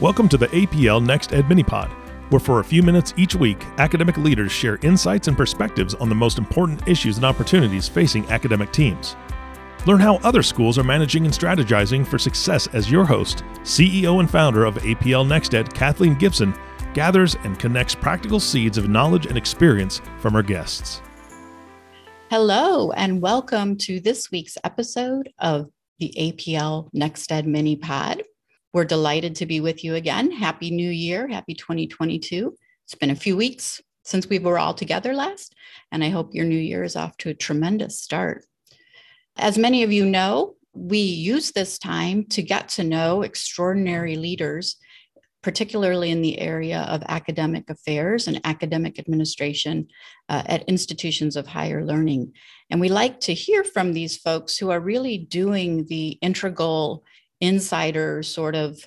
Welcome 0.00 0.28
to 0.28 0.36
the 0.36 0.46
APL 0.50 1.04
Next 1.04 1.32
Ed 1.32 1.46
Minipod, 1.46 1.90
where 2.30 2.38
for 2.38 2.60
a 2.60 2.64
few 2.64 2.84
minutes 2.84 3.12
each 3.16 3.34
week, 3.34 3.64
academic 3.78 4.16
leaders 4.16 4.52
share 4.52 4.78
insights 4.82 5.26
and 5.26 5.36
perspectives 5.36 5.96
on 5.96 6.08
the 6.08 6.14
most 6.14 6.38
important 6.38 6.86
issues 6.86 7.16
and 7.16 7.26
opportunities 7.26 7.88
facing 7.88 8.24
academic 8.30 8.70
teams. 8.70 9.16
Learn 9.86 9.98
how 9.98 10.18
other 10.18 10.44
schools 10.44 10.78
are 10.78 10.84
managing 10.84 11.24
and 11.24 11.34
strategizing 11.34 12.06
for 12.06 12.16
success 12.16 12.68
as 12.68 12.88
your 12.88 13.04
host, 13.04 13.42
CEO 13.62 14.20
and 14.20 14.30
founder 14.30 14.64
of 14.64 14.76
APL 14.76 15.26
Next 15.26 15.52
Ed, 15.52 15.74
Kathleen 15.74 16.14
Gibson, 16.14 16.54
gathers 16.94 17.34
and 17.42 17.58
connects 17.58 17.96
practical 17.96 18.38
seeds 18.38 18.78
of 18.78 18.88
knowledge 18.88 19.26
and 19.26 19.36
experience 19.36 20.00
from 20.20 20.32
her 20.32 20.44
guests. 20.44 21.02
Hello, 22.30 22.92
and 22.92 23.20
welcome 23.20 23.76
to 23.78 23.98
this 23.98 24.30
week's 24.30 24.56
episode 24.62 25.32
of 25.40 25.72
the 25.98 26.14
APL 26.16 26.88
Next 26.92 27.32
Ed 27.32 27.48
Mini 27.48 27.74
Pod. 27.74 28.22
We're 28.74 28.84
delighted 28.84 29.36
to 29.36 29.46
be 29.46 29.60
with 29.60 29.82
you 29.82 29.94
again. 29.94 30.30
Happy 30.30 30.70
New 30.70 30.90
Year. 30.90 31.26
Happy 31.26 31.54
2022. 31.54 32.54
It's 32.84 32.94
been 32.94 33.10
a 33.10 33.16
few 33.16 33.34
weeks 33.34 33.80
since 34.04 34.28
we 34.28 34.38
were 34.38 34.58
all 34.58 34.74
together 34.74 35.14
last, 35.14 35.54
and 35.90 36.04
I 36.04 36.10
hope 36.10 36.34
your 36.34 36.44
new 36.44 36.58
year 36.58 36.84
is 36.84 36.94
off 36.94 37.16
to 37.18 37.30
a 37.30 37.34
tremendous 37.34 37.98
start. 37.98 38.44
As 39.36 39.56
many 39.56 39.84
of 39.84 39.92
you 39.92 40.04
know, 40.04 40.56
we 40.74 40.98
use 40.98 41.52
this 41.52 41.78
time 41.78 42.26
to 42.26 42.42
get 42.42 42.68
to 42.70 42.84
know 42.84 43.22
extraordinary 43.22 44.16
leaders, 44.16 44.76
particularly 45.42 46.10
in 46.10 46.20
the 46.20 46.38
area 46.38 46.80
of 46.90 47.02
academic 47.08 47.70
affairs 47.70 48.28
and 48.28 48.38
academic 48.44 48.98
administration 48.98 49.88
uh, 50.28 50.42
at 50.44 50.68
institutions 50.68 51.36
of 51.36 51.46
higher 51.46 51.82
learning. 51.82 52.34
And 52.68 52.82
we 52.82 52.90
like 52.90 53.20
to 53.20 53.32
hear 53.32 53.64
from 53.64 53.94
these 53.94 54.18
folks 54.18 54.58
who 54.58 54.68
are 54.70 54.80
really 54.80 55.16
doing 55.16 55.86
the 55.86 56.18
integral 56.20 57.04
insider 57.40 58.22
sort 58.22 58.54
of 58.54 58.78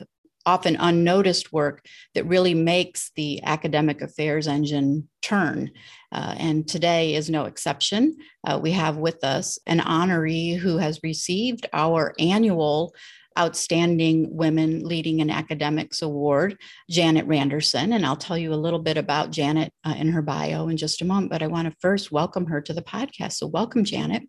often 0.46 0.76
unnoticed 0.80 1.54
work 1.54 1.86
that 2.16 2.26
really 2.26 2.54
makes 2.54 3.12
the 3.16 3.42
academic 3.44 4.02
affairs 4.02 4.48
engine 4.48 5.08
turn. 5.22 5.72
Uh, 6.12 6.36
and 6.38 6.68
today 6.68 7.16
is 7.16 7.30
no 7.30 7.46
exception. 7.46 8.18
Uh, 8.46 8.60
we 8.62 8.72
have 8.72 8.98
with 8.98 9.24
us 9.24 9.60
an 9.68 9.80
honoree 9.80 10.58
who 10.58 10.78
has 10.78 11.00
received 11.04 11.68
our 11.74 12.14
annual 12.20 12.94
Outstanding 13.40 14.36
Women 14.36 14.84
Leading 14.84 15.22
in 15.22 15.30
Academics 15.30 16.02
Award, 16.02 16.58
Janet 16.90 17.28
Randerson. 17.28 17.96
And 17.96 18.06
I'll 18.06 18.18
tell 18.18 18.38
you 18.38 18.54
a 18.54 18.56
little 18.56 18.80
bit 18.80 18.98
about 18.98 19.32
Janet 19.32 19.72
uh, 19.86 19.96
in 19.98 20.10
her 20.10 20.22
bio 20.22 20.68
in 20.68 20.76
just 20.76 21.02
a 21.02 21.06
moment, 21.06 21.32
but 21.32 21.42
I 21.42 21.48
want 21.48 21.70
to 21.70 21.78
first 21.80 22.12
welcome 22.12 22.48
her 22.48 22.60
to 22.62 22.74
the 22.74 22.82
podcast. 22.82 23.34
So, 23.34 23.48
welcome, 23.48 23.86
Janet. 23.86 24.24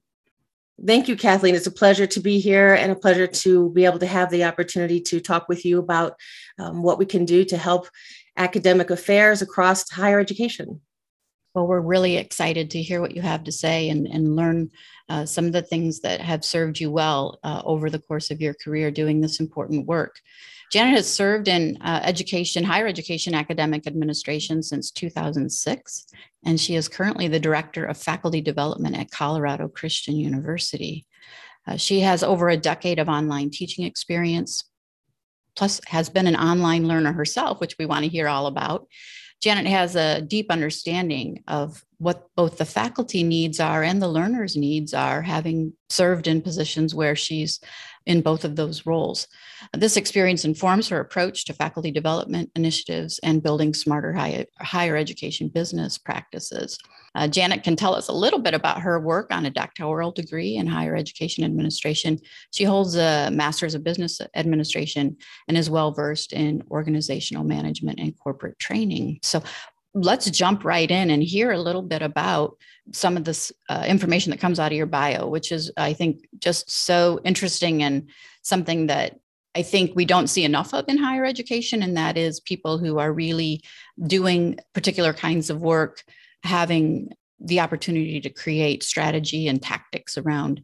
Thank 0.85 1.07
you, 1.07 1.17
Kathleen. 1.17 1.55
It's 1.55 1.69
a 1.69 1.73
pleasure 1.73 2.09
to 2.09 2.21
be 2.21 2.41
here 2.41 2.75
and 2.75 2.91
a 2.91 2.97
pleasure 2.97 3.29
to 3.29 3.71
be 3.71 3.85
able 3.85 4.01
to 4.01 4.07
have 4.07 4.31
the 4.31 4.45
opportunity 4.45 5.01
to 5.03 5.21
talk 5.21 5.49
with 5.49 5.65
you 5.65 5.79
about 5.79 6.17
um, 6.59 6.83
what 6.83 6.99
we 6.99 7.07
can 7.07 7.25
do 7.25 7.45
to 7.45 7.57
help 7.57 7.89
academic 8.37 8.91
affairs 8.91 9.43
across 9.43 9.89
higher 9.91 10.19
education. 10.19 10.81
Well, 11.55 11.67
we're 11.67 11.81
really 11.81 12.17
excited 12.17 12.71
to 12.71 12.83
hear 12.83 13.01
what 13.01 13.15
you 13.15 13.21
have 13.21 13.45
to 13.45 13.53
say 13.53 13.91
and, 13.91 14.07
and 14.07 14.37
learn 14.37 14.71
uh, 15.11 15.27
some 15.27 15.45
of 15.45 15.53
the 15.53 15.63
things 15.63 16.01
that 16.01 16.21
have 16.21 16.45
served 16.45 16.81
you 16.81 16.91
well 16.91 17.39
uh, 17.45 17.61
over 17.65 17.91
the 17.91 17.99
course 17.99 18.31
of 18.31 18.41
your 18.41 18.55
career 18.55 18.91
doing 18.91 19.21
this 19.21 19.39
important 19.39 19.87
work. 19.87 20.17
Janet 20.73 20.95
has 20.95 21.13
served 21.13 21.49
in 21.49 21.77
uh, 21.83 22.01
education, 22.03 22.65
higher 22.65 22.87
education 22.87 23.35
academic 23.35 23.87
administration 23.87 24.63
since 24.63 24.91
2006, 24.91 26.07
and 26.47 26.59
she 26.59 26.75
is 26.75 26.89
currently 26.89 27.29
the 27.29 27.39
director 27.39 27.85
of 27.85 27.99
faculty 27.99 28.41
development 28.41 28.97
at 28.97 29.11
Colorado 29.11 29.69
Christian 29.69 30.17
University. 30.17 31.05
Uh, 31.67 31.77
she 31.77 32.01
has 32.01 32.23
over 32.23 32.49
a 32.49 32.57
decade 32.57 32.99
of 32.99 33.11
online 33.11 33.51
teaching 33.51 33.85
experience, 33.85 34.65
plus 35.57 35.83
has 35.89 36.09
been 36.09 36.27
an 36.27 36.37
online 36.37 36.89
learner 36.89 37.13
herself, 37.13 37.61
which 37.61 37.77
we 37.79 37.85
want 37.85 38.05
to 38.05 38.11
hear 38.11 38.27
all 38.27 38.47
about. 38.47 38.87
Janet 39.43 39.67
has 39.67 39.97
a 39.97 40.23
deep 40.23 40.51
understanding 40.51 41.43
of 41.49 41.85
what 41.99 42.29
both 42.37 42.59
the 42.59 42.65
faculty 42.65 43.25
needs 43.25 43.59
are 43.59 43.83
and 43.83 44.01
the 44.01 44.09
learners' 44.09 44.57
needs 44.57 44.95
are, 44.95 45.21
having 45.21 45.73
served 45.89 46.29
in 46.29 46.41
positions 46.41 46.95
where 46.95 47.17
she's 47.17 47.61
in 48.07 48.21
both 48.21 48.45
of 48.45 48.57
those 48.57 48.87
roles. 48.87 49.29
This 49.75 49.97
experience 49.97 50.45
informs 50.45 50.89
her 50.89 51.01
approach 51.01 51.45
to 51.47 51.53
faculty 51.53 51.91
development 51.91 52.51
initiatives 52.57 53.19
and 53.23 53.43
building 53.43 53.75
smarter 53.75 54.13
high, 54.13 54.47
higher 54.61 54.97
education 54.97 55.49
business 55.49 55.99
practices. 55.99 56.79
Uh, 57.15 57.29
Janet 57.29 57.63
can 57.63 57.77
tell 57.77 57.95
us 57.95 58.09
a 58.09 58.13
little 58.13 58.39
bit 58.39 58.55
about 58.55 58.81
her 58.81 58.99
work 58.99 59.29
on 59.31 59.45
a 59.45 59.51
doctoral 59.51 60.13
degree 60.13 60.57
in 60.57 60.67
higher 60.67 60.97
education 60.97 61.45
administration. 61.45 62.19
She 62.53 62.65
holds 62.65 62.97
a 62.97 63.31
master's 63.31 63.75
of 63.75 63.85
business 63.85 64.21
administration 64.35 65.17
and 65.49 65.59
is 65.59 65.69
well 65.69 65.93
versed 65.93 66.33
in 66.33 66.63
organizational 66.71 67.45
management 67.45 68.01
and 68.01 68.19
corporate 68.19 68.59
training. 68.59 69.19
So, 69.23 69.43
let's 69.95 70.31
jump 70.31 70.65
right 70.65 70.91
in 70.91 71.11
and 71.11 71.23
hear 71.23 71.53
a 71.53 71.61
little 71.61 71.83
bit 71.83 72.03
about 72.03 72.57
some 72.93 73.17
of 73.17 73.25
this 73.25 73.53
uh, 73.69 73.85
information 73.87 74.31
that 74.31 74.41
comes 74.41 74.59
out 74.59 74.73
of 74.73 74.77
your 74.77 74.87
bio, 74.87 75.27
which 75.27 75.53
is, 75.53 75.71
I 75.77 75.93
think, 75.93 76.27
just 76.39 76.71
so 76.71 77.21
interesting 77.25 77.83
and 77.83 78.09
something 78.43 78.87
that 78.87 79.19
I 79.55 79.63
think 79.63 79.93
we 79.95 80.07
don't 80.07 80.29
see 80.29 80.45
enough 80.45 80.73
of 80.73 80.87
in 80.89 80.97
higher 80.97 81.25
education. 81.25 81.83
And 81.83 81.97
that 81.97 82.17
is 82.17 82.41
people 82.41 82.79
who 82.79 82.99
are 82.99 83.13
really 83.13 83.63
doing 84.07 84.59
particular 84.73 85.13
kinds 85.13 85.51
of 85.51 85.61
work, 85.61 86.03
having 86.43 87.11
the 87.39 87.61
opportunity 87.61 88.21
to 88.21 88.31
create 88.31 88.83
strategy 88.83 89.49
and 89.49 89.61
tactics 89.61 90.17
around 90.17 90.63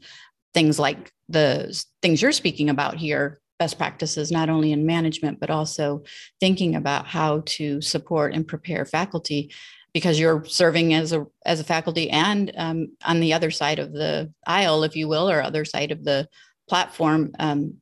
things 0.54 0.78
like 0.78 1.12
the 1.28 1.84
things 2.00 2.22
you're 2.22 2.32
speaking 2.32 2.70
about 2.70 2.96
here 2.96 3.40
best 3.58 3.78
practices 3.78 4.30
not 4.30 4.48
only 4.48 4.72
in 4.72 4.86
management 4.86 5.40
but 5.40 5.50
also 5.50 6.02
thinking 6.40 6.76
about 6.76 7.06
how 7.06 7.42
to 7.44 7.80
support 7.80 8.34
and 8.34 8.46
prepare 8.46 8.84
faculty 8.84 9.52
because 9.92 10.20
you're 10.20 10.44
serving 10.44 10.94
as 10.94 11.12
a 11.12 11.26
as 11.44 11.60
a 11.60 11.64
faculty 11.64 12.10
and 12.10 12.52
um, 12.56 12.88
on 13.04 13.20
the 13.20 13.32
other 13.32 13.50
side 13.50 13.78
of 13.78 13.92
the 13.92 14.32
aisle 14.46 14.84
if 14.84 14.94
you 14.94 15.08
will 15.08 15.28
or 15.28 15.42
other 15.42 15.64
side 15.64 15.90
of 15.90 16.04
the 16.04 16.28
platform 16.68 17.32
um, 17.38 17.74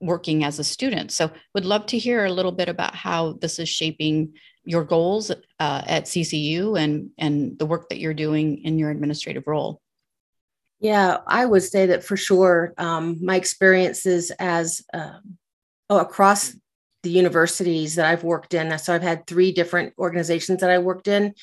working 0.00 0.44
as 0.44 0.58
a 0.58 0.64
student. 0.64 1.10
So 1.10 1.30
would 1.54 1.64
love 1.64 1.86
to 1.86 1.98
hear 1.98 2.24
a 2.24 2.32
little 2.32 2.52
bit 2.52 2.68
about 2.68 2.94
how 2.94 3.34
this 3.40 3.58
is 3.58 3.68
shaping 3.68 4.34
your 4.64 4.84
goals 4.84 5.30
uh, 5.30 5.82
at 5.86 6.04
ccu 6.04 6.78
and 6.78 7.10
and 7.18 7.56
the 7.58 7.66
work 7.66 7.88
that 7.88 8.00
you're 8.00 8.12
doing 8.12 8.64
in 8.64 8.78
your 8.78 8.90
administrative 8.90 9.44
role 9.46 9.80
yeah, 10.80 11.18
I 11.26 11.46
would 11.46 11.62
say 11.62 11.86
that 11.86 12.04
for 12.04 12.16
sure. 12.16 12.74
Um, 12.78 13.18
my 13.24 13.36
experiences 13.36 14.30
as 14.38 14.82
uh, 14.92 15.18
oh, 15.88 15.98
across 15.98 16.54
the 17.02 17.10
universities 17.10 17.94
that 17.94 18.06
I've 18.06 18.24
worked 18.24 18.52
in. 18.52 18.76
So 18.78 18.94
I've 18.94 19.02
had 19.02 19.26
three 19.26 19.52
different 19.52 19.94
organizations 19.98 20.60
that 20.60 20.70
I 20.70 20.78
worked 20.78 21.08
in. 21.08 21.34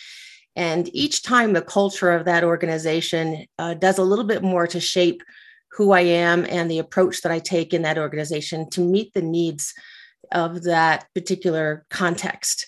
And 0.56 0.94
each 0.94 1.24
time 1.24 1.54
the 1.54 1.62
culture 1.62 2.12
of 2.12 2.26
that 2.26 2.44
organization 2.44 3.46
uh, 3.58 3.74
does 3.74 3.98
a 3.98 4.04
little 4.04 4.26
bit 4.26 4.44
more 4.44 4.68
to 4.68 4.80
shape 4.80 5.24
who 5.72 5.92
I 5.92 6.02
am 6.02 6.46
and 6.48 6.70
the 6.70 6.80
approach 6.80 7.22
that 7.22 7.32
I 7.32 7.40
take 7.40 7.74
in 7.74 7.82
that 7.84 7.98
organization 7.98 8.70
to 8.72 8.82
meet 8.82 9.14
the 9.14 9.22
needs 9.22 9.74
of 10.32 10.64
that 10.64 11.08
particular 11.16 11.86
context. 11.90 12.68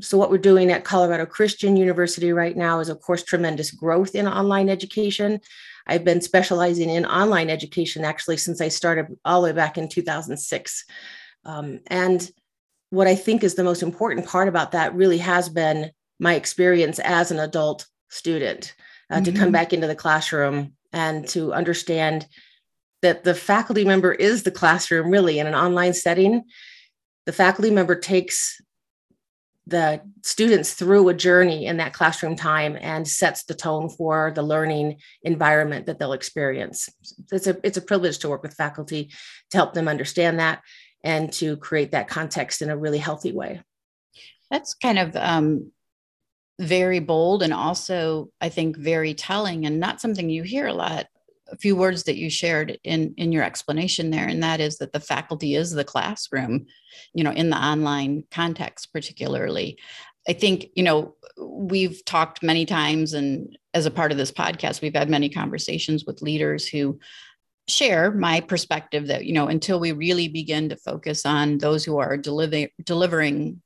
So, 0.00 0.16
what 0.16 0.30
we're 0.30 0.38
doing 0.38 0.70
at 0.70 0.84
Colorado 0.84 1.26
Christian 1.26 1.76
University 1.76 2.32
right 2.32 2.56
now 2.56 2.80
is, 2.80 2.88
of 2.88 3.00
course, 3.00 3.22
tremendous 3.22 3.70
growth 3.70 4.14
in 4.14 4.28
online 4.28 4.68
education. 4.68 5.40
I've 5.86 6.04
been 6.04 6.20
specializing 6.20 6.88
in 6.88 7.04
online 7.04 7.50
education 7.50 8.04
actually 8.04 8.36
since 8.36 8.60
I 8.60 8.68
started 8.68 9.06
all 9.24 9.42
the 9.42 9.48
way 9.48 9.52
back 9.52 9.76
in 9.76 9.88
2006. 9.88 10.84
Um, 11.44 11.80
and 11.88 12.30
what 12.90 13.06
I 13.06 13.14
think 13.14 13.42
is 13.42 13.54
the 13.54 13.64
most 13.64 13.82
important 13.82 14.26
part 14.26 14.48
about 14.48 14.72
that 14.72 14.94
really 14.94 15.18
has 15.18 15.48
been 15.48 15.90
my 16.18 16.34
experience 16.34 16.98
as 17.00 17.30
an 17.30 17.38
adult 17.38 17.86
student 18.08 18.74
uh, 19.10 19.16
mm-hmm. 19.16 19.24
to 19.24 19.32
come 19.32 19.42
mm-hmm. 19.44 19.52
back 19.52 19.72
into 19.72 19.86
the 19.86 19.94
classroom 19.94 20.74
and 20.92 21.26
to 21.28 21.52
understand 21.52 22.26
that 23.02 23.24
the 23.24 23.34
faculty 23.34 23.84
member 23.84 24.12
is 24.12 24.42
the 24.42 24.50
classroom 24.50 25.10
really 25.10 25.38
in 25.38 25.46
an 25.46 25.54
online 25.54 25.94
setting. 25.94 26.44
The 27.26 27.32
faculty 27.32 27.70
member 27.70 27.94
takes 27.94 28.60
the 29.70 30.02
students 30.22 30.74
through 30.74 31.08
a 31.08 31.14
journey 31.14 31.66
in 31.66 31.78
that 31.78 31.92
classroom 31.92 32.36
time 32.36 32.76
and 32.80 33.06
sets 33.06 33.44
the 33.44 33.54
tone 33.54 33.88
for 33.88 34.32
the 34.34 34.42
learning 34.42 34.98
environment 35.22 35.86
that 35.86 35.98
they'll 35.98 36.12
experience. 36.12 36.88
It's 37.32 37.46
a 37.46 37.56
it's 37.62 37.78
a 37.78 37.82
privilege 37.82 38.18
to 38.18 38.28
work 38.28 38.42
with 38.42 38.54
faculty 38.54 39.10
to 39.50 39.56
help 39.56 39.72
them 39.72 39.88
understand 39.88 40.40
that 40.40 40.60
and 41.02 41.32
to 41.34 41.56
create 41.56 41.92
that 41.92 42.08
context 42.08 42.60
in 42.60 42.70
a 42.70 42.76
really 42.76 42.98
healthy 42.98 43.32
way. 43.32 43.62
That's 44.50 44.74
kind 44.74 44.98
of 44.98 45.16
um, 45.16 45.72
very 46.60 46.98
bold 46.98 47.42
and 47.42 47.54
also 47.54 48.28
I 48.40 48.50
think 48.50 48.76
very 48.76 49.14
telling 49.14 49.64
and 49.64 49.80
not 49.80 50.00
something 50.00 50.28
you 50.28 50.42
hear 50.42 50.66
a 50.66 50.74
lot 50.74 51.06
a 51.50 51.56
few 51.56 51.76
words 51.76 52.04
that 52.04 52.16
you 52.16 52.30
shared 52.30 52.78
in 52.84 53.14
in 53.16 53.32
your 53.32 53.42
explanation 53.42 54.10
there 54.10 54.26
and 54.26 54.42
that 54.42 54.60
is 54.60 54.78
that 54.78 54.92
the 54.92 55.00
faculty 55.00 55.54
is 55.54 55.70
the 55.70 55.84
classroom 55.84 56.66
you 57.14 57.24
know 57.24 57.32
in 57.32 57.50
the 57.50 57.56
online 57.56 58.24
context 58.30 58.92
particularly. 58.92 59.78
I 60.28 60.32
think 60.32 60.66
you 60.74 60.82
know 60.82 61.14
we've 61.38 62.04
talked 62.04 62.42
many 62.42 62.66
times 62.66 63.14
and 63.14 63.56
as 63.74 63.86
a 63.86 63.90
part 63.90 64.12
of 64.12 64.18
this 64.18 64.32
podcast 64.32 64.82
we've 64.82 64.94
had 64.94 65.10
many 65.10 65.28
conversations 65.28 66.04
with 66.04 66.22
leaders 66.22 66.66
who 66.66 66.98
share 67.68 68.10
my 68.10 68.40
perspective 68.40 69.06
that 69.06 69.24
you 69.24 69.32
know 69.32 69.46
until 69.46 69.80
we 69.80 69.92
really 69.92 70.28
begin 70.28 70.68
to 70.68 70.76
focus 70.76 71.24
on 71.24 71.58
those 71.58 71.84
who 71.84 71.98
are 71.98 72.16
delivering 72.16 72.68
delivering 72.84 73.62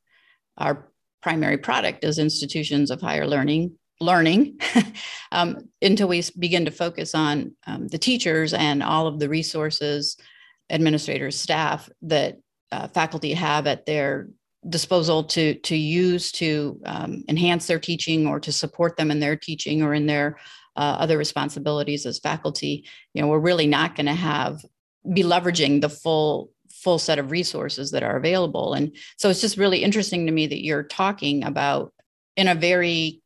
our 0.58 0.88
primary 1.22 1.58
product 1.58 2.04
as 2.04 2.18
institutions 2.18 2.90
of 2.90 3.00
higher 3.00 3.26
learning 3.26 3.76
learning 4.00 4.58
um, 5.32 5.68
until 5.80 6.08
we 6.08 6.22
begin 6.38 6.64
to 6.64 6.70
focus 6.70 7.14
on 7.14 7.54
um, 7.66 7.88
the 7.88 7.98
teachers 7.98 8.52
and 8.52 8.82
all 8.82 9.06
of 9.06 9.18
the 9.18 9.28
resources 9.28 10.16
administrators 10.70 11.38
staff 11.38 11.88
that 12.02 12.38
uh, 12.72 12.88
faculty 12.88 13.32
have 13.34 13.66
at 13.66 13.86
their 13.86 14.28
disposal 14.68 15.22
to 15.24 15.54
to 15.56 15.76
use 15.76 16.32
to 16.32 16.80
um, 16.86 17.22
enhance 17.28 17.66
their 17.66 17.78
teaching 17.78 18.26
or 18.26 18.40
to 18.40 18.50
support 18.50 18.96
them 18.96 19.10
in 19.10 19.20
their 19.20 19.36
teaching 19.36 19.82
or 19.82 19.92
in 19.92 20.06
their 20.06 20.38
uh, 20.76 20.96
other 20.98 21.18
responsibilities 21.18 22.06
as 22.06 22.18
faculty. 22.18 22.84
You 23.12 23.22
know 23.22 23.28
we're 23.28 23.38
really 23.38 23.66
not 23.66 23.94
going 23.94 24.06
to 24.06 24.14
have 24.14 24.64
be 25.12 25.22
leveraging 25.22 25.80
the 25.80 25.90
full 25.90 26.50
full 26.70 26.98
set 26.98 27.18
of 27.18 27.30
resources 27.30 27.90
that 27.92 28.02
are 28.02 28.16
available. 28.16 28.74
And 28.74 28.94
so 29.16 29.30
it's 29.30 29.40
just 29.40 29.56
really 29.56 29.82
interesting 29.82 30.26
to 30.26 30.32
me 30.32 30.46
that 30.46 30.64
you're 30.64 30.82
talking 30.82 31.44
about 31.44 31.92
in 32.36 32.48
a 32.48 32.54
very 32.54 33.22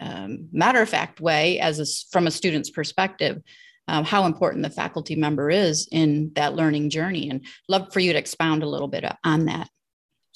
um, 0.00 0.48
matter 0.52 0.82
of 0.82 0.88
fact 0.88 1.20
way 1.20 1.58
as 1.58 1.80
a, 1.80 1.86
from 2.10 2.26
a 2.26 2.30
student's 2.30 2.70
perspective 2.70 3.42
um, 3.88 4.04
how 4.04 4.26
important 4.26 4.64
the 4.64 4.70
faculty 4.70 5.14
member 5.14 5.48
is 5.48 5.88
in 5.92 6.32
that 6.34 6.54
learning 6.54 6.90
journey 6.90 7.30
and 7.30 7.44
love 7.68 7.92
for 7.92 8.00
you 8.00 8.12
to 8.12 8.18
expound 8.18 8.62
a 8.62 8.68
little 8.68 8.88
bit 8.88 9.04
on 9.24 9.44
that 9.46 9.68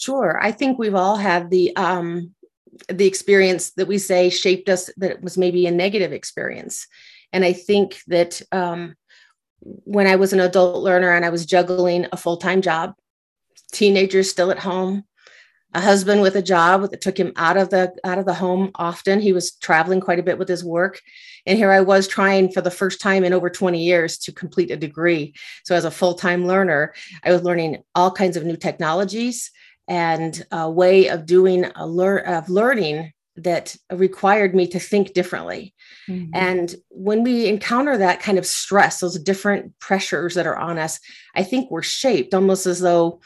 Sure. 0.01 0.41
I 0.43 0.51
think 0.51 0.79
we've 0.79 0.95
all 0.95 1.17
had 1.17 1.51
the 1.51 1.77
um, 1.77 2.35
the 2.89 3.07
experience 3.07 3.73
that 3.73 3.87
we 3.87 3.99
say 3.99 4.31
shaped 4.31 4.71
us 4.71 4.89
that 4.97 5.21
was 5.21 5.37
maybe 5.37 5.67
a 5.67 5.71
negative 5.71 6.11
experience. 6.11 6.87
And 7.35 7.45
I 7.45 7.53
think 7.53 8.01
that 8.07 8.41
um, 8.51 8.95
when 9.61 10.07
I 10.07 10.17
was 10.17 10.33
an 10.33 10.41
adult 10.41 10.83
learner 10.83 11.13
and 11.13 11.23
I 11.23 11.29
was 11.29 11.45
juggling 11.45 12.07
a 12.13 12.17
full 12.17 12.39
time 12.39 12.63
job, 12.63 12.95
teenagers 13.73 14.31
still 14.31 14.51
at 14.51 14.59
home, 14.59 15.05
a 15.73 15.81
husband 15.81 16.23
with 16.23 16.35
a 16.37 16.43
job 16.43 16.91
that 16.91 17.01
took 17.01 17.19
him 17.19 17.33
out 17.37 17.57
of 17.57 17.71
the 17.71 17.93
out 18.05 18.19
of 18.19 18.27
the 18.27 18.35
home 18.35 18.71
often. 18.75 19.21
He 19.21 19.33
was 19.33 19.53
traveling 19.57 20.01
quite 20.01 20.19
a 20.19 20.23
bit 20.23 20.39
with 20.39 20.49
his 20.49 20.65
work, 20.65 21.01
and 21.47 21.57
here 21.57 21.71
I 21.71 21.81
was 21.81 22.09
trying 22.09 22.51
for 22.51 22.61
the 22.61 22.71
first 22.71 23.01
time 23.01 23.25
in 23.25 23.33
over 23.33 23.51
20 23.51 23.83
years 23.83 24.19
to 24.19 24.33
complete 24.33 24.71
a 24.71 24.77
degree. 24.77 25.35
So 25.65 25.75
as 25.75 25.85
a 25.85 25.91
full 25.91 26.15
time 26.15 26.47
learner, 26.47 26.95
I 27.25 27.33
was 27.33 27.43
learning 27.43 27.83
all 27.95 28.11
kinds 28.11 28.37
of 28.37 28.45
new 28.45 28.57
technologies 28.57 29.51
and 29.89 30.45
a 30.53 30.71
way 30.71 31.09
of 31.09 31.27
doing 31.27 31.67
a 31.75 31.87
learn 31.87 32.25
of 32.27 32.49
learning 32.49 33.13
that 33.37 33.77
required 33.93 34.55
me 34.55 34.67
to 34.69 34.79
think 34.79 35.15
differently. 35.15 35.75
Mm-hmm. 36.09 36.31
And 36.35 36.75
when 36.89 37.23
we 37.23 37.47
encounter 37.47 37.97
that 37.97 38.21
kind 38.21 38.39
of 38.39 38.47
stress, 38.47 39.01
those 39.01 39.19
different 39.19 39.79
pressures 39.79 40.35
that 40.35 40.47
are 40.47 40.59
on 40.59 40.79
us, 40.79 41.01
I 41.35 41.43
think 41.43 41.71
we're 41.71 41.83
shaped 41.83 42.35
almost 42.35 42.67
as 42.67 42.81
though, 42.81 43.21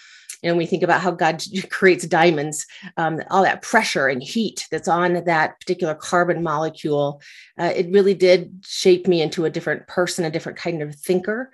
know, 0.48 0.56
we 0.56 0.66
think 0.66 0.82
about 0.82 1.00
how 1.00 1.10
God 1.10 1.42
creates 1.70 2.06
diamonds, 2.06 2.66
um, 2.96 3.20
all 3.30 3.42
that 3.42 3.62
pressure 3.62 4.08
and 4.08 4.22
heat 4.22 4.66
that's 4.70 4.88
on 4.88 5.24
that 5.24 5.60
particular 5.60 5.94
carbon 5.94 6.42
molecule, 6.42 7.20
uh, 7.58 7.72
it 7.74 7.90
really 7.90 8.14
did 8.14 8.64
shape 8.64 9.06
me 9.06 9.22
into 9.22 9.44
a 9.44 9.50
different 9.50 9.86
person, 9.86 10.24
a 10.24 10.30
different 10.30 10.58
kind 10.58 10.82
of 10.82 10.94
thinker. 10.94 11.50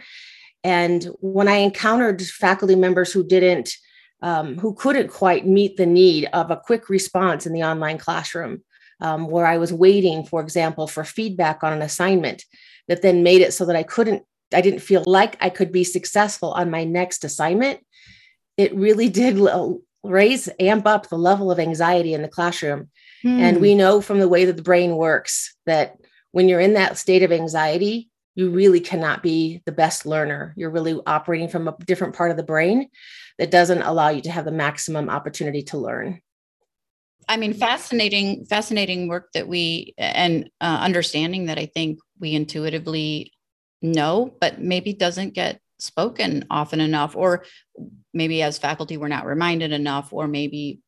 And 0.62 1.04
when 1.20 1.48
I 1.48 1.56
encountered 1.56 2.20
faculty 2.22 2.76
members 2.76 3.12
who 3.12 3.26
didn't 3.26 3.74
um, 4.22 4.58
who 4.58 4.74
couldn't 4.74 5.08
quite 5.08 5.46
meet 5.46 5.76
the 5.76 5.86
need 5.86 6.28
of 6.32 6.50
a 6.50 6.56
quick 6.56 6.88
response 6.88 7.46
in 7.46 7.52
the 7.52 7.62
online 7.62 7.98
classroom, 7.98 8.62
um, 9.00 9.28
where 9.28 9.46
I 9.46 9.56
was 9.58 9.72
waiting, 9.72 10.24
for 10.24 10.40
example, 10.40 10.86
for 10.86 11.04
feedback 11.04 11.64
on 11.64 11.72
an 11.72 11.82
assignment 11.82 12.44
that 12.88 13.02
then 13.02 13.22
made 13.22 13.40
it 13.40 13.54
so 13.54 13.64
that 13.64 13.76
I 13.76 13.82
couldn't, 13.82 14.22
I 14.52 14.60
didn't 14.60 14.80
feel 14.80 15.04
like 15.06 15.36
I 15.40 15.48
could 15.48 15.72
be 15.72 15.84
successful 15.84 16.52
on 16.52 16.70
my 16.70 16.84
next 16.84 17.24
assignment. 17.24 17.80
It 18.60 18.74
really 18.74 19.08
did 19.08 19.40
raise, 20.02 20.48
amp 20.60 20.86
up 20.86 21.08
the 21.08 21.16
level 21.16 21.50
of 21.50 21.58
anxiety 21.58 22.12
in 22.12 22.20
the 22.20 22.28
classroom. 22.28 22.90
Hmm. 23.22 23.40
And 23.40 23.60
we 23.60 23.74
know 23.74 24.02
from 24.02 24.18
the 24.18 24.28
way 24.28 24.44
that 24.44 24.56
the 24.56 24.62
brain 24.62 24.96
works 24.96 25.56
that 25.64 25.96
when 26.32 26.46
you're 26.46 26.60
in 26.60 26.74
that 26.74 26.98
state 26.98 27.22
of 27.22 27.32
anxiety, 27.32 28.10
you 28.34 28.50
really 28.50 28.80
cannot 28.80 29.22
be 29.22 29.62
the 29.64 29.72
best 29.72 30.04
learner. 30.04 30.52
You're 30.58 30.70
really 30.70 30.98
operating 31.06 31.48
from 31.48 31.68
a 31.68 31.76
different 31.86 32.14
part 32.14 32.30
of 32.30 32.36
the 32.36 32.42
brain 32.42 32.88
that 33.38 33.50
doesn't 33.50 33.82
allow 33.82 34.10
you 34.10 34.20
to 34.22 34.30
have 34.30 34.44
the 34.44 34.52
maximum 34.52 35.08
opportunity 35.08 35.62
to 35.64 35.78
learn. 35.78 36.20
I 37.26 37.38
mean, 37.38 37.54
fascinating, 37.54 38.44
fascinating 38.44 39.08
work 39.08 39.30
that 39.32 39.48
we 39.48 39.94
and 39.96 40.50
uh, 40.60 40.78
understanding 40.82 41.46
that 41.46 41.58
I 41.58 41.66
think 41.66 41.98
we 42.18 42.34
intuitively 42.34 43.32
know, 43.80 44.34
but 44.38 44.60
maybe 44.60 44.92
doesn't 44.92 45.32
get 45.32 45.60
spoken 45.80 46.44
often 46.50 46.80
enough, 46.80 47.16
or 47.16 47.44
maybe 48.12 48.42
as 48.42 48.58
faculty 48.58 48.96
we're 48.96 49.08
not 49.08 49.26
reminded 49.26 49.72
enough, 49.72 50.12
or 50.12 50.28
maybe 50.28 50.80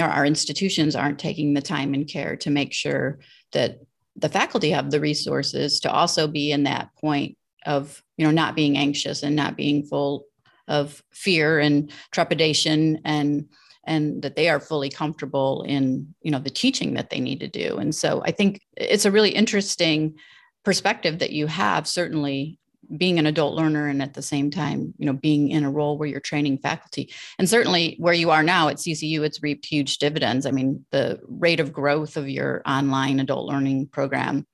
our 0.00 0.24
institutions 0.24 0.96
aren't 0.96 1.18
taking 1.18 1.54
the 1.54 1.62
time 1.62 1.94
and 1.94 2.08
care 2.08 2.36
to 2.36 2.50
make 2.50 2.72
sure 2.72 3.18
that 3.52 3.80
the 4.16 4.28
faculty 4.28 4.70
have 4.70 4.90
the 4.90 5.00
resources 5.00 5.80
to 5.80 5.90
also 5.90 6.26
be 6.26 6.52
in 6.52 6.64
that 6.64 6.88
point 7.00 7.36
of 7.66 8.02
you 8.16 8.24
know 8.24 8.32
not 8.32 8.56
being 8.56 8.76
anxious 8.76 9.22
and 9.22 9.36
not 9.36 9.56
being 9.56 9.84
full 9.84 10.26
of 10.68 11.02
fear 11.12 11.58
and 11.58 11.92
trepidation 12.10 13.00
and 13.04 13.48
and 13.84 14.22
that 14.22 14.36
they 14.36 14.48
are 14.48 14.60
fully 14.60 14.88
comfortable 14.88 15.62
in 15.62 16.14
you 16.22 16.30
know 16.30 16.38
the 16.38 16.50
teaching 16.50 16.94
that 16.94 17.10
they 17.10 17.20
need 17.20 17.40
to 17.40 17.48
do. 17.48 17.76
And 17.76 17.94
so 17.94 18.22
i 18.24 18.30
think 18.30 18.60
it's 18.76 19.04
a 19.04 19.10
really 19.10 19.30
interesting 19.30 20.14
perspective 20.64 21.18
that 21.18 21.32
you 21.32 21.46
have 21.46 21.88
certainly 21.88 22.58
being 22.96 23.18
an 23.18 23.26
adult 23.26 23.54
learner 23.54 23.88
and 23.88 24.02
at 24.02 24.14
the 24.14 24.22
same 24.22 24.50
time 24.50 24.92
you 24.98 25.06
know 25.06 25.12
being 25.12 25.50
in 25.50 25.64
a 25.64 25.70
role 25.70 25.96
where 25.96 26.08
you're 26.08 26.20
training 26.20 26.58
faculty 26.58 27.12
and 27.38 27.48
certainly 27.48 27.96
where 27.98 28.12
you 28.12 28.30
are 28.30 28.42
now 28.42 28.68
at 28.68 28.76
ccu 28.76 29.22
it's 29.22 29.42
reaped 29.42 29.66
huge 29.66 29.98
dividends 29.98 30.46
i 30.46 30.50
mean 30.50 30.84
the 30.90 31.18
rate 31.28 31.60
of 31.60 31.72
growth 31.72 32.16
of 32.16 32.28
your 32.28 32.62
online 32.66 33.20
adult 33.20 33.46
learning 33.46 33.86
program 33.86 34.46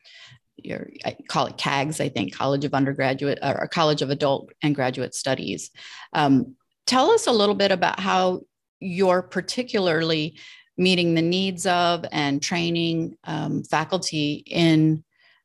your 0.62 0.90
I 1.04 1.16
call 1.28 1.46
it 1.46 1.56
CAGS, 1.56 2.00
I 2.00 2.08
think, 2.08 2.34
College 2.34 2.64
of 2.64 2.75
Undergraduate 2.75 3.38
or 3.42 3.69
College 3.69 4.02
of 4.02 4.10
Adult 4.10 4.50
and 4.62 4.75
Graduate 4.75 5.14
Studies. 5.14 5.70
Um, 6.12 6.56
tell 6.86 7.10
us 7.10 7.26
a 7.26 7.32
little 7.32 7.54
bit 7.54 7.70
about 7.70 8.00
how 8.00 8.42
you're 8.80 9.22
particularly 9.22 10.36
meeting 10.76 11.14
the 11.14 11.22
needs 11.22 11.66
of 11.66 12.04
and 12.12 12.42
training 12.42 13.16
um, 13.25 13.64
faculty 13.64 14.42
in 14.46 15.04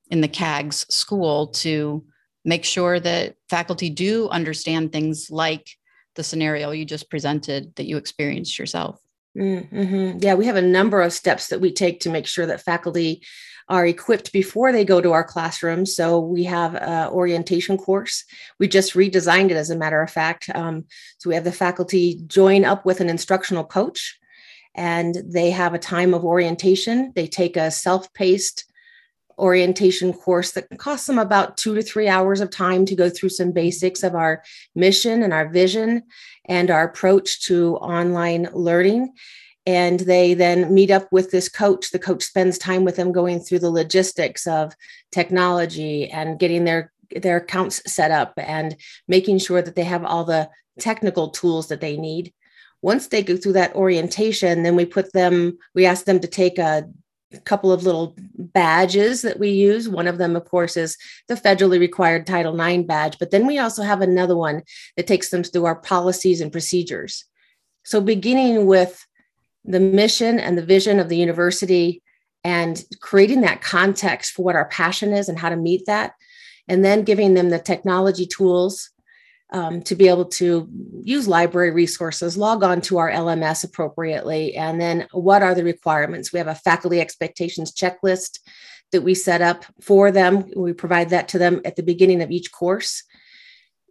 in 0.10 0.22
the 0.22 0.28
CAGS 0.28 0.86
school 0.94 1.48
to 1.48 2.04
make 2.46 2.66
sure 2.66 3.00
that 3.00 3.36
faculty 3.50 3.90
do 3.90 4.30
understand 4.30 4.92
things 4.92 5.30
like 5.30 5.70
the 6.16 6.24
scenario 6.24 6.72
you 6.72 6.86
just 6.86 7.10
presented 7.10 7.76
that 7.76 7.86
you 7.86 7.98
experienced 7.98 8.60
yourself. 8.60 9.00
Mm-hmm. 9.38 10.20
Yeah, 10.22 10.36
we 10.36 10.46
have 10.46 10.58
a 10.58 10.62
number 10.62 11.02
of 11.02 11.12
steps 11.14 11.48
that 11.48 11.60
we 11.60 11.72
take 11.72 12.02
to 12.02 12.10
make 12.10 12.28
sure 12.28 12.46
that 12.46 12.62
faculty 12.62 13.24
are 13.70 13.88
equipped 13.88 14.32
before 14.32 14.72
they 14.72 14.86
go 14.86 15.02
to 15.02 15.14
our 15.14 15.24
classrooms. 15.24 15.96
So 15.96 16.20
we 16.20 16.44
have 16.44 16.76
an 16.76 17.10
orientation 17.10 17.78
course. 17.78 18.26
We 18.60 18.68
just 18.68 18.94
redesigned 18.94 19.52
it, 19.52 19.58
as 19.58 19.70
a 19.70 19.78
matter 19.78 20.02
of 20.02 20.12
fact. 20.12 20.50
Um, 20.54 20.86
so 21.18 21.30
we 21.30 21.36
have 21.36 21.46
the 21.46 21.52
faculty 21.52 22.22
join 22.28 22.66
up 22.66 22.86
with 22.86 23.00
an 23.00 23.10
instructional 23.10 23.64
coach, 23.64 24.20
and 24.76 25.16
they 25.26 25.52
have 25.52 25.74
a 25.74 25.80
time 25.80 26.14
of 26.14 26.26
orientation. 26.26 27.14
They 27.16 27.26
take 27.26 27.56
a 27.58 27.72
self-paced 27.72 28.66
orientation 29.38 30.14
course 30.14 30.52
that 30.52 30.68
costs 30.78 31.08
them 31.08 31.20
about 31.20 31.58
two 31.58 31.76
to 31.76 31.82
three 31.82 32.08
hours 32.08 32.42
of 32.42 32.50
time 32.50 32.86
to 32.86 32.96
go 32.96 33.10
through 33.10 33.30
some 33.30 33.52
basics 33.52 34.04
of 34.04 34.16
our 34.16 34.44
mission 34.76 35.24
and 35.24 35.34
our 35.34 35.50
vision 35.50 36.04
and 36.46 36.70
our 36.70 36.86
approach 36.86 37.46
to 37.46 37.78
online 37.78 38.50
learning. 38.54 39.14
And 39.66 40.02
they 40.02 40.34
then 40.34 40.74
meet 40.74 40.92
up 40.92 41.12
with 41.12 41.32
this 41.32 41.48
coach. 41.48 41.92
The 41.92 42.00
coach 42.00 42.24
spends 42.24 42.58
time 42.58 42.84
with 42.84 42.98
them 42.98 43.12
going 43.12 43.40
through 43.40 43.60
the 43.60 43.72
logistics 43.72 44.46
of 44.46 44.74
technology 45.12 46.10
and 46.10 46.40
getting 46.40 46.66
their 46.66 46.92
their 47.16 47.38
accounts 47.38 47.82
set 47.86 48.10
up 48.10 48.34
and 48.38 48.76
making 49.08 49.38
sure 49.38 49.62
that 49.62 49.76
they 49.76 49.84
have 49.84 50.04
all 50.04 50.24
the 50.24 50.50
technical 50.80 51.30
tools 51.30 51.68
that 51.68 51.80
they 51.80 51.96
need 51.96 52.34
once 52.84 53.08
they 53.08 53.24
go 53.24 53.38
through 53.38 53.54
that 53.54 53.74
orientation, 53.76 54.62
then 54.62 54.76
we 54.76 54.86
put 54.86 55.14
them, 55.14 55.58
we 55.74 55.86
ask 55.86 56.04
them 56.06 56.20
to 56.20 56.28
take 56.28 56.60
a 56.60 56.88
a 57.34 57.40
couple 57.40 57.72
of 57.72 57.84
little 57.84 58.16
badges 58.38 59.22
that 59.24 59.40
we 59.40 59.50
use. 59.50 59.90
One 59.90 60.08
of 60.08 60.18
them, 60.18 60.36
of 60.36 60.46
course, 60.46 60.78
is 60.78 60.98
the 61.28 61.36
federally 61.36 61.80
required 61.80 62.28
Title 62.28 62.60
IX 62.60 62.84
badge, 62.84 63.18
but 63.20 63.32
then 63.32 63.48
we 63.48 63.60
also 63.60 63.84
have 63.84 64.02
another 64.02 64.36
one 64.36 64.64
that 64.98 65.08
takes 65.08 65.30
them 65.30 65.44
through 65.44 65.66
our 65.66 65.76
policies 65.76 66.42
and 66.42 66.52
procedures. 66.52 67.26
So, 67.84 68.00
beginning 68.02 68.66
with 68.66 69.06
the 69.66 69.80
mission 69.80 70.40
and 70.40 70.58
the 70.58 70.66
vision 70.66 71.00
of 71.00 71.10
the 71.10 71.18
university 71.18 72.02
and 72.44 72.84
creating 73.02 73.42
that 73.42 73.62
context 73.62 74.34
for 74.34 74.44
what 74.44 74.56
our 74.56 74.66
passion 74.66 75.14
is 75.14 75.30
and 75.30 75.40
how 75.40 75.50
to 75.50 75.56
meet 75.56 75.86
that, 75.86 76.14
and 76.68 76.84
then 76.84 77.04
giving 77.04 77.34
them 77.34 77.50
the 77.50 77.60
technology 77.60 78.26
tools 78.26 78.90
um, 79.54 79.84
to 79.84 79.96
be 79.96 80.08
able 80.08 80.26
to 80.26 80.68
use 81.04 81.28
library 81.28 81.72
resources, 81.72 82.36
log 82.36 82.64
on 82.64 82.82
to 82.82 82.98
our 82.98 83.12
LMS 83.12 83.64
appropriately, 83.64 84.56
and 84.56 84.82
then 84.82 85.08
what 85.12 85.44
are 85.44 85.54
the 85.54 85.64
requirements? 85.64 86.34
We 86.34 86.40
have 86.40 86.48
a 86.48 86.56
faculty 86.56 87.00
expectations 87.00 87.72
checklist 87.72 88.40
that 88.92 89.04
we 89.04 89.14
set 89.14 89.42
up 89.42 89.66
for 89.80 90.12
them. 90.12 90.50
We 90.56 90.74
provide 90.74 91.12
that 91.12 91.28
to 91.30 91.38
them 91.38 91.62
at 91.66 91.76
the 91.76 91.84
beginning 91.84 92.22
of 92.22 92.32
each 92.32 92.52
course. 92.52 93.04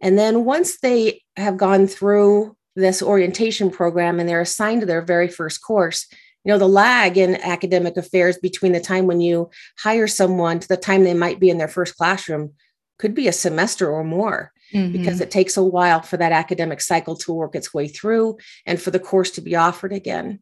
And 0.01 0.19
then 0.19 0.43
once 0.43 0.79
they 0.79 1.23
have 1.37 1.55
gone 1.55 1.87
through 1.87 2.57
this 2.75 3.01
orientation 3.01 3.69
program 3.69 4.19
and 4.19 4.27
they're 4.27 4.41
assigned 4.41 4.81
to 4.81 4.87
their 4.87 5.01
very 5.01 5.29
first 5.29 5.61
course, 5.63 6.07
you 6.43 6.51
know, 6.51 6.57
the 6.57 6.67
lag 6.67 7.17
in 7.17 7.35
academic 7.35 7.95
affairs 7.95 8.37
between 8.37 8.73
the 8.73 8.81
time 8.81 9.07
when 9.07 9.21
you 9.21 9.49
hire 9.77 10.07
someone 10.07 10.59
to 10.59 10.67
the 10.67 10.75
time 10.75 11.05
they 11.05 11.13
might 11.13 11.39
be 11.39 11.49
in 11.49 11.57
their 11.57 11.69
first 11.69 11.95
classroom 11.95 12.53
could 12.99 13.15
be 13.15 13.29
a 13.29 13.33
semester 13.33 13.89
or 13.89 14.03
more 14.03 14.51
mm-hmm. 14.73 14.91
because 14.91 15.21
it 15.21 15.31
takes 15.31 15.57
a 15.57 15.63
while 15.63 16.01
for 16.01 16.17
that 16.17 16.31
academic 16.31 16.81
cycle 16.81 17.15
to 17.17 17.33
work 17.33 17.55
its 17.55 17.73
way 17.73 17.87
through 17.87 18.37
and 18.65 18.81
for 18.81 18.91
the 18.91 18.99
course 18.99 19.31
to 19.31 19.41
be 19.41 19.55
offered 19.55 19.93
again. 19.93 20.39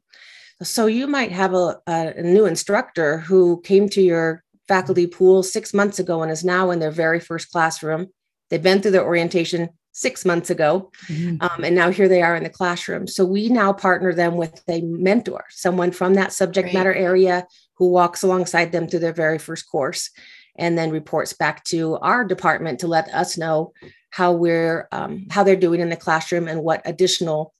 So 0.63 0.85
you 0.85 1.07
might 1.07 1.31
have 1.31 1.53
a, 1.53 1.81
a 1.87 2.21
new 2.21 2.45
instructor 2.45 3.19
who 3.19 3.61
came 3.61 3.89
to 3.89 4.01
your 4.01 4.43
faculty 4.67 5.07
pool 5.07 5.43
six 5.43 5.73
months 5.73 5.99
ago 5.99 6.21
and 6.21 6.31
is 6.31 6.43
now 6.43 6.71
in 6.71 6.79
their 6.79 6.91
very 6.91 7.19
first 7.19 7.51
classroom. 7.51 8.07
They've 8.49 8.61
been 8.61 8.81
through 8.81 8.91
their 8.91 9.05
orientation 9.05 9.69
six 9.93 10.23
months 10.23 10.49
ago, 10.49 10.91
mm-hmm. 11.07 11.37
um, 11.41 11.63
and 11.63 11.75
now 11.75 11.89
here 11.89 12.07
they 12.07 12.21
are 12.21 12.35
in 12.35 12.43
the 12.43 12.49
classroom. 12.49 13.07
So 13.07 13.25
we 13.25 13.49
now 13.49 13.73
partner 13.73 14.13
them 14.13 14.37
with 14.37 14.61
a 14.69 14.81
mentor, 14.81 15.43
someone 15.49 15.91
from 15.91 16.13
that 16.13 16.31
subject 16.31 16.67
Great. 16.67 16.73
matter 16.73 16.93
area 16.93 17.45
who 17.75 17.89
walks 17.89 18.23
alongside 18.23 18.71
them 18.71 18.87
through 18.87 18.99
their 18.99 19.13
very 19.13 19.37
first 19.37 19.69
course, 19.69 20.11
and 20.55 20.77
then 20.77 20.91
reports 20.91 21.33
back 21.33 21.63
to 21.65 21.97
our 21.97 22.23
department 22.23 22.79
to 22.79 22.87
let 22.87 23.09
us 23.13 23.37
know 23.37 23.73
how 24.11 24.33
we're 24.33 24.87
um, 24.91 25.27
how 25.31 25.43
they're 25.43 25.55
doing 25.55 25.79
in 25.81 25.89
the 25.89 25.95
classroom 25.95 26.47
and 26.47 26.63
what 26.63 26.81
additional 26.85 27.53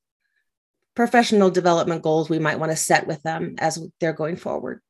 professional 0.96 1.50
development 1.50 2.03
goals 2.03 2.29
we 2.29 2.39
might 2.39 2.60
want 2.60 2.72
to 2.72 2.75
set 2.75 3.08
with 3.08 3.24
them 3.24 3.55
as 3.58 3.81
they're 4.00 4.13
going 4.13 4.36
forward. 4.36 4.81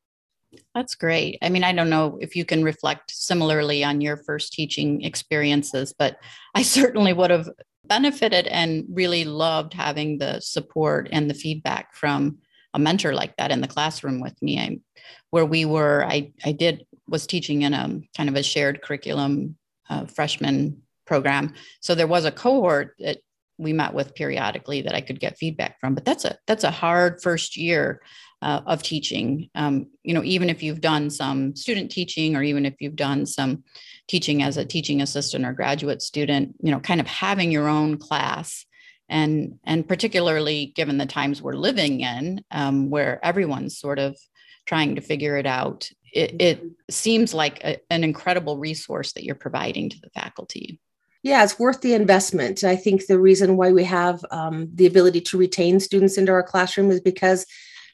That's 0.76 0.96
great. 0.96 1.38
I 1.42 1.50
mean, 1.50 1.64
I 1.64 1.72
don't 1.72 1.90
know 1.90 2.18
if 2.20 2.36
you 2.36 2.44
can 2.44 2.64
reflect 2.64 3.12
similarly 3.12 3.84
on 3.84 4.02
your 4.02 4.18
first 4.18 4.52
teaching 4.52 5.04
experiences, 5.04 5.94
but 5.98 6.18
I 6.54 6.62
certainly 6.64 7.14
would 7.14 7.30
have 7.30 7.50
benefited 7.86 8.48
and 8.48 8.86
really 8.90 9.24
loved 9.24 9.74
having 9.74 10.18
the 10.18 10.40
support 10.40 11.10
and 11.12 11.30
the 11.30 11.34
feedback 11.34 11.96
from 11.96 12.40
a 12.74 12.80
mentor 12.80 13.14
like 13.14 13.36
that 13.38 13.52
in 13.52 13.62
the 13.62 13.68
classroom 13.68 14.22
with 14.22 14.42
me. 14.42 14.60
I, 14.60 14.80
where 15.30 15.46
we 15.46 15.66
were, 15.66 16.06
I, 16.06 16.32
I 16.44 16.52
did 16.52 16.86
was 17.08 17.28
teaching 17.28 17.64
in 17.64 17.74
a 17.74 18.02
kind 18.16 18.30
of 18.30 18.36
a 18.36 18.44
shared 18.44 18.82
curriculum 18.82 19.58
uh, 19.90 20.06
freshman 20.06 20.82
program. 21.12 21.46
So 21.82 21.92
there 21.94 22.14
was 22.16 22.26
a 22.26 22.38
cohort 22.44 22.96
that 23.00 23.18
we 23.58 23.74
met 23.74 23.94
with 23.94 24.16
periodically 24.16 24.82
that 24.84 24.96
I 24.96 25.02
could 25.02 25.20
get 25.20 25.38
feedback 25.38 25.74
from. 25.80 25.94
But 25.94 26.06
that's 26.06 26.26
a 26.26 26.34
that's 26.48 26.64
a 26.64 26.78
hard 26.84 27.22
first 27.22 27.58
year 27.58 28.02
uh, 28.42 28.62
of 28.66 28.82
teaching. 28.82 29.50
Um, 29.54 29.74
you 30.04 30.14
know, 30.14 30.24
even 30.24 30.50
if 30.50 30.64
you've 30.64 30.82
done 30.94 31.10
some 31.10 31.56
student 31.56 31.92
teaching, 31.92 32.36
or 32.36 32.44
even 32.44 32.66
if 32.66 32.76
you've 32.80 32.96
done 32.96 33.26
some 33.26 33.64
teaching 34.08 34.42
as 34.42 34.58
a 34.58 34.66
teaching 34.66 35.02
assistant 35.02 35.46
or 35.46 35.54
graduate 35.54 36.02
student, 36.02 36.56
you 36.64 36.72
know, 36.72 36.80
kind 36.80 37.02
of 37.02 37.08
having 37.08 37.52
your 37.52 37.68
own 37.68 37.98
class. 37.98 38.66
And, 39.10 39.60
and 39.66 39.86
particularly 39.86 40.72
given 40.74 40.98
the 40.98 41.06
times 41.06 41.42
we're 41.42 41.66
living 41.70 42.00
in, 42.00 42.46
um, 42.50 42.90
where 42.90 43.20
everyone's 43.22 43.78
sort 43.78 44.00
of 44.00 44.16
trying 44.66 44.96
to 44.96 45.02
figure 45.02 45.36
it 45.42 45.46
out, 45.46 45.90
it, 46.14 46.42
it 46.42 46.64
seems 46.90 47.34
like 47.34 47.62
a, 47.64 47.78
an 47.90 48.04
incredible 48.04 48.58
resource 48.58 49.12
that 49.14 49.26
you're 49.26 49.36
providing 49.36 49.90
to 49.90 50.00
the 50.02 50.10
faculty. 50.22 50.80
Yeah, 51.24 51.44
it's 51.44 51.60
worth 51.60 51.82
the 51.82 51.94
investment. 51.94 52.64
I 52.64 52.76
think 52.76 53.06
the 53.06 53.20
reason 53.20 53.56
why 53.56 53.72
we 53.72 53.84
have 53.84 54.26
um, 54.32 54.70
the 54.74 54.88
ability 54.88 55.22
to 55.22 55.38
retain 55.38 55.80
students 55.80 56.18
into 56.18 56.32
our 56.32 56.42
classroom 56.42 56.90
is 56.90 57.00
because 57.00 57.46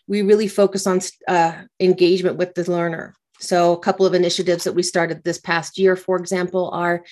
we 0.07 0.21
really 0.21 0.47
focus 0.47 0.87
on 0.87 1.01
uh, 1.27 1.53
engagement 1.79 2.37
with 2.37 2.55
the 2.55 2.69
learner. 2.71 3.15
So, 3.39 3.73
a 3.73 3.79
couple 3.79 4.05
of 4.05 4.13
initiatives 4.13 4.63
that 4.63 4.73
we 4.73 4.81
started 4.81 5.23
this 5.23 5.37
past 5.37 5.77
year, 5.77 5.95
for 5.95 6.15
example, 6.17 6.71
are 6.71 7.03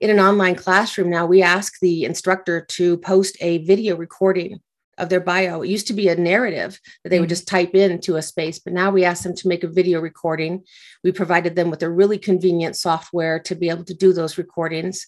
in 0.00 0.10
an 0.10 0.20
online 0.20 0.54
classroom 0.54 1.10
now, 1.10 1.26
we 1.26 1.42
ask 1.42 1.78
the 1.80 2.04
instructor 2.04 2.64
to 2.70 2.96
post 2.98 3.36
a 3.40 3.58
video 3.58 3.96
recording 3.96 4.60
of 4.96 5.08
their 5.08 5.20
bio. 5.20 5.62
It 5.62 5.68
used 5.68 5.86
to 5.88 5.92
be 5.92 6.08
a 6.08 6.16
narrative 6.16 6.80
that 7.02 7.10
they 7.10 7.20
would 7.20 7.26
mm-hmm. 7.26 7.30
just 7.30 7.48
type 7.48 7.74
into 7.74 8.16
a 8.16 8.22
space, 8.22 8.58
but 8.58 8.72
now 8.72 8.90
we 8.90 9.04
ask 9.04 9.22
them 9.22 9.34
to 9.36 9.48
make 9.48 9.64
a 9.64 9.68
video 9.68 10.00
recording. 10.00 10.64
We 11.04 11.12
provided 11.12 11.56
them 11.56 11.70
with 11.70 11.82
a 11.82 11.90
really 11.90 12.18
convenient 12.18 12.76
software 12.76 13.38
to 13.40 13.54
be 13.54 13.68
able 13.68 13.84
to 13.84 13.94
do 13.94 14.12
those 14.12 14.38
recordings. 14.38 15.06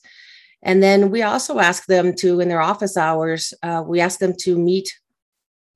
And 0.62 0.83
then 0.83 1.11
we 1.11 1.23
also 1.23 1.59
ask 1.59 1.87
them 1.87 2.14
to, 2.17 2.40
in 2.40 2.49
their 2.49 2.61
office 2.61 2.97
hours, 2.97 3.55
uh, 3.62 3.83
we 3.87 4.00
ask 4.00 4.19
them 4.19 4.35
to 4.40 4.59
meet 4.59 4.93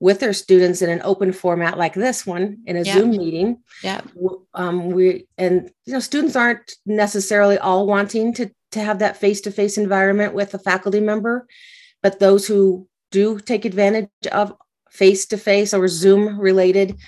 with 0.00 0.20
their 0.20 0.34
students 0.34 0.82
in 0.82 0.90
an 0.90 1.00
open 1.04 1.32
format 1.32 1.78
like 1.78 1.94
this 1.94 2.26
one 2.26 2.58
in 2.66 2.76
a 2.76 2.82
yeah. 2.82 2.94
Zoom 2.94 3.10
meeting. 3.12 3.62
Yeah. 3.82 4.02
Um, 4.52 4.88
we 4.90 5.26
and 5.38 5.70
you 5.86 5.94
know 5.94 6.00
students 6.00 6.36
aren't 6.36 6.72
necessarily 6.84 7.56
all 7.56 7.86
wanting 7.86 8.34
to 8.34 8.50
to 8.72 8.80
have 8.80 8.98
that 8.98 9.16
face 9.16 9.40
to 9.42 9.50
face 9.50 9.78
environment 9.78 10.34
with 10.34 10.52
a 10.52 10.58
faculty 10.58 11.00
member, 11.00 11.46
but 12.02 12.18
those 12.18 12.46
who 12.46 12.88
do 13.12 13.38
take 13.38 13.64
advantage 13.64 14.10
of 14.32 14.52
face 14.90 15.24
to 15.26 15.38
face 15.38 15.72
or 15.72 15.88
Zoom 15.88 16.38
related 16.38 16.98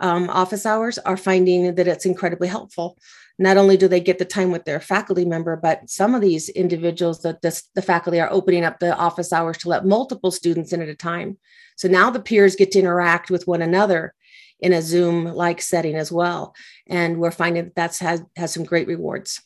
um, 0.00 0.28
office 0.30 0.66
hours 0.66 0.98
are 0.98 1.16
finding 1.16 1.74
that 1.74 1.86
it's 1.86 2.06
incredibly 2.06 2.48
helpful 2.48 2.96
not 3.40 3.56
only 3.56 3.78
do 3.78 3.88
they 3.88 4.00
get 4.00 4.18
the 4.18 4.24
time 4.26 4.52
with 4.52 4.66
their 4.66 4.80
faculty 4.80 5.24
member, 5.24 5.56
but 5.56 5.88
some 5.88 6.14
of 6.14 6.20
these 6.20 6.50
individuals 6.50 7.22
that 7.22 7.40
this, 7.40 7.68
the 7.74 7.80
faculty 7.80 8.20
are 8.20 8.30
opening 8.30 8.66
up 8.66 8.78
the 8.78 8.94
office 8.94 9.32
hours 9.32 9.56
to 9.56 9.68
let 9.70 9.86
multiple 9.86 10.30
students 10.30 10.74
in 10.74 10.82
at 10.82 10.90
a 10.90 10.94
time. 10.94 11.38
So 11.76 11.88
now 11.88 12.10
the 12.10 12.20
peers 12.20 12.54
get 12.54 12.70
to 12.72 12.78
interact 12.78 13.30
with 13.30 13.46
one 13.46 13.62
another 13.62 14.14
in 14.60 14.74
a 14.74 14.82
Zoom 14.82 15.24
like 15.24 15.62
setting 15.62 15.94
as 15.96 16.12
well. 16.12 16.54
And 16.86 17.18
we're 17.18 17.30
finding 17.30 17.64
that 17.64 17.74
that's 17.74 17.98
has, 18.00 18.22
has 18.36 18.52
some 18.52 18.64
great 18.64 18.86
rewards. 18.86 19.40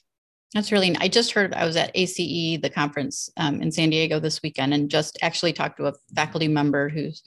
That's 0.55 0.73
really, 0.73 0.97
I 0.99 1.07
just 1.07 1.31
heard, 1.31 1.55
I 1.55 1.65
was 1.65 1.77
at 1.77 1.93
ACE, 1.95 2.61
the 2.61 2.73
conference 2.75 3.31
um, 3.37 3.63
in 3.63 3.71
San 3.71 3.91
Diego 3.91 4.19
this 4.19 4.43
weekend, 4.43 4.75
and 4.75 4.91
just 4.91 5.19
actually 5.23 5.53
talked 5.53 5.77
to 5.77 5.87
a 5.87 5.95
faculty 6.17 6.49
member 6.49 6.89
who's 6.89 7.23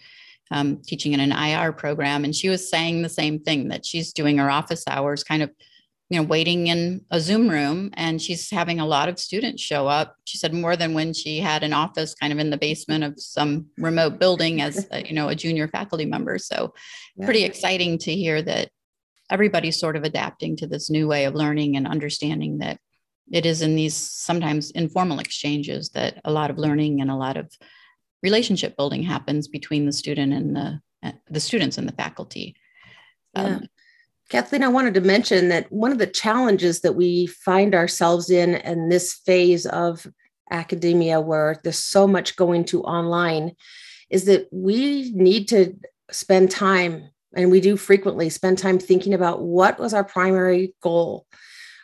um, 0.51 0.81
teaching 0.85 1.13
in 1.13 1.21
an 1.21 1.31
IR 1.31 1.71
program. 1.71 2.25
And 2.25 2.35
she 2.35 2.49
was 2.49 2.69
saying 2.69 3.01
the 3.01 3.09
same 3.09 3.39
thing 3.39 3.69
that 3.69 3.85
she's 3.85 4.11
doing 4.11 4.37
her 4.39 4.51
office 4.51 4.83
hours 4.85 5.23
kind 5.23 5.43
of 5.43 5.51
you 6.09 6.19
know 6.19 6.25
waiting 6.25 6.67
in 6.67 7.01
a 7.11 7.19
zoom 7.19 7.49
room 7.49 7.89
and 7.93 8.21
she's 8.21 8.49
having 8.49 8.79
a 8.79 8.85
lot 8.85 9.09
of 9.09 9.19
students 9.19 9.61
show 9.61 9.87
up 9.87 10.15
she 10.25 10.37
said 10.37 10.53
more 10.53 10.75
than 10.75 10.93
when 10.93 11.13
she 11.13 11.39
had 11.39 11.63
an 11.63 11.73
office 11.73 12.15
kind 12.15 12.31
of 12.31 12.39
in 12.39 12.49
the 12.49 12.57
basement 12.57 13.03
of 13.03 13.19
some 13.19 13.65
remote 13.77 14.19
building 14.19 14.61
as 14.61 14.87
a, 14.91 15.05
you 15.05 15.13
know 15.13 15.29
a 15.29 15.35
junior 15.35 15.67
faculty 15.67 16.05
member 16.05 16.37
so 16.37 16.73
yeah. 17.15 17.25
pretty 17.25 17.43
exciting 17.43 17.97
to 17.97 18.13
hear 18.13 18.41
that 18.41 18.69
everybody's 19.29 19.79
sort 19.79 19.97
of 19.97 20.03
adapting 20.03 20.55
to 20.55 20.67
this 20.67 20.89
new 20.89 21.07
way 21.07 21.25
of 21.25 21.35
learning 21.35 21.75
and 21.75 21.87
understanding 21.87 22.59
that 22.59 22.79
it 23.31 23.45
is 23.45 23.61
in 23.61 23.75
these 23.75 23.95
sometimes 23.95 24.71
informal 24.71 25.19
exchanges 25.19 25.89
that 25.89 26.21
a 26.23 26.31
lot 26.31 26.49
of 26.49 26.57
learning 26.57 27.01
and 27.01 27.11
a 27.11 27.15
lot 27.15 27.35
of 27.35 27.51
relationship 28.23 28.77
building 28.77 29.03
happens 29.03 29.49
between 29.49 29.85
the 29.85 29.91
student 29.91 30.33
and 30.33 30.55
the 30.55 30.81
the 31.29 31.39
students 31.39 31.77
and 31.77 31.87
the 31.87 31.93
faculty 31.93 32.55
yeah. 33.35 33.43
Um, 33.43 33.67
Kathleen, 34.29 34.63
I 34.63 34.67
wanted 34.67 34.93
to 34.95 35.01
mention 35.01 35.49
that 35.49 35.71
one 35.71 35.91
of 35.91 35.99
the 35.99 36.07
challenges 36.07 36.81
that 36.81 36.93
we 36.93 37.27
find 37.27 37.73
ourselves 37.73 38.29
in 38.29 38.55
in 38.55 38.89
this 38.89 39.13
phase 39.25 39.65
of 39.65 40.05
academia 40.51 41.19
where 41.21 41.59
there's 41.63 41.77
so 41.77 42.07
much 42.07 42.35
going 42.35 42.65
to 42.65 42.81
online 42.83 43.53
is 44.09 44.25
that 44.25 44.47
we 44.51 45.11
need 45.13 45.47
to 45.49 45.73
spend 46.11 46.49
time 46.49 47.09
and 47.35 47.51
we 47.51 47.59
do 47.59 47.75
frequently 47.75 48.29
spend 48.29 48.57
time 48.57 48.79
thinking 48.79 49.13
about 49.13 49.41
what 49.41 49.77
was 49.77 49.93
our 49.93 50.05
primary 50.05 50.73
goal 50.81 51.25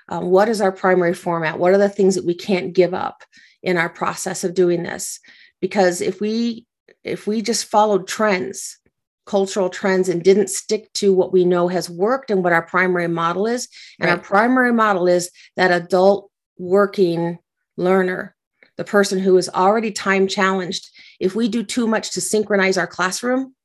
um, 0.07 0.27
what 0.27 0.47
is 0.47 0.61
our 0.61 0.71
primary 0.71 1.13
format 1.13 1.59
what 1.59 1.73
are 1.73 1.77
the 1.77 1.89
things 1.89 2.15
that 2.15 2.25
we 2.25 2.33
can't 2.33 2.73
give 2.73 2.93
up 2.93 3.23
in 3.63 3.77
our 3.77 3.89
process 3.89 4.43
of 4.43 4.53
doing 4.53 4.83
this? 4.83 5.19
Because 5.61 6.01
if 6.01 6.21
we 6.21 6.67
if 7.03 7.25
we 7.25 7.41
just 7.41 7.65
followed 7.65 8.07
trends 8.07 8.77
cultural 9.25 9.69
trends 9.69 10.09
and 10.09 10.23
didn't 10.23 10.49
stick 10.49 10.91
to 10.93 11.13
what 11.13 11.31
we 11.31 11.45
know 11.45 11.67
has 11.67 11.89
worked 11.89 12.29
and 12.29 12.43
what 12.43 12.53
our 12.53 12.61
primary 12.61 13.07
model 13.07 13.47
is. 13.47 13.67
And 13.99 14.09
right. 14.09 14.17
our 14.17 14.23
primary 14.23 14.73
model 14.73 15.07
is 15.07 15.31
that 15.55 15.71
adult 15.71 16.29
working 16.57 17.39
learner, 17.77 18.35
the 18.77 18.83
person 18.83 19.19
who 19.19 19.37
is 19.37 19.49
already 19.49 19.91
time 19.91 20.27
challenged. 20.27 20.89
If 21.19 21.35
we 21.35 21.47
do 21.47 21.63
too 21.63 21.87
much 21.87 22.11
to 22.11 22.21
synchronize 22.21 22.77
our 22.77 22.87
classroom, 22.87 23.55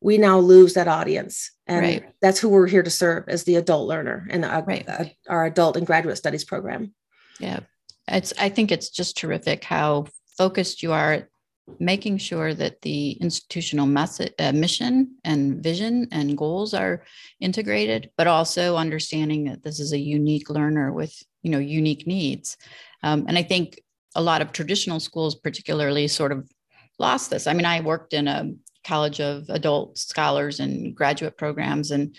we 0.00 0.18
now 0.18 0.38
lose 0.38 0.74
that 0.74 0.88
audience. 0.88 1.50
And 1.66 1.80
right. 1.80 2.04
that's 2.20 2.38
who 2.38 2.48
we're 2.48 2.66
here 2.66 2.82
to 2.82 2.90
serve 2.90 3.24
as 3.28 3.44
the 3.44 3.56
adult 3.56 3.88
learner 3.88 4.26
in 4.30 4.44
our, 4.44 4.62
right. 4.62 4.88
uh, 4.88 5.04
our 5.28 5.46
adult 5.46 5.76
and 5.76 5.86
graduate 5.86 6.18
studies 6.18 6.44
program. 6.44 6.94
Yeah. 7.40 7.60
It's, 8.08 8.32
I 8.38 8.50
think 8.50 8.70
it's 8.70 8.90
just 8.90 9.16
terrific 9.16 9.64
how 9.64 10.06
focused 10.36 10.82
you 10.82 10.92
are 10.92 11.28
making 11.78 12.18
sure 12.18 12.54
that 12.54 12.80
the 12.82 13.12
institutional 13.12 13.86
message, 13.86 14.32
uh, 14.38 14.52
mission 14.52 15.16
and 15.24 15.62
vision 15.62 16.08
and 16.12 16.38
goals 16.38 16.74
are 16.74 17.02
integrated, 17.40 18.10
but 18.16 18.26
also 18.26 18.76
understanding 18.76 19.44
that 19.44 19.62
this 19.62 19.80
is 19.80 19.92
a 19.92 19.98
unique 19.98 20.48
learner 20.48 20.92
with 20.92 21.14
you 21.42 21.50
know 21.50 21.58
unique 21.58 22.06
needs. 22.06 22.56
Um, 23.02 23.26
and 23.28 23.36
I 23.36 23.42
think 23.42 23.80
a 24.14 24.22
lot 24.22 24.42
of 24.42 24.52
traditional 24.52 25.00
schools, 25.00 25.34
particularly, 25.34 26.08
sort 26.08 26.32
of 26.32 26.48
lost 26.98 27.30
this. 27.30 27.46
I 27.46 27.52
mean, 27.52 27.66
I 27.66 27.80
worked 27.80 28.14
in 28.14 28.28
a 28.28 28.52
college 28.84 29.20
of 29.20 29.48
adult 29.48 29.98
scholars 29.98 30.60
and 30.60 30.94
graduate 30.94 31.36
programs, 31.36 31.90
and 31.90 32.16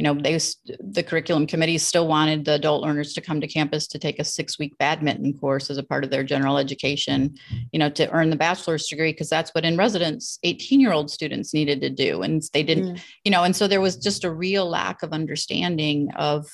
you 0.00 0.04
know 0.04 0.14
they 0.14 0.38
the 0.80 1.02
curriculum 1.02 1.46
committees 1.46 1.82
still 1.82 2.08
wanted 2.08 2.46
the 2.46 2.54
adult 2.54 2.82
learners 2.82 3.12
to 3.12 3.20
come 3.20 3.38
to 3.38 3.46
campus 3.46 3.86
to 3.86 3.98
take 3.98 4.18
a 4.18 4.24
six 4.24 4.58
week 4.58 4.76
badminton 4.78 5.36
course 5.38 5.68
as 5.68 5.76
a 5.76 5.82
part 5.82 6.04
of 6.04 6.10
their 6.10 6.24
general 6.24 6.56
education 6.56 7.34
you 7.70 7.78
know 7.78 7.90
to 7.90 8.10
earn 8.10 8.30
the 8.30 8.36
bachelor's 8.36 8.86
degree 8.86 9.12
because 9.12 9.28
that's 9.28 9.54
what 9.54 9.62
in 9.62 9.76
residence 9.76 10.38
18 10.42 10.80
year 10.80 10.92
old 10.92 11.10
students 11.10 11.52
needed 11.52 11.82
to 11.82 11.90
do 11.90 12.22
and 12.22 12.42
they 12.54 12.62
didn't 12.62 12.94
mm. 12.94 13.02
you 13.24 13.30
know 13.30 13.44
and 13.44 13.54
so 13.54 13.68
there 13.68 13.82
was 13.82 13.94
just 13.94 14.24
a 14.24 14.30
real 14.30 14.66
lack 14.66 15.02
of 15.02 15.12
understanding 15.12 16.10
of 16.12 16.46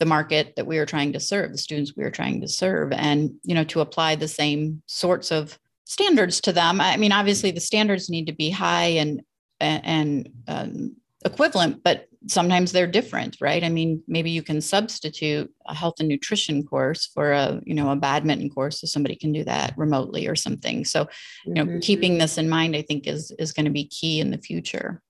the 0.00 0.04
market 0.04 0.54
that 0.56 0.66
we 0.66 0.76
were 0.76 0.86
trying 0.86 1.12
to 1.12 1.20
serve 1.20 1.52
the 1.52 1.58
students 1.58 1.94
we 1.96 2.02
were 2.02 2.10
trying 2.10 2.40
to 2.40 2.48
serve 2.48 2.90
and 2.90 3.30
you 3.44 3.54
know 3.54 3.62
to 3.62 3.80
apply 3.80 4.16
the 4.16 4.26
same 4.26 4.82
sorts 4.86 5.30
of 5.30 5.56
standards 5.84 6.40
to 6.40 6.52
them 6.52 6.80
i 6.80 6.96
mean 6.96 7.12
obviously 7.12 7.52
the 7.52 7.60
standards 7.60 8.10
need 8.10 8.26
to 8.26 8.32
be 8.32 8.50
high 8.50 8.98
and 9.02 9.22
and 9.60 10.28
um, 10.48 10.96
equivalent 11.24 11.84
but 11.84 12.08
sometimes 12.26 12.72
they're 12.72 12.86
different 12.86 13.36
right? 13.40 13.64
I 13.64 13.68
mean 13.68 14.02
maybe 14.06 14.30
you 14.30 14.42
can 14.42 14.60
substitute 14.60 15.52
a 15.66 15.74
health 15.74 15.94
and 16.00 16.08
nutrition 16.08 16.64
course 16.64 17.06
for 17.06 17.32
a 17.32 17.60
you 17.64 17.74
know 17.74 17.90
a 17.90 17.96
badminton 17.96 18.50
course 18.50 18.80
so 18.80 18.86
somebody 18.86 19.16
can 19.16 19.32
do 19.32 19.44
that 19.44 19.74
remotely 19.76 20.26
or 20.26 20.36
something. 20.36 20.84
So 20.84 21.08
you 21.44 21.54
know 21.54 21.64
mm-hmm. 21.64 21.78
keeping 21.80 22.18
this 22.18 22.38
in 22.38 22.48
mind 22.48 22.76
i 22.76 22.82
think 22.82 23.06
is 23.06 23.30
is 23.38 23.52
going 23.52 23.66
to 23.66 23.70
be 23.70 23.86
key 23.86 24.20
in 24.20 24.30
the 24.30 24.38
future. 24.38 25.02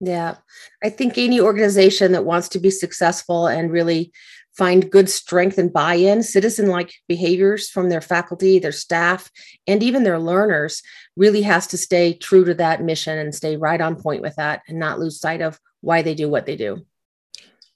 Yeah. 0.00 0.36
I 0.82 0.90
think 0.90 1.18
any 1.18 1.40
organization 1.40 2.12
that 2.12 2.24
wants 2.24 2.48
to 2.50 2.60
be 2.60 2.70
successful 2.70 3.48
and 3.48 3.72
really 3.72 4.12
find 4.56 4.90
good 4.90 5.08
strength 5.08 5.56
and 5.56 5.72
buy-in 5.72 6.22
citizen 6.22 6.66
like 6.66 6.92
behaviors 7.06 7.68
from 7.70 7.88
their 7.88 8.00
faculty 8.00 8.58
their 8.58 8.72
staff 8.72 9.30
and 9.68 9.84
even 9.84 10.02
their 10.02 10.18
learners 10.18 10.82
really 11.16 11.42
has 11.42 11.68
to 11.68 11.78
stay 11.78 12.12
true 12.12 12.44
to 12.44 12.54
that 12.54 12.82
mission 12.82 13.16
and 13.18 13.34
stay 13.34 13.56
right 13.56 13.80
on 13.80 13.94
point 13.94 14.20
with 14.20 14.34
that 14.34 14.62
and 14.66 14.78
not 14.78 14.98
lose 14.98 15.20
sight 15.20 15.40
of 15.40 15.60
why 15.80 16.02
they 16.02 16.14
do 16.14 16.28
what 16.28 16.46
they 16.46 16.56
do. 16.56 16.84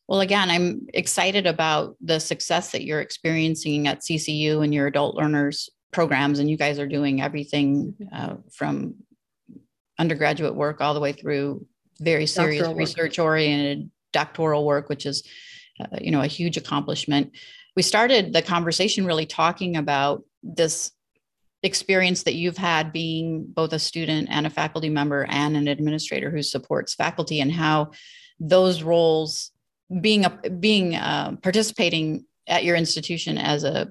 Well, 0.09 0.21
again, 0.21 0.51
I'm 0.51 0.87
excited 0.93 1.47
about 1.47 1.97
the 2.01 2.19
success 2.19 2.73
that 2.73 2.85
you're 2.85 3.01
experiencing 3.01 3.89
at 3.89 4.01
CCU 4.01 4.63
and 4.63 4.75
your 4.75 4.87
adult 4.87 5.17
learners 5.17 5.71
programs, 5.91 6.39
and 6.39 6.51
you 6.51 6.57
guys 6.57 6.79
are 6.79 6.87
doing 6.87 7.23
everything 7.23 7.95
uh, 8.13 8.35
from 8.53 8.95
undergraduate 9.99 10.55
work 10.55 10.81
all 10.81 10.95
the 10.95 11.01
way 11.01 11.13
through 11.13 11.67
very 12.01 12.27
serious 12.27 12.69
research 12.69 13.19
oriented 13.19 13.91
doctoral 14.13 14.67
work, 14.67 14.89
which 14.89 15.07
is, 15.07 15.23
uh, 15.81 15.99
you 16.01 16.11
know, 16.11 16.23
a 16.23 16.27
huge 16.27 16.57
accomplishment. 16.57 17.33
We 17.77 17.83
started 17.83 18.33
the 18.33 18.43
conversation 18.43 19.07
really 19.07 19.27
talking 19.27 19.77
about 19.77 20.25
this 20.43 20.91
experience 21.63 22.25
that 22.25 22.35
you've 22.35 22.57
had 22.57 22.93
being 22.93 23.45
both 23.47 23.73
a 23.73 23.79
student 23.79 24.29
and 24.31 24.47
a 24.47 24.51
faculty 24.51 24.89
member 24.89 25.25
and 25.29 25.57
an 25.57 25.69
administrator 25.69 26.31
who 26.31 26.43
supports 26.43 26.95
faculty 26.95 27.41
and 27.41 27.53
how 27.53 27.91
those 28.41 28.83
roles 28.83 29.53
being 30.01 30.25
a 30.25 30.31
being 30.51 30.97
uh, 30.97 31.37
participating 31.43 32.25
at 32.49 32.65
your 32.65 32.75
institution 32.77 33.39
as 33.39 33.63
a 33.63 33.89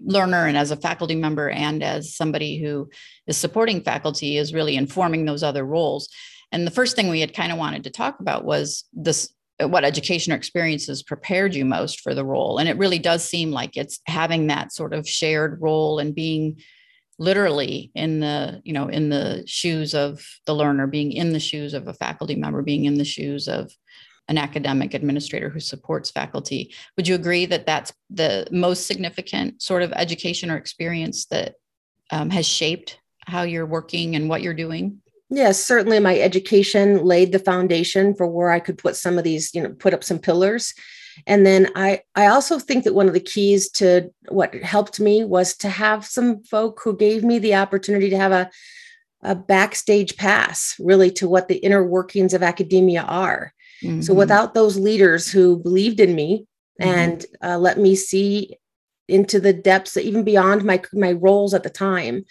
learner 0.00 0.46
and 0.46 0.56
as 0.56 0.70
a 0.70 0.76
faculty 0.76 1.14
member 1.14 1.48
and 1.48 1.82
as 1.82 2.14
somebody 2.14 2.58
who 2.58 2.90
is 3.26 3.36
supporting 3.36 3.80
faculty 3.80 4.36
is 4.36 4.52
really 4.52 4.76
informing 4.76 5.24
those 5.24 5.42
other 5.42 5.64
roles. 5.64 6.08
And 6.52 6.66
the 6.66 6.72
first 6.72 6.94
thing 6.94 7.08
we 7.08 7.20
had 7.20 7.34
kind 7.34 7.52
of 7.52 7.58
wanted 7.58 7.84
to 7.84 7.90
talk 7.90 8.20
about 8.20 8.44
was 8.44 8.84
this 8.92 9.32
what 9.60 9.84
education 9.84 10.32
or 10.32 10.36
experiences 10.36 11.02
prepared 11.02 11.54
you 11.54 11.64
most 11.64 12.00
for 12.00 12.12
the 12.12 12.24
role. 12.24 12.58
And 12.58 12.68
it 12.68 12.76
really 12.76 12.98
does 12.98 13.24
seem 13.24 13.52
like 13.52 13.76
it's 13.76 14.00
having 14.06 14.48
that 14.48 14.72
sort 14.72 14.92
of 14.92 15.08
shared 15.08 15.62
role 15.62 16.00
and 16.00 16.14
being 16.14 16.60
literally 17.18 17.90
in 17.94 18.20
the 18.20 18.60
you 18.64 18.72
know 18.72 18.88
in 18.88 19.08
the 19.08 19.44
shoes 19.46 19.94
of 19.94 20.24
the 20.46 20.54
learner 20.54 20.86
being 20.86 21.12
in 21.12 21.32
the 21.32 21.40
shoes 21.40 21.74
of 21.74 21.86
a 21.86 21.94
faculty 21.94 22.34
member 22.34 22.62
being 22.62 22.84
in 22.84 22.98
the 22.98 23.04
shoes 23.04 23.48
of 23.48 23.70
an 24.28 24.38
academic 24.38 24.94
administrator 24.94 25.50
who 25.50 25.60
supports 25.60 26.10
faculty. 26.10 26.74
Would 26.96 27.06
you 27.06 27.14
agree 27.14 27.44
that 27.46 27.66
that's 27.66 27.92
the 28.08 28.46
most 28.50 28.86
significant 28.86 29.60
sort 29.60 29.82
of 29.82 29.92
education 29.92 30.50
or 30.50 30.56
experience 30.56 31.26
that 31.26 31.56
um, 32.10 32.30
has 32.30 32.46
shaped 32.46 32.98
how 33.26 33.42
you're 33.42 33.66
working 33.66 34.16
and 34.16 34.28
what 34.28 34.40
you're 34.40 34.54
doing? 34.54 35.02
Yes 35.30 35.62
certainly 35.62 36.00
my 36.00 36.18
education 36.18 37.04
laid 37.04 37.32
the 37.32 37.38
foundation 37.38 38.14
for 38.14 38.26
where 38.26 38.50
i 38.50 38.60
could 38.60 38.78
put 38.78 38.94
some 38.94 39.18
of 39.18 39.24
these 39.24 39.54
you 39.54 39.62
know 39.62 39.70
put 39.70 39.94
up 39.94 40.04
some 40.04 40.18
pillars 40.18 40.74
and 41.26 41.46
then 41.46 41.70
I, 41.74 42.00
I 42.14 42.26
also 42.26 42.58
think 42.58 42.84
that 42.84 42.94
one 42.94 43.08
of 43.08 43.14
the 43.14 43.20
keys 43.20 43.70
to 43.72 44.10
what 44.28 44.54
helped 44.54 45.00
me 45.00 45.24
was 45.24 45.56
to 45.58 45.68
have 45.68 46.04
some 46.04 46.42
folk 46.44 46.80
who 46.82 46.96
gave 46.96 47.24
me 47.24 47.38
the 47.38 47.54
opportunity 47.54 48.10
to 48.10 48.16
have 48.16 48.32
a, 48.32 48.50
a 49.22 49.34
backstage 49.34 50.16
pass 50.16 50.74
really 50.78 51.10
to 51.12 51.28
what 51.28 51.48
the 51.48 51.56
inner 51.56 51.84
workings 51.84 52.34
of 52.34 52.42
academia 52.42 53.02
are. 53.02 53.52
Mm-hmm. 53.82 54.02
So 54.02 54.14
without 54.14 54.54
those 54.54 54.76
leaders 54.76 55.30
who 55.30 55.58
believed 55.58 56.00
in 56.00 56.14
me 56.14 56.46
mm-hmm. 56.80 56.90
and 56.90 57.26
uh, 57.42 57.58
let 57.58 57.78
me 57.78 57.96
see 57.96 58.56
into 59.08 59.38
the 59.38 59.52
depths, 59.52 59.96
even 59.96 60.24
beyond 60.24 60.64
my 60.64 60.82
my 60.92 61.12
roles 61.12 61.52
at 61.52 61.62
the 61.62 61.70
time, 61.70 62.24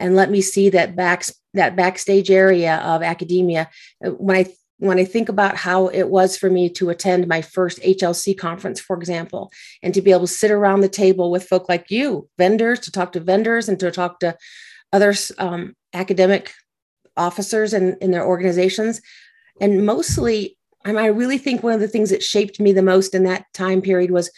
and 0.00 0.16
let 0.16 0.30
me 0.30 0.40
see 0.40 0.70
that 0.70 0.96
back 0.96 1.24
that 1.54 1.76
backstage 1.76 2.30
area 2.30 2.76
of 2.76 3.02
academia. 3.02 3.68
Uh, 4.04 4.10
when 4.10 4.36
I 4.36 4.46
when 4.78 4.98
I 4.98 5.04
think 5.04 5.28
about 5.28 5.56
how 5.56 5.88
it 5.88 6.10
was 6.10 6.36
for 6.36 6.50
me 6.50 6.68
to 6.70 6.90
attend 6.90 7.26
my 7.26 7.40
first 7.40 7.80
HLC 7.80 8.36
conference, 8.36 8.78
for 8.78 8.96
example, 8.96 9.50
and 9.82 9.94
to 9.94 10.02
be 10.02 10.10
able 10.10 10.26
to 10.26 10.32
sit 10.32 10.50
around 10.50 10.80
the 10.80 10.88
table 10.88 11.30
with 11.30 11.48
folk 11.48 11.68
like 11.68 11.90
you, 11.90 12.28
vendors, 12.36 12.80
to 12.80 12.92
talk 12.92 13.12
to 13.12 13.20
vendors 13.20 13.68
and 13.68 13.80
to 13.80 13.90
talk 13.90 14.20
to 14.20 14.36
other 14.92 15.14
um, 15.38 15.74
academic 15.94 16.52
officers 17.16 17.72
and 17.72 17.96
in 18.02 18.10
their 18.10 18.26
organizations. 18.26 19.00
And 19.60 19.86
mostly, 19.86 20.58
I, 20.84 20.88
mean, 20.88 20.98
I 20.98 21.06
really 21.06 21.38
think 21.38 21.62
one 21.62 21.72
of 21.72 21.80
the 21.80 21.88
things 21.88 22.10
that 22.10 22.22
shaped 22.22 22.60
me 22.60 22.72
the 22.72 22.82
most 22.82 23.14
in 23.14 23.24
that 23.24 23.46
time 23.54 23.80
period 23.80 24.10
was 24.10 24.30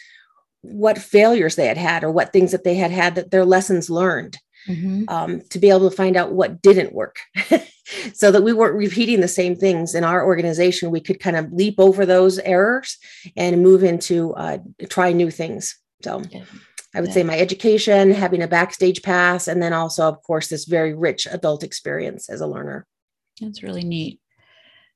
what 0.61 0.97
failures 0.97 1.55
they 1.55 1.67
had 1.67 1.77
had 1.77 2.03
or 2.03 2.11
what 2.11 2.31
things 2.31 2.51
that 2.51 2.63
they 2.63 2.75
had 2.75 2.91
had 2.91 3.15
that 3.15 3.31
their 3.31 3.45
lessons 3.45 3.89
learned 3.89 4.37
mm-hmm. 4.67 5.03
um, 5.07 5.41
to 5.49 5.59
be 5.59 5.69
able 5.69 5.89
to 5.89 5.95
find 5.95 6.15
out 6.15 6.31
what 6.31 6.61
didn't 6.61 6.93
work 6.93 7.19
so 8.13 8.31
that 8.31 8.43
we 8.43 8.53
weren't 8.53 8.75
repeating 8.75 9.21
the 9.21 9.27
same 9.27 9.55
things 9.55 9.95
in 9.95 10.03
our 10.03 10.25
organization 10.25 10.91
we 10.91 10.99
could 10.99 11.19
kind 11.19 11.35
of 11.35 11.51
leap 11.51 11.75
over 11.79 12.05
those 12.05 12.39
errors 12.39 12.97
and 13.35 13.61
move 13.61 13.83
into 13.83 14.33
uh, 14.35 14.57
try 14.89 15.11
new 15.11 15.31
things 15.31 15.77
so 16.03 16.21
yeah. 16.31 16.43
i 16.95 17.01
would 17.01 17.09
yeah. 17.09 17.13
say 17.13 17.23
my 17.23 17.37
education 17.37 18.11
having 18.11 18.41
a 18.41 18.47
backstage 18.47 19.01
pass 19.01 19.47
and 19.47 19.61
then 19.61 19.73
also 19.73 20.07
of 20.07 20.21
course 20.23 20.47
this 20.47 20.65
very 20.65 20.93
rich 20.93 21.27
adult 21.31 21.63
experience 21.63 22.29
as 22.29 22.41
a 22.41 22.47
learner 22.47 22.85
that's 23.41 23.63
really 23.63 23.83
neat 23.83 24.19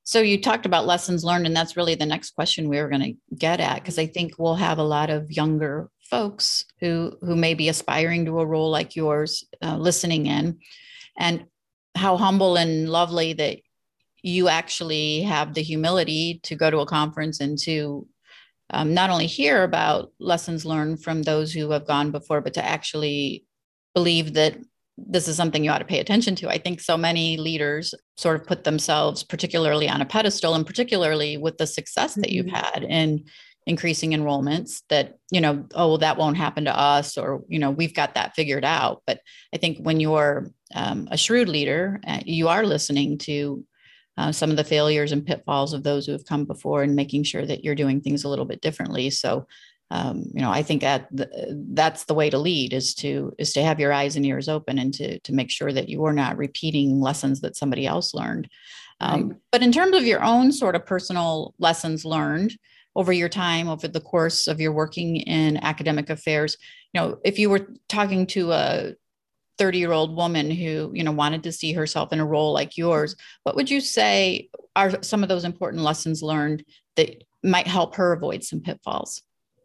so 0.06 0.19
you 0.19 0.41
talked 0.41 0.65
about 0.65 0.86
lessons 0.86 1.23
learned 1.23 1.45
and 1.45 1.56
that's 1.56 1.78
really 1.78 1.95
the 1.95 2.06
next 2.06 2.32
question 2.32 2.67
we 2.67 2.82
were 2.82 2.89
going 2.89 3.02
to 3.02 3.36
get 3.36 3.60
at 3.60 3.76
because 3.76 3.97
i 3.97 4.06
think 4.06 4.38
we'll 4.38 4.56
have 4.56 4.78
a 4.78 4.84
lot 4.84 5.10
of 5.10 5.32
younger 5.32 5.89
folks 6.13 6.65
who 6.80 7.17
who 7.21 7.36
may 7.36 7.56
be 7.56 7.69
aspiring 7.69 8.23
to 8.23 8.39
a 8.39 8.45
role 8.45 8.69
like 8.69 8.95
yours 8.95 9.43
uh, 9.63 9.76
listening 9.76 10.28
in 10.28 10.60
and 11.17 11.45
how 11.95 12.17
humble 12.17 12.56
and 12.56 12.88
lovely 12.88 13.34
that 13.34 13.58
you 14.21 14.47
actually 14.47 15.23
have 15.23 15.56
the 15.56 15.63
humility 15.63 16.39
to 16.43 16.56
go 16.56 16.69
to 16.69 16.82
a 16.82 16.86
conference 16.86 17.39
and 17.39 17.58
to 17.58 18.08
um, 18.69 18.93
not 18.93 19.10
only 19.10 19.26
hear 19.26 19.63
about 19.63 20.12
lessons 20.19 20.65
learned 20.65 21.04
from 21.04 21.23
those 21.23 21.52
who 21.52 21.71
have 21.71 21.88
gone 21.88 22.12
before 22.12 22.41
but 22.41 22.54
to 22.54 22.63
actually 22.63 23.43
believe 23.95 24.36
that 24.36 24.56
this 24.95 25.28
is 25.28 25.36
something 25.36 25.63
you 25.63 25.71
ought 25.71 25.80
to 25.80 25.93
pay 25.93 25.99
attention 25.99 26.36
to. 26.36 26.47
I 26.47 26.60
think 26.60 26.80
so 26.80 26.95
many 26.95 27.38
leaders 27.38 27.95
sort 28.17 28.39
of 28.39 28.45
put 28.45 28.63
themselves 28.63 29.23
particularly 29.23 29.89
on 29.89 30.02
a 30.02 30.06
pedestal 30.06 30.54
and 30.54 30.67
particularly 30.67 31.38
with 31.38 31.58
the 31.58 31.65
success 31.65 32.13
that 32.13 32.30
you've 32.30 32.45
mm-hmm. 32.45 32.56
had 32.56 32.84
in 32.84 33.26
increasing 33.65 34.12
enrollments 34.12 34.82
that 34.89 35.17
you 35.32 35.39
know 35.39 35.65
oh 35.73 35.89
well, 35.89 35.97
that 35.97 36.17
won't 36.17 36.38
happen 36.38 36.65
to 36.65 36.78
us 36.78 37.17
or 37.17 37.43
you 37.47 37.60
know 37.60 37.71
we've 37.71 37.93
got 37.93 38.15
that 38.15 38.36
figured 38.36 38.65
out. 38.65 39.02
But 39.08 39.21
i 39.54 39.58
think 39.58 39.78
when 39.80 39.99
you're 39.99 40.52
um, 40.76 41.08
a 41.12 41.17
shrewd 41.17 41.49
leader 41.49 41.99
uh, 42.06 42.19
you 42.26 42.47
are 42.47 42.65
listening 42.65 43.17
to 43.19 43.63
uh, 44.17 44.32
some 44.32 44.52
of 44.52 44.58
the 44.58 44.63
failures 44.63 45.12
and 45.12 45.26
pitfalls 45.26 45.73
of 45.73 45.84
those 45.84 46.06
who 46.06 46.12
have 46.12 46.26
come 46.26 46.45
before 46.45 46.84
and 46.84 46.95
making 46.95 47.23
sure 47.23 47.45
that 47.45 47.63
you're 47.63 47.73
doing 47.73 47.99
things 47.99 48.23
a 48.23 48.30
little 48.30 48.45
bit 48.45 48.62
differently. 48.62 49.10
So 49.10 49.47
um, 49.91 50.23
you 50.34 50.41
know 50.41 50.49
i 50.49 50.63
think 50.63 50.82
that 50.82 51.08
that's 51.12 52.06
the 52.06 52.13
way 52.13 52.30
to 52.30 52.38
lead 52.38 52.73
is 52.73 52.95
to 52.95 53.34
is 53.38 53.54
to 53.54 53.62
have 53.62 53.80
your 53.80 53.93
eyes 53.93 54.15
and 54.15 54.26
ears 54.26 54.49
open 54.49 54.80
and 54.80 54.93
to 54.93 55.19
to 55.19 55.34
make 55.34 55.52
sure 55.52 55.71
that 55.71 55.88
you 55.88 56.04
are 56.06 56.13
not 56.13 56.38
repeating 56.38 56.99
lessons 56.99 57.41
that 57.41 57.56
somebody 57.56 57.86
else 57.86 58.13
learned. 58.13 58.49
Um, 58.99 59.30
right. 59.30 59.38
but 59.52 59.63
in 59.63 59.71
terms 59.71 59.95
of 59.95 60.06
your 60.06 60.23
own 60.23 60.52
sort 60.52 60.76
of 60.76 60.86
personal 60.86 61.54
lessons 61.60 62.06
learned 62.06 62.56
over 62.95 63.12
your 63.12 63.29
time 63.29 63.67
over 63.67 63.88
the 63.88 64.01
course 64.01 64.47
of 64.47 64.62
your 64.62 64.71
working 64.71 65.17
in 65.17 65.58
academic 65.58 66.10
affairs. 66.10 66.58
You 66.93 67.01
know 67.01 67.17
if 67.23 67.39
you 67.39 67.49
were 67.49 67.67
talking 67.89 68.27
to 68.27 68.51
a 68.51 68.93
30 69.58 69.77
year 69.77 69.91
old 69.91 70.15
woman 70.15 70.49
who 70.49 70.91
you 70.93 71.03
know 71.03 71.12
wanted 71.12 71.43
to 71.43 71.51
see 71.51 71.73
herself 71.73 72.12
in 72.12 72.19
a 72.19 72.25
role 72.25 72.53
like 72.53 72.77
yours 72.77 73.15
what 73.43 73.56
would 73.56 73.69
you 73.69 73.82
say 73.82 74.49
are 74.75 75.01
some 75.03 75.21
of 75.21 75.29
those 75.29 75.45
important 75.45 75.84
lessons 75.84 76.23
learned 76.23 76.63
that 76.95 77.23
might 77.43 77.67
help 77.67 77.95
her 77.95 78.13
avoid 78.13 78.43
some 78.43 78.62
pitfalls? 78.62 79.21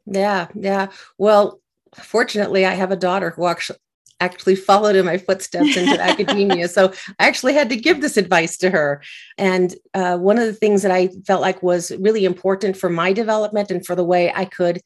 Yeah 0.07 0.49
yeah. 0.55 0.89
Well 1.17 1.61
fortunately 1.95 2.67
i 2.67 2.75
have 2.75 2.91
a 2.91 2.97
daughter 2.97 3.31
who 3.31 3.47
actually 3.47 3.79
actually 4.21 4.57
followed 4.57 4.97
in 4.97 5.05
my 5.05 5.19
footsteps 5.19 5.77
into 5.77 6.01
academia. 6.03 6.69
So 6.69 6.93
I 7.19 7.27
actually 7.27 7.55
had 7.55 7.69
to 7.71 7.77
give 7.77 8.01
this 8.01 8.17
advice 8.17 8.57
to 8.59 8.71
her. 8.71 9.03
And 9.37 9.75
uh, 9.95 10.19
one 10.19 10.39
of 10.39 10.47
the 10.47 10.53
things 10.53 10.83
that 10.83 10.91
I 10.91 11.09
felt 11.27 11.41
like 11.41 11.63
was 11.63 11.93
really 11.99 12.25
important 12.25 12.77
for 12.77 12.89
my 12.89 13.13
development 13.13 13.71
and 13.71 13.85
for 13.85 13.95
the 13.95 14.05
way 14.05 14.33
I 14.35 14.45
could 14.45 14.81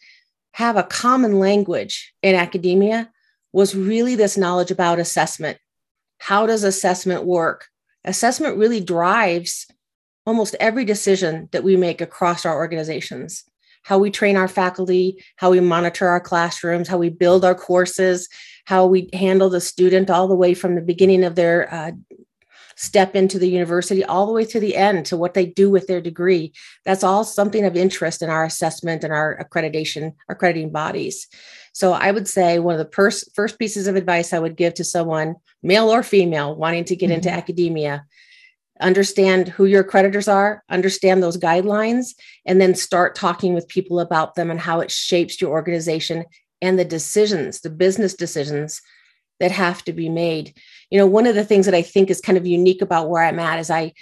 have 0.52 0.76
a 0.76 0.82
common 0.82 1.38
language 1.38 2.12
in 2.22 2.34
academia 2.34 3.10
was 3.52 3.74
really 3.74 4.14
this 4.14 4.36
knowledge 4.36 4.70
about 4.70 4.98
assessment. 4.98 5.58
How 6.18 6.46
does 6.46 6.64
assessment 6.64 7.24
work? 7.24 7.68
Assessment 8.04 8.58
really 8.58 8.80
drives 8.80 9.66
almost 10.26 10.54
every 10.60 10.84
decision 10.84 11.48
that 11.52 11.64
we 11.64 11.76
make 11.76 12.00
across 12.00 12.44
our 12.44 12.54
organizations 12.54 13.44
how 13.82 13.98
we 13.98 14.10
train 14.10 14.36
our 14.36 14.48
faculty, 14.48 15.22
how 15.36 15.50
we 15.50 15.60
monitor 15.60 16.08
our 16.08 16.20
classrooms, 16.20 16.88
how 16.88 16.98
we 16.98 17.08
build 17.08 17.44
our 17.44 17.54
courses, 17.54 18.28
how 18.64 18.86
we 18.86 19.08
handle 19.12 19.50
the 19.50 19.60
student 19.60 20.10
all 20.10 20.28
the 20.28 20.34
way 20.34 20.54
from 20.54 20.74
the 20.74 20.80
beginning 20.80 21.24
of 21.24 21.34
their 21.34 21.72
uh, 21.72 21.92
step 22.76 23.14
into 23.14 23.38
the 23.38 23.48
university 23.48 24.04
all 24.04 24.26
the 24.26 24.32
way 24.32 24.44
to 24.44 24.58
the 24.58 24.76
end 24.76 25.06
to 25.06 25.16
what 25.16 25.34
they 25.34 25.46
do 25.46 25.70
with 25.70 25.86
their 25.86 26.00
degree. 26.00 26.52
That's 26.84 27.04
all 27.04 27.24
something 27.24 27.64
of 27.64 27.76
interest 27.76 28.22
in 28.22 28.30
our 28.30 28.44
assessment 28.44 29.04
and 29.04 29.12
our 29.12 29.36
accreditation, 29.38 30.14
accrediting 30.28 30.70
bodies. 30.70 31.28
So 31.72 31.92
I 31.92 32.10
would 32.10 32.28
say 32.28 32.58
one 32.58 32.74
of 32.74 32.78
the 32.78 32.84
pers- 32.84 33.30
first 33.34 33.58
pieces 33.58 33.86
of 33.86 33.96
advice 33.96 34.32
I 34.32 34.38
would 34.38 34.56
give 34.56 34.74
to 34.74 34.84
someone, 34.84 35.36
male 35.62 35.88
or 35.88 36.02
female, 36.02 36.56
wanting 36.56 36.84
to 36.86 36.96
get 36.96 37.06
mm-hmm. 37.06 37.14
into 37.14 37.30
academia 37.30 38.04
understand 38.80 39.48
who 39.48 39.64
your 39.64 39.84
creditors 39.84 40.28
are, 40.28 40.62
understand 40.68 41.22
those 41.22 41.38
guidelines, 41.38 42.14
and 42.44 42.60
then 42.60 42.74
start 42.74 43.14
talking 43.14 43.54
with 43.54 43.68
people 43.68 44.00
about 44.00 44.34
them 44.34 44.50
and 44.50 44.60
how 44.60 44.80
it 44.80 44.90
shapes 44.90 45.40
your 45.40 45.50
organization 45.50 46.24
and 46.62 46.78
the 46.78 46.84
decisions, 46.84 47.60
the 47.60 47.70
business 47.70 48.14
decisions 48.14 48.80
that 49.40 49.50
have 49.50 49.84
to 49.84 49.92
be 49.92 50.08
made. 50.08 50.56
You 50.90 50.98
know, 50.98 51.06
one 51.06 51.26
of 51.26 51.34
the 51.34 51.44
things 51.44 51.66
that 51.66 51.74
I 51.74 51.82
think 51.82 52.08
is 52.08 52.20
kind 52.20 52.38
of 52.38 52.46
unique 52.46 52.80
about 52.80 53.10
where 53.10 53.24
I'm 53.24 53.40
at 53.40 53.58
is 53.58 53.70
I 53.70 53.92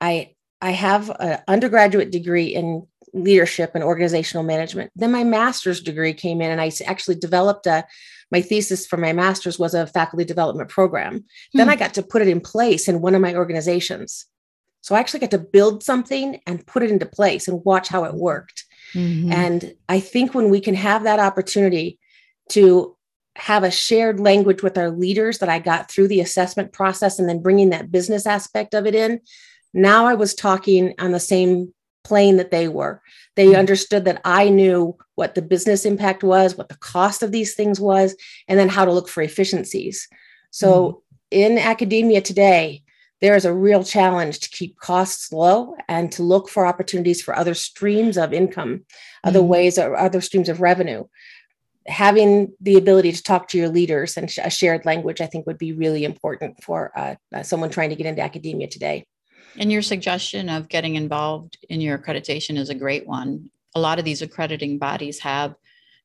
I 0.00 0.34
I 0.60 0.72
have 0.72 1.10
an 1.18 1.40
undergraduate 1.48 2.12
degree 2.12 2.46
in 2.46 2.86
leadership 3.14 3.72
and 3.74 3.82
organizational 3.82 4.44
management. 4.44 4.92
Then 4.94 5.10
my 5.10 5.24
master's 5.24 5.80
degree 5.80 6.12
came 6.12 6.40
in 6.40 6.50
and 6.50 6.60
I 6.60 6.70
actually 6.86 7.16
developed 7.16 7.66
a 7.66 7.86
my 8.30 8.42
thesis 8.42 8.86
for 8.86 8.96
my 8.96 9.12
master's 9.12 9.58
was 9.58 9.74
a 9.74 9.86
faculty 9.86 10.24
development 10.24 10.68
program. 10.68 11.24
Hmm. 11.52 11.58
Then 11.58 11.68
I 11.68 11.76
got 11.76 11.94
to 11.94 12.02
put 12.02 12.22
it 12.22 12.28
in 12.28 12.40
place 12.40 12.86
in 12.86 13.00
one 13.00 13.14
of 13.14 13.22
my 13.22 13.34
organizations. 13.34 14.26
So 14.82 14.94
I 14.94 15.00
actually 15.00 15.20
got 15.20 15.32
to 15.32 15.38
build 15.38 15.82
something 15.82 16.40
and 16.46 16.66
put 16.66 16.82
it 16.82 16.90
into 16.90 17.06
place 17.06 17.48
and 17.48 17.64
watch 17.64 17.88
how 17.88 18.04
it 18.04 18.14
worked. 18.14 18.64
Mm-hmm. 18.94 19.32
And 19.32 19.74
I 19.88 20.00
think 20.00 20.34
when 20.34 20.50
we 20.50 20.60
can 20.60 20.74
have 20.74 21.04
that 21.04 21.20
opportunity 21.20 21.98
to 22.50 22.96
have 23.36 23.62
a 23.62 23.70
shared 23.70 24.20
language 24.20 24.62
with 24.62 24.76
our 24.76 24.90
leaders 24.90 25.38
that 25.38 25.48
I 25.48 25.58
got 25.58 25.90
through 25.90 26.08
the 26.08 26.20
assessment 26.20 26.72
process 26.72 27.18
and 27.18 27.28
then 27.28 27.42
bringing 27.42 27.70
that 27.70 27.92
business 27.92 28.26
aspect 28.26 28.74
of 28.74 28.86
it 28.86 28.94
in, 28.94 29.20
now 29.72 30.06
I 30.06 30.14
was 30.14 30.34
talking 30.34 30.94
on 30.98 31.12
the 31.12 31.20
same 31.20 31.72
plane 32.02 32.36
that 32.38 32.50
they 32.50 32.68
were. 32.68 33.00
They 33.36 33.48
mm-hmm. 33.48 33.56
understood 33.56 34.04
that 34.06 34.20
I 34.24 34.48
knew 34.48 34.96
what 35.14 35.34
the 35.34 35.42
business 35.42 35.84
impact 35.84 36.24
was, 36.24 36.56
what 36.56 36.68
the 36.68 36.78
cost 36.78 37.22
of 37.22 37.30
these 37.30 37.54
things 37.54 37.78
was, 37.78 38.16
and 38.48 38.58
then 38.58 38.68
how 38.68 38.84
to 38.84 38.92
look 38.92 39.08
for 39.08 39.22
efficiencies. 39.22 40.08
So 40.50 41.02
mm-hmm. 41.32 41.52
in 41.52 41.58
academia 41.58 42.20
today, 42.20 42.82
there 43.20 43.36
is 43.36 43.44
a 43.44 43.54
real 43.54 43.84
challenge 43.84 44.40
to 44.40 44.50
keep 44.50 44.78
costs 44.78 45.30
low 45.30 45.76
and 45.88 46.10
to 46.12 46.22
look 46.22 46.48
for 46.48 46.66
opportunities 46.66 47.22
for 47.22 47.36
other 47.36 47.54
streams 47.54 48.16
of 48.16 48.32
income, 48.32 48.84
other 49.22 49.40
mm-hmm. 49.40 49.48
ways 49.48 49.78
or 49.78 49.96
other 49.96 50.20
streams 50.20 50.48
of 50.48 50.60
revenue. 50.60 51.04
Having 51.86 52.52
the 52.60 52.76
ability 52.76 53.12
to 53.12 53.22
talk 53.22 53.48
to 53.48 53.58
your 53.58 53.68
leaders 53.68 54.16
and 54.16 54.32
a 54.42 54.50
shared 54.50 54.84
language, 54.84 55.20
I 55.20 55.26
think, 55.26 55.46
would 55.46 55.58
be 55.58 55.72
really 55.72 56.04
important 56.04 56.62
for 56.62 56.92
uh, 56.96 57.14
uh, 57.34 57.42
someone 57.42 57.70
trying 57.70 57.90
to 57.90 57.96
get 57.96 58.06
into 58.06 58.22
academia 58.22 58.68
today. 58.68 59.04
And 59.58 59.72
your 59.72 59.82
suggestion 59.82 60.48
of 60.48 60.68
getting 60.68 60.94
involved 60.94 61.58
in 61.68 61.80
your 61.80 61.98
accreditation 61.98 62.56
is 62.58 62.70
a 62.70 62.74
great 62.74 63.06
one. 63.06 63.50
A 63.74 63.80
lot 63.80 63.98
of 63.98 64.04
these 64.04 64.22
accrediting 64.22 64.78
bodies 64.78 65.20
have 65.20 65.54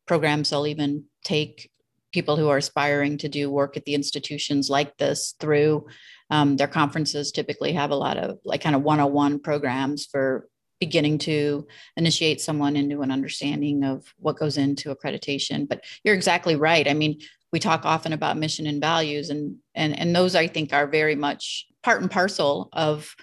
programs 0.08 0.50
they'll 0.50 0.68
even 0.68 1.06
take 1.24 1.70
people 2.12 2.38
who 2.38 2.48
are 2.48 2.58
aspiring 2.58 3.18
to 3.18 3.28
do 3.28 3.50
work 3.50 3.76
at 3.76 3.86
the 3.86 3.94
institutions 3.94 4.70
like 4.70 4.96
this 4.98 5.36
through 5.40 5.86
um, 6.30 6.56
their 6.58 6.68
conferences 6.68 7.32
typically 7.32 7.74
have 7.74 7.92
a 7.92 7.96
lot 7.96 8.18
of 8.18 8.40
like 8.46 8.62
kind 8.62 8.76
of 8.76 8.82
101 8.82 9.40
programs 9.40 10.06
for 10.06 10.48
beginning 10.80 11.18
to 11.18 11.66
initiate 11.98 12.42
someone 12.42 12.76
into 12.76 13.02
an 13.02 13.12
understanding 13.12 13.84
of 13.84 14.14
what 14.18 14.38
goes 14.38 14.58
into 14.58 14.94
accreditation 14.94 15.68
but 15.68 15.84
you're 16.04 16.16
exactly 16.16 16.56
right 16.56 16.88
i 16.88 16.94
mean 16.94 17.20
we 17.52 17.60
talk 17.60 17.86
often 17.86 18.14
about 18.14 18.38
mission 18.38 18.68
and 18.68 18.82
values 18.82 19.30
and 19.30 19.56
and 19.76 19.98
and 19.98 20.16
those 20.16 20.36
i 20.36 20.48
think 20.48 20.74
are 20.74 20.88
very 20.88 21.16
much 21.16 21.68
part 21.84 22.02
and 22.02 22.12
parcel 22.12 22.70
of 22.74 23.16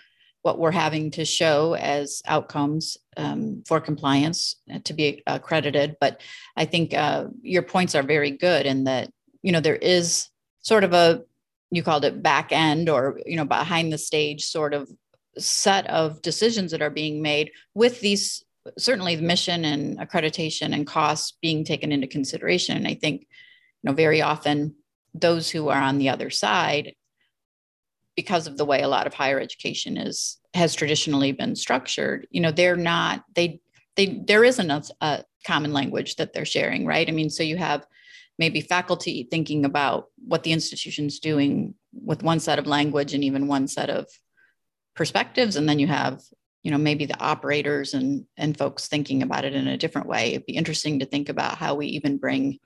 what 0.42 0.58
we're 0.58 0.72
having 0.72 1.10
to 1.12 1.24
show 1.24 1.74
as 1.74 2.20
outcomes 2.26 2.96
um, 3.16 3.62
for 3.66 3.80
compliance 3.80 4.56
uh, 4.72 4.80
to 4.84 4.92
be 4.92 5.22
accredited. 5.26 5.96
But 6.00 6.20
I 6.56 6.64
think 6.64 6.92
uh, 6.92 7.26
your 7.42 7.62
points 7.62 7.94
are 7.94 8.02
very 8.02 8.32
good 8.32 8.66
in 8.66 8.84
that, 8.84 9.10
you 9.42 9.52
know, 9.52 9.60
there 9.60 9.76
is 9.76 10.28
sort 10.60 10.84
of 10.84 10.92
a, 10.92 11.22
you 11.70 11.82
called 11.82 12.04
it 12.04 12.22
back 12.22 12.50
end 12.50 12.88
or, 12.88 13.20
you 13.24 13.36
know, 13.36 13.44
behind 13.44 13.92
the 13.92 13.98
stage 13.98 14.44
sort 14.44 14.74
of 14.74 14.90
set 15.38 15.86
of 15.88 16.22
decisions 16.22 16.70
that 16.70 16.82
are 16.82 16.90
being 16.90 17.22
made 17.22 17.52
with 17.74 18.00
these 18.00 18.44
certainly 18.78 19.16
the 19.16 19.22
mission 19.22 19.64
and 19.64 19.98
accreditation 19.98 20.72
and 20.74 20.86
costs 20.86 21.36
being 21.42 21.64
taken 21.64 21.90
into 21.90 22.06
consideration. 22.06 22.76
And 22.76 22.86
I 22.86 22.94
think, 22.94 23.22
you 23.22 23.28
know, 23.90 23.92
very 23.92 24.22
often 24.22 24.76
those 25.14 25.50
who 25.50 25.68
are 25.68 25.80
on 25.80 25.98
the 25.98 26.08
other 26.08 26.30
side 26.30 26.94
because 28.16 28.46
of 28.46 28.56
the 28.56 28.64
way 28.64 28.82
a 28.82 28.88
lot 28.88 29.06
of 29.06 29.14
higher 29.14 29.40
education 29.40 29.96
is 29.96 30.38
has 30.54 30.74
traditionally 30.74 31.32
been 31.32 31.56
structured 31.56 32.26
you 32.30 32.40
know 32.40 32.50
they're 32.50 32.76
not 32.76 33.24
they 33.34 33.60
they 33.96 34.22
there 34.26 34.44
isn't 34.44 34.70
a, 34.70 34.82
a 35.00 35.24
common 35.46 35.72
language 35.72 36.16
that 36.16 36.32
they're 36.32 36.44
sharing 36.44 36.84
right 36.86 37.08
i 37.08 37.12
mean 37.12 37.30
so 37.30 37.42
you 37.42 37.56
have 37.56 37.86
maybe 38.38 38.60
faculty 38.60 39.26
thinking 39.30 39.64
about 39.64 40.08
what 40.26 40.42
the 40.42 40.52
institution's 40.52 41.18
doing 41.18 41.74
with 41.92 42.22
one 42.22 42.40
set 42.40 42.58
of 42.58 42.66
language 42.66 43.14
and 43.14 43.24
even 43.24 43.46
one 43.46 43.68
set 43.68 43.90
of 43.90 44.06
perspectives 44.94 45.56
and 45.56 45.68
then 45.68 45.78
you 45.78 45.86
have 45.86 46.20
you 46.62 46.70
know 46.70 46.78
maybe 46.78 47.06
the 47.06 47.20
operators 47.20 47.94
and 47.94 48.24
and 48.36 48.56
folks 48.56 48.88
thinking 48.88 49.22
about 49.22 49.44
it 49.44 49.54
in 49.54 49.66
a 49.66 49.76
different 49.76 50.06
way. 50.06 50.30
It'd 50.30 50.46
be 50.46 50.56
interesting 50.56 51.00
to 51.00 51.06
think 51.06 51.28
about 51.28 51.58
how 51.58 51.74
we 51.74 51.86
even 51.88 52.18
bring 52.18 52.58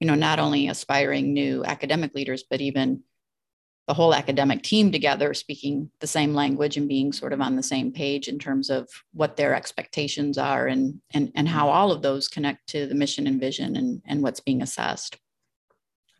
you 0.00 0.06
know 0.06 0.14
not 0.14 0.38
only 0.38 0.68
aspiring 0.68 1.32
new 1.32 1.64
academic 1.64 2.14
leaders 2.14 2.44
but 2.48 2.60
even 2.60 3.02
the 3.86 3.94
whole 3.94 4.14
academic 4.14 4.62
team 4.62 4.92
together 4.92 5.32
speaking 5.32 5.90
the 6.00 6.06
same 6.06 6.34
language 6.34 6.76
and 6.76 6.88
being 6.88 7.10
sort 7.10 7.32
of 7.32 7.40
on 7.40 7.56
the 7.56 7.62
same 7.62 7.90
page 7.90 8.28
in 8.28 8.38
terms 8.38 8.68
of 8.68 8.86
what 9.14 9.36
their 9.36 9.54
expectations 9.54 10.36
are 10.36 10.66
and 10.66 11.00
and, 11.14 11.32
and 11.34 11.48
how 11.48 11.68
all 11.68 11.92
of 11.92 12.02
those 12.02 12.28
connect 12.28 12.66
to 12.68 12.86
the 12.86 12.94
mission 12.94 13.26
and 13.26 13.40
vision 13.40 13.76
and, 13.76 14.02
and 14.04 14.22
what's 14.22 14.40
being 14.40 14.62
assessed 14.62 15.16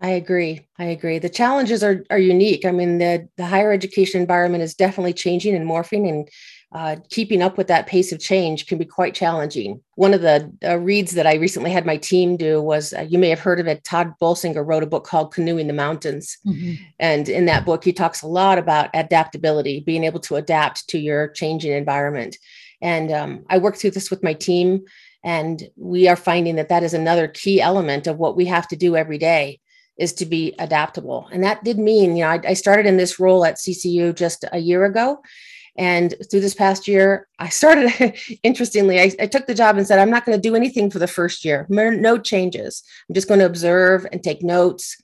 I 0.00 0.10
agree. 0.10 0.66
I 0.78 0.84
agree. 0.84 1.18
The 1.18 1.28
challenges 1.28 1.82
are 1.82 2.04
are 2.10 2.18
unique. 2.18 2.64
I 2.64 2.70
mean, 2.70 2.98
the 2.98 3.28
the 3.36 3.46
higher 3.46 3.72
education 3.72 4.20
environment 4.20 4.62
is 4.62 4.74
definitely 4.74 5.12
changing 5.12 5.56
and 5.56 5.68
morphing, 5.68 6.08
and 6.08 6.28
uh, 6.70 6.96
keeping 7.10 7.42
up 7.42 7.56
with 7.56 7.66
that 7.66 7.88
pace 7.88 8.12
of 8.12 8.20
change 8.20 8.66
can 8.66 8.78
be 8.78 8.84
quite 8.84 9.14
challenging. 9.14 9.80
One 9.96 10.14
of 10.14 10.20
the 10.20 10.52
uh, 10.62 10.78
reads 10.78 11.12
that 11.12 11.26
I 11.26 11.34
recently 11.34 11.72
had 11.72 11.84
my 11.84 11.96
team 11.96 12.36
do 12.36 12.62
was 12.62 12.92
uh, 12.92 13.06
you 13.08 13.18
may 13.18 13.28
have 13.30 13.40
heard 13.40 13.58
of 13.58 13.66
it. 13.66 13.82
Tod 13.82 14.12
Bolsinger 14.22 14.64
wrote 14.64 14.84
a 14.84 14.86
book 14.86 15.04
called 15.04 15.32
Canoeing 15.32 15.66
the 15.66 15.72
Mountains. 15.72 16.38
Mm-hmm. 16.46 16.74
And 17.00 17.28
in 17.28 17.46
that 17.46 17.64
book, 17.64 17.82
he 17.82 17.92
talks 17.92 18.22
a 18.22 18.28
lot 18.28 18.58
about 18.58 18.90
adaptability, 18.94 19.80
being 19.80 20.04
able 20.04 20.20
to 20.20 20.36
adapt 20.36 20.88
to 20.90 20.98
your 20.98 21.28
changing 21.28 21.72
environment. 21.72 22.36
And 22.80 23.10
um, 23.10 23.44
I 23.48 23.58
worked 23.58 23.78
through 23.78 23.92
this 23.92 24.10
with 24.10 24.22
my 24.22 24.34
team, 24.34 24.84
and 25.24 25.62
we 25.74 26.06
are 26.06 26.16
finding 26.16 26.54
that 26.56 26.68
that 26.68 26.84
is 26.84 26.94
another 26.94 27.26
key 27.26 27.60
element 27.60 28.06
of 28.06 28.18
what 28.18 28.36
we 28.36 28.44
have 28.44 28.68
to 28.68 28.76
do 28.76 28.94
every 28.94 29.18
day 29.18 29.58
is 29.98 30.12
to 30.14 30.26
be 30.26 30.54
adaptable. 30.58 31.28
And 31.32 31.42
that 31.44 31.64
did 31.64 31.78
mean, 31.78 32.16
you 32.16 32.24
know, 32.24 32.30
I, 32.30 32.40
I 32.48 32.54
started 32.54 32.86
in 32.86 32.96
this 32.96 33.18
role 33.18 33.44
at 33.44 33.56
CCU 33.56 34.14
just 34.14 34.44
a 34.52 34.58
year 34.58 34.84
ago. 34.84 35.20
And 35.76 36.14
through 36.28 36.40
this 36.40 36.54
past 36.54 36.88
year, 36.88 37.28
I 37.38 37.48
started, 37.50 38.14
interestingly, 38.42 39.00
I, 39.00 39.12
I, 39.20 39.26
took 39.26 39.46
the 39.46 39.54
job 39.54 39.76
and 39.76 39.86
said, 39.86 40.00
I'm 40.00 40.10
not 40.10 40.26
going 40.26 40.36
to 40.36 40.48
do 40.48 40.56
anything 40.56 40.90
for 40.90 40.98
the 40.98 41.06
first 41.06 41.44
year, 41.44 41.66
no 41.68 42.18
changes. 42.18 42.82
I'm 43.08 43.14
just 43.14 43.28
going 43.28 43.38
to 43.40 43.46
observe 43.46 44.04
and 44.10 44.22
take 44.22 44.42
notes. 44.42 45.00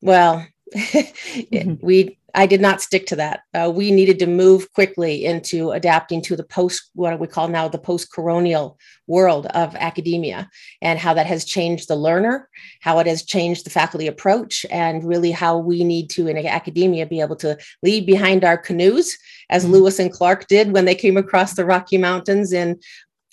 Well, 0.00 0.46
mm-hmm. 0.72 1.74
we 1.86 2.18
I 2.36 2.46
did 2.46 2.60
not 2.60 2.82
stick 2.82 3.06
to 3.06 3.16
that. 3.16 3.42
Uh, 3.54 3.70
we 3.72 3.92
needed 3.92 4.18
to 4.18 4.26
move 4.26 4.72
quickly 4.72 5.24
into 5.24 5.70
adapting 5.70 6.20
to 6.22 6.34
the 6.34 6.42
post, 6.42 6.90
what 6.94 7.20
we 7.20 7.28
call 7.28 7.46
now 7.46 7.68
the 7.68 7.78
post 7.78 8.10
coronial 8.10 8.76
world 9.06 9.46
of 9.46 9.76
academia, 9.76 10.50
and 10.82 10.98
how 10.98 11.14
that 11.14 11.26
has 11.26 11.44
changed 11.44 11.86
the 11.86 11.94
learner, 11.94 12.48
how 12.80 12.98
it 12.98 13.06
has 13.06 13.22
changed 13.22 13.64
the 13.64 13.70
faculty 13.70 14.08
approach, 14.08 14.66
and 14.68 15.04
really 15.04 15.30
how 15.30 15.56
we 15.56 15.84
need 15.84 16.10
to, 16.10 16.26
in 16.26 16.36
academia, 16.44 17.06
be 17.06 17.20
able 17.20 17.36
to 17.36 17.56
leave 17.84 18.04
behind 18.04 18.44
our 18.44 18.58
canoes, 18.58 19.16
as 19.48 19.62
mm-hmm. 19.62 19.74
Lewis 19.74 20.00
and 20.00 20.12
Clark 20.12 20.48
did 20.48 20.72
when 20.72 20.86
they 20.86 20.96
came 20.96 21.16
across 21.16 21.54
the 21.54 21.64
Rocky 21.64 21.98
Mountains 21.98 22.52
in 22.52 22.80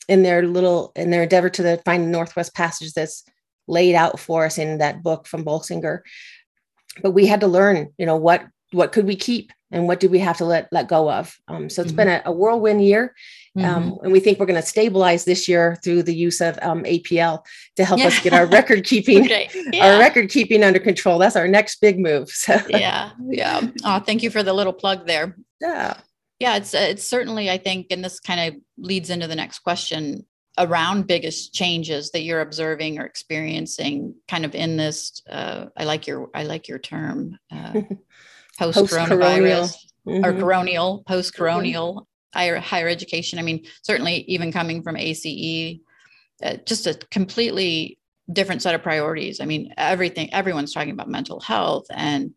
in 0.08 0.22
their 0.22 0.46
little 0.46 0.92
in 0.96 1.10
their 1.10 1.24
endeavor 1.24 1.50
to 1.50 1.64
the, 1.64 1.82
find 1.86 2.04
the 2.04 2.10
Northwest 2.10 2.54
Passage 2.54 2.94
that's 2.94 3.24
laid 3.68 3.96
out 3.96 4.20
for 4.20 4.46
us 4.46 4.58
in 4.58 4.78
that 4.80 5.02
book 5.02 5.26
from 5.26 5.46
Bolsinger 5.46 6.02
but 7.02 7.12
we 7.12 7.26
had 7.26 7.42
to 7.42 7.48
learn, 7.48 7.94
you 7.98 8.06
know, 8.06 8.16
what 8.16 8.46
what 8.72 8.92
could 8.92 9.06
we 9.06 9.16
keep 9.16 9.52
and 9.72 9.88
what 9.88 10.00
did 10.00 10.12
we 10.12 10.20
have 10.20 10.38
to 10.38 10.46
let 10.46 10.68
let 10.72 10.88
go 10.88 11.10
of. 11.12 11.38
Um, 11.48 11.70
so 11.70 11.82
it's 11.82 11.92
mm-hmm. 11.92 11.98
been 11.98 12.08
a, 12.08 12.22
a, 12.26 12.32
whirlwind 12.32 12.84
year, 12.84 13.16
um, 13.58 13.64
mm-hmm. 13.64 14.04
and 14.04 14.14
we 14.14 14.20
think 14.20 14.40
we're 14.40 14.46
going 14.46 14.62
to 14.62 14.68
stabilize 14.68 15.26
this 15.26 15.48
year 15.48 15.78
through 15.84 16.04
the 16.04 16.16
use 16.16 16.42
of 16.42 16.60
um, 16.62 16.84
APL 16.84 17.44
to 17.78 17.86
help 17.86 18.00
yeah. 18.00 18.08
us 18.08 18.20
get 18.22 18.34
our 18.34 18.46
record 18.46 18.84
keeping 18.84 19.24
okay. 19.26 19.50
yeah. 19.72 19.94
our 19.94 20.00
record 20.00 20.30
keeping 20.30 20.64
under 20.64 20.80
control. 20.80 21.20
That's 21.20 21.36
our 21.36 21.48
next 21.48 21.82
big 21.82 22.00
move. 22.00 22.30
So 22.42 22.60
yeah, 22.70 23.12
yeah. 23.28 23.62
Oh, 23.84 24.00
thank 24.00 24.24
you 24.24 24.32
for 24.32 24.42
the 24.42 24.54
little 24.54 24.74
plug 24.74 25.06
there. 25.06 25.38
Yeah, 25.62 25.96
yeah. 26.40 26.56
It's 26.56 26.74
it's 26.74 27.06
certainly 27.06 27.52
I 27.52 27.58
think, 27.58 27.88
and 27.92 28.04
this 28.04 28.20
kind 28.20 28.40
of 28.56 28.62
leads 28.78 29.10
into 29.10 29.28
the 29.28 29.36
next 29.36 29.60
question 29.60 30.26
around 30.58 31.08
biggest 31.08 31.54
changes 31.54 32.12
that 32.12 32.24
you're 32.24 32.42
observing 32.42 33.00
or 33.00 33.06
experiencing 33.06 34.14
kind 34.28 34.46
of 34.46 34.54
in 34.54 34.78
this 34.78 35.22
uh, 35.30 35.66
i 35.78 35.84
like 35.84 36.08
your 36.08 36.30
i 36.34 36.44
like 36.44 36.68
your 36.68 36.80
term 36.80 37.38
uh, 37.52 37.74
post 38.60 38.78
coronavirus 38.80 39.76
mm-hmm. 40.08 40.26
or 40.26 40.34
coronial 40.34 41.06
post 41.06 41.34
coronial 41.34 41.94
mm-hmm. 41.96 42.40
higher 42.40 42.58
higher 42.58 42.88
education 42.88 43.40
i 43.40 43.42
mean 43.42 43.66
certainly 43.82 44.26
even 44.28 44.52
coming 44.52 44.84
from 44.84 44.98
ace 44.98 45.26
uh, 46.44 46.56
just 46.66 46.88
a 46.88 46.96
completely 47.12 47.98
different 48.34 48.62
set 48.62 48.76
of 48.76 48.84
priorities 48.84 49.40
i 49.40 49.46
mean 49.46 49.74
everything 49.78 50.34
everyone's 50.34 50.74
talking 50.74 50.92
about 50.92 51.10
mental 51.10 51.40
health 51.40 51.86
and 51.92 52.34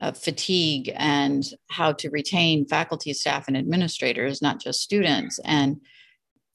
uh, 0.00 0.12
fatigue 0.12 0.92
and 0.96 1.46
how 1.70 1.90
to 1.90 2.10
retain 2.10 2.66
faculty 2.66 3.12
staff 3.12 3.48
and 3.48 3.56
administrators 3.56 4.40
not 4.40 4.60
just 4.60 4.80
students 4.80 5.40
and 5.44 5.80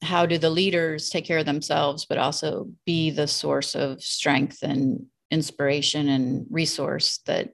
how 0.02 0.26
do 0.26 0.36
the 0.36 0.50
leaders 0.50 1.08
take 1.08 1.24
care 1.24 1.38
of 1.38 1.46
themselves 1.46 2.04
but 2.04 2.18
also 2.18 2.68
be 2.84 3.10
the 3.10 3.26
source 3.26 3.74
of 3.74 4.02
strength 4.02 4.62
and 4.62 5.06
inspiration 5.30 6.08
and 6.08 6.46
resource 6.50 7.20
that 7.26 7.50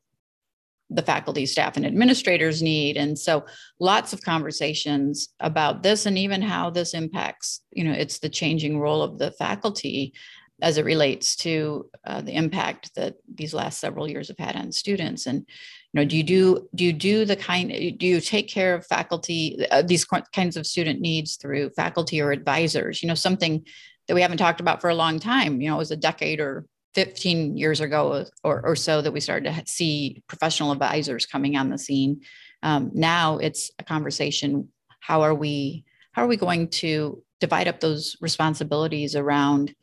the 0.91 1.03
faculty 1.03 1.45
staff 1.45 1.77
and 1.77 1.85
administrators 1.85 2.63
need. 2.63 2.97
And 2.97 3.19
so 3.19 3.45
lots 3.79 4.15
of 4.15 4.23
conversations 4.23 5.29
about 5.39 5.83
this 5.83 6.07
and 6.07 6.17
even 6.17 6.41
how 6.41 6.71
this 6.71 6.95
impacts 6.95 7.61
you 7.71 7.85
know 7.85 7.93
it's 7.93 8.19
the 8.19 8.29
changing 8.29 8.81
role 8.81 9.03
of 9.03 9.19
the 9.19 9.31
faculty 9.33 10.15
as 10.61 10.77
it 10.77 10.85
relates 10.85 11.37
to 11.37 11.89
uh, 12.05 12.21
the 12.21 12.35
impact 12.35 12.95
that 12.97 13.15
these 13.33 13.55
last 13.55 13.79
several 13.79 14.09
years 14.09 14.29
have 14.29 14.39
had 14.39 14.57
on 14.57 14.73
students. 14.73 15.27
And 15.27 15.47
you 15.93 16.01
know 16.01 16.05
do 16.05 16.17
you 16.17 16.23
do 16.23 16.69
do 16.75 16.85
you 16.85 16.93
do 16.93 17.25
the 17.25 17.37
kind 17.37 17.71
do 17.99 18.07
you 18.07 18.21
take 18.21 18.49
care 18.49 18.75
of 18.75 18.87
faculty 18.87 19.67
uh, 19.71 19.83
these 19.83 20.05
kinds 20.05 20.57
of 20.57 20.67
student 20.67 21.01
needs 21.01 21.37
through 21.37 21.71
faculty 21.71 22.21
or 22.21 22.33
advisors? 22.33 23.03
You 23.03 23.09
know 23.09 23.15
something 23.15 23.65
that 24.07 24.15
we 24.15 24.23
haven't 24.23 24.39
talked 24.39 24.61
about 24.61 24.81
for 24.81 24.91
a 24.91 24.95
long 24.95 25.19
time 25.19 25.61
you 25.61 25.69
know 25.69 25.77
it 25.77 25.79
was 25.79 25.91
a 25.91 25.97
decade 25.97 26.41
or 26.41 26.67
15 26.95 27.57
years 27.57 27.81
ago 27.81 28.25
or, 28.43 28.67
or 28.67 28.75
so 28.75 29.01
that 29.03 29.13
we 29.13 29.21
started 29.21 29.55
to 29.55 29.63
see 29.67 30.23
professional 30.27 30.73
advisors 30.73 31.27
coming 31.27 31.57
on 31.57 31.71
the 31.71 31.79
scene. 31.79 32.23
Um, 32.63 32.91
now 32.93 33.39
it's 33.39 33.71
a 33.79 33.85
conversation 33.85 34.69
how 35.01 35.23
are 35.23 35.35
we 35.35 35.85
how 36.13 36.25
are 36.25 36.27
we 36.27 36.37
going 36.37 36.69
to 36.69 37.23
divide 37.39 37.69
up 37.69 37.79
those 37.79 38.17
responsibilities 38.21 39.15
around 39.15 39.75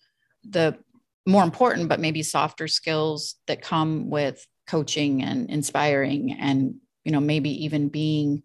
the 0.43 0.77
more 1.25 1.43
important 1.43 1.87
but 1.87 2.01
maybe 2.01 2.21
softer 2.21 2.67
skills 2.67 3.35
that 3.47 3.61
come 3.61 4.09
with 4.09 4.45
coaching 4.67 5.23
and 5.23 5.49
inspiring 5.49 6.33
and 6.33 6.75
you 7.03 7.11
know 7.11 7.19
maybe 7.19 7.65
even 7.65 7.89
being 7.89 8.43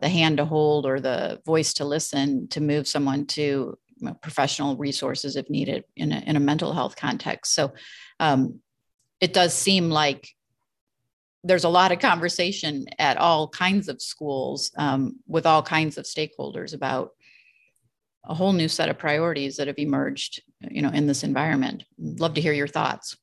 the 0.00 0.08
hand 0.08 0.36
to 0.36 0.44
hold 0.44 0.86
or 0.86 1.00
the 1.00 1.40
voice 1.46 1.74
to 1.74 1.84
listen 1.84 2.48
to 2.48 2.60
move 2.60 2.86
someone 2.86 3.26
to 3.26 3.78
professional 4.20 4.76
resources 4.76 5.36
if 5.36 5.48
needed 5.48 5.84
in 5.96 6.12
a, 6.12 6.18
in 6.26 6.36
a 6.36 6.40
mental 6.40 6.72
health 6.72 6.96
context. 6.96 7.54
So 7.54 7.72
um, 8.20 8.60
it 9.20 9.32
does 9.32 9.54
seem 9.54 9.90
like 9.90 10.28
there's 11.44 11.64
a 11.64 11.68
lot 11.70 11.92
of 11.92 11.98
conversation 11.98 12.86
at 12.98 13.16
all 13.16 13.48
kinds 13.48 13.88
of 13.88 14.02
schools 14.02 14.70
um, 14.76 15.16
with 15.26 15.46
all 15.46 15.62
kinds 15.62 15.96
of 15.96 16.04
stakeholders 16.04 16.74
about 16.74 17.12
a 18.24 18.34
whole 18.34 18.52
new 18.52 18.68
set 18.68 18.88
of 18.88 18.98
priorities 18.98 19.56
that 19.56 19.68
have 19.68 19.78
emerged 19.78 20.42
you 20.68 20.82
know 20.82 20.90
in 20.90 21.06
this 21.06 21.22
environment. 21.22 21.84
Love 21.98 22.34
to 22.34 22.40
hear 22.40 22.52
your 22.52 22.66
thoughts 22.66 23.16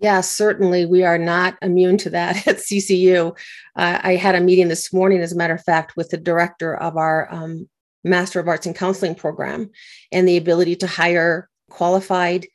yeah, 0.00 0.20
certainly. 0.20 0.86
We 0.86 1.04
are 1.04 1.18
not 1.18 1.56
immune 1.62 1.98
to 1.98 2.10
that 2.10 2.46
at 2.46 2.56
CCU. 2.56 3.36
Uh, 3.76 4.00
I 4.02 4.16
had 4.16 4.34
a 4.34 4.40
meeting 4.40 4.68
this 4.68 4.92
morning, 4.92 5.20
as 5.20 5.32
a 5.32 5.36
matter 5.36 5.54
of 5.54 5.64
fact, 5.64 5.96
with 5.96 6.10
the 6.10 6.16
director 6.16 6.74
of 6.74 6.96
our 6.96 7.32
um, 7.32 7.68
Master 8.02 8.40
of 8.40 8.48
Arts 8.48 8.66
in 8.66 8.74
Counseling 8.74 9.14
program 9.14 9.70
and 10.12 10.28
the 10.28 10.36
ability 10.36 10.76
to 10.76 10.86
hire 10.86 11.48
qualified 11.70 12.46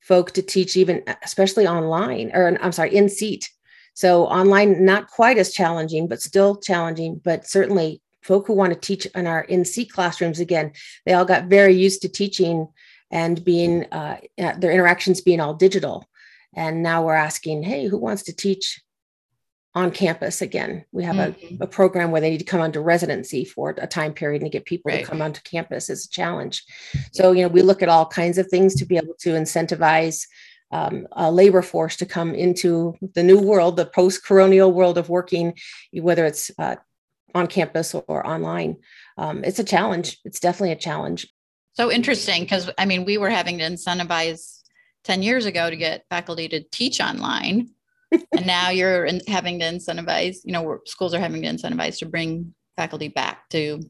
folk 0.00 0.32
to 0.32 0.42
teach, 0.42 0.76
even 0.76 1.04
especially 1.22 1.66
online, 1.66 2.30
or 2.34 2.58
I'm 2.60 2.72
sorry, 2.72 2.94
in 2.94 3.08
seat. 3.08 3.50
So 3.94 4.24
online, 4.26 4.84
not 4.84 5.08
quite 5.08 5.38
as 5.38 5.52
challenging, 5.52 6.08
but 6.08 6.22
still 6.22 6.56
challenging, 6.56 7.20
but 7.22 7.46
certainly 7.46 8.00
folk 8.22 8.46
who 8.46 8.54
want 8.54 8.72
to 8.72 8.78
teach 8.78 9.06
in 9.06 9.26
our 9.26 9.42
in 9.42 9.64
seat 9.64 9.92
classrooms 9.92 10.40
again, 10.40 10.72
they 11.04 11.12
all 11.12 11.24
got 11.24 11.44
very 11.44 11.74
used 11.74 12.02
to 12.02 12.08
teaching 12.08 12.68
and 13.10 13.44
being 13.44 13.86
uh, 13.92 14.18
their 14.36 14.72
interactions 14.72 15.20
being 15.20 15.40
all 15.40 15.54
digital. 15.54 16.07
And 16.54 16.82
now 16.82 17.04
we're 17.04 17.14
asking, 17.14 17.62
hey, 17.62 17.86
who 17.86 17.98
wants 17.98 18.24
to 18.24 18.34
teach 18.34 18.80
on 19.74 19.90
campus 19.90 20.42
again? 20.42 20.84
We 20.92 21.04
have 21.04 21.16
mm-hmm. 21.16 21.62
a, 21.62 21.64
a, 21.64 21.68
program 21.68 22.10
where 22.10 22.20
they 22.20 22.30
need 22.30 22.38
to 22.38 22.44
come 22.44 22.60
under 22.60 22.82
residency 22.82 23.44
for 23.44 23.74
a 23.78 23.86
time 23.86 24.12
period 24.12 24.42
and 24.42 24.50
get 24.50 24.64
people 24.64 24.90
right. 24.90 25.00
to 25.00 25.06
come 25.06 25.22
onto 25.22 25.40
campus 25.42 25.90
is 25.90 26.06
a 26.06 26.08
challenge. 26.08 26.64
So, 27.12 27.32
you 27.32 27.42
know, 27.42 27.48
we 27.48 27.62
look 27.62 27.82
at 27.82 27.88
all 27.88 28.06
kinds 28.06 28.38
of 28.38 28.48
things 28.48 28.74
to 28.76 28.86
be 28.86 28.96
able 28.96 29.14
to 29.20 29.30
incentivize 29.30 30.26
um, 30.70 31.06
a 31.12 31.30
labor 31.30 31.62
force 31.62 31.96
to 31.96 32.06
come 32.06 32.34
into 32.34 32.94
the 33.14 33.22
new 33.22 33.38
world, 33.38 33.76
the 33.76 33.86
post 33.86 34.24
coronial 34.24 34.72
world 34.72 34.98
of 34.98 35.08
working, 35.08 35.54
whether 35.92 36.26
it's 36.26 36.50
uh, 36.58 36.76
on 37.34 37.46
campus 37.46 37.94
or 37.94 38.26
online. 38.26 38.76
Um, 39.16 39.44
it's 39.44 39.58
a 39.58 39.64
challenge. 39.64 40.18
It's 40.24 40.40
definitely 40.40 40.72
a 40.72 40.76
challenge. 40.76 41.28
So 41.74 41.92
interesting 41.92 42.42
because 42.42 42.70
I 42.76 42.86
mean, 42.86 43.04
we 43.04 43.18
were 43.18 43.30
having 43.30 43.58
to 43.58 43.64
incentivize 43.64 44.57
10 45.08 45.22
years 45.22 45.46
ago 45.46 45.70
to 45.70 45.76
get 45.76 46.04
faculty 46.10 46.48
to 46.48 46.60
teach 46.60 47.00
online. 47.00 47.70
and 48.12 48.46
now 48.46 48.68
you're 48.78 49.06
in, 49.06 49.22
having 49.26 49.58
to 49.58 49.64
incentivize, 49.64 50.36
you 50.44 50.52
know, 50.52 50.78
schools 50.84 51.14
are 51.14 51.18
having 51.18 51.40
to 51.42 51.48
incentivize 51.48 51.98
to 51.98 52.06
bring 52.06 52.54
faculty 52.76 53.08
back 53.08 53.48
to 53.48 53.80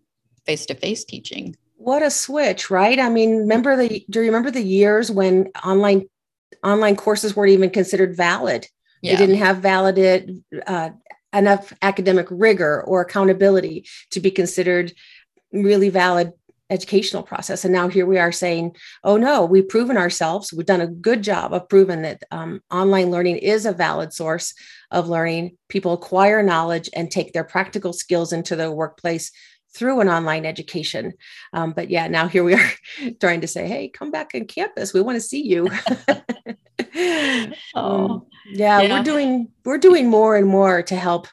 face 0.46 0.64
to 0.66 0.74
face 0.74 1.04
teaching. 1.04 1.56
What 1.76 2.04
a 2.04 2.10
switch, 2.10 2.70
right? 2.70 2.98
I 3.00 3.10
mean, 3.10 3.36
remember 3.36 3.76
the 3.76 4.04
do 4.08 4.20
you 4.20 4.26
remember 4.26 4.52
the 4.52 4.62
years 4.62 5.10
when 5.10 5.48
online 5.64 6.06
online 6.62 6.96
courses 6.96 7.34
weren't 7.34 7.52
even 7.52 7.70
considered 7.70 8.16
valid? 8.16 8.66
Yeah. 9.02 9.12
They 9.12 9.26
didn't 9.26 9.40
have 9.40 9.58
valid 9.58 10.42
uh, 10.66 10.90
enough 11.32 11.72
academic 11.82 12.26
rigor 12.30 12.82
or 12.82 13.00
accountability 13.00 13.86
to 14.12 14.20
be 14.20 14.30
considered 14.30 14.92
really 15.52 15.88
valid 15.88 16.32
educational 16.70 17.22
process. 17.22 17.64
And 17.64 17.72
now 17.72 17.88
here 17.88 18.06
we 18.06 18.18
are 18.18 18.32
saying, 18.32 18.76
oh 19.04 19.16
no, 19.16 19.44
we've 19.44 19.68
proven 19.68 19.96
ourselves. 19.96 20.52
We've 20.52 20.66
done 20.66 20.80
a 20.80 20.86
good 20.86 21.22
job 21.22 21.52
of 21.52 21.68
proving 21.68 22.02
that 22.02 22.22
um, 22.30 22.60
online 22.70 23.10
learning 23.10 23.38
is 23.38 23.66
a 23.66 23.72
valid 23.72 24.12
source 24.12 24.54
of 24.90 25.08
learning. 25.08 25.56
People 25.68 25.92
acquire 25.92 26.42
knowledge 26.42 26.90
and 26.94 27.10
take 27.10 27.32
their 27.32 27.44
practical 27.44 27.92
skills 27.92 28.32
into 28.32 28.56
the 28.56 28.70
workplace 28.70 29.32
through 29.74 30.00
an 30.00 30.08
online 30.08 30.46
education. 30.46 31.12
Um, 31.52 31.72
but 31.72 31.90
yeah, 31.90 32.08
now 32.08 32.26
here 32.26 32.44
we 32.44 32.54
are 32.54 32.70
trying 33.20 33.42
to 33.42 33.46
say, 33.48 33.66
hey, 33.68 33.88
come 33.88 34.10
back 34.10 34.32
on 34.34 34.46
campus. 34.46 34.92
We 34.92 35.00
want 35.00 35.16
to 35.16 35.20
see 35.20 35.46
you. 35.46 35.68
oh, 37.74 38.26
yeah, 38.50 38.80
yeah, 38.80 38.98
we're 38.98 39.04
doing 39.04 39.48
we're 39.64 39.78
doing 39.78 40.08
more 40.08 40.36
and 40.36 40.46
more 40.46 40.82
to 40.82 40.96
help 40.96 41.28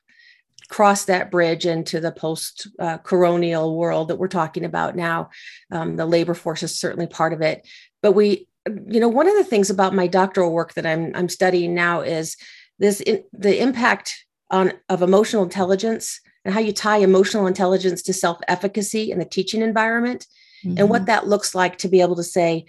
cross 0.70 1.06
that 1.06 1.32
bridge 1.32 1.66
into 1.66 2.00
the 2.00 2.12
post 2.12 2.68
uh, 2.80 2.98
coronial 3.00 3.76
world 3.76 4.08
that 4.08 4.18
we're 4.18 4.28
talking 4.28 4.66
about 4.66 4.96
now. 4.96 5.30
Um, 5.72 5.96
the 5.96 6.06
labor 6.06 6.34
force 6.34 6.64
is 6.64 6.78
certainly 6.78 7.08
part 7.08 7.34
of 7.34 7.42
it. 7.42 7.68
But 8.02 8.14
we, 8.14 8.48
you 8.68 9.00
know, 9.00 9.08
one 9.08 9.28
of 9.28 9.36
the 9.36 9.44
things 9.44 9.70
about 9.70 9.94
my 9.94 10.08
doctoral 10.08 10.52
work 10.52 10.74
that 10.74 10.86
I'm, 10.86 11.12
I'm 11.16 11.30
studying 11.30 11.76
now 11.76 12.02
is 12.02 12.36
this 12.80 13.00
in, 13.02 13.24
the 13.32 13.62
impact 13.62 14.26
on 14.52 14.74
of 14.90 15.02
emotional 15.02 15.44
intelligence 15.44 16.20
and 16.44 16.54
how 16.54 16.60
you 16.60 16.72
tie 16.72 16.98
emotional 16.98 17.48
intelligence 17.48 18.02
to 18.04 18.14
self-efficacy 18.14 19.12
in 19.12 19.20
the 19.20 19.26
teaching 19.26 19.62
environment 19.62 20.28
mm-hmm. 20.64 20.78
and 20.78 20.90
what 20.90 21.02
mm-hmm. 21.02 21.08
that 21.08 21.28
looks 21.28 21.56
like 21.56 21.78
to 21.78 21.88
be 21.88 22.02
able 22.02 22.16
to 22.16 22.24
say 22.24 22.66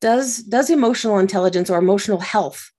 does 0.00 0.38
does 0.42 0.70
emotional 0.70 1.18
intelligence 1.18 1.70
or 1.70 1.78
emotional 1.78 2.20
health 2.20 2.70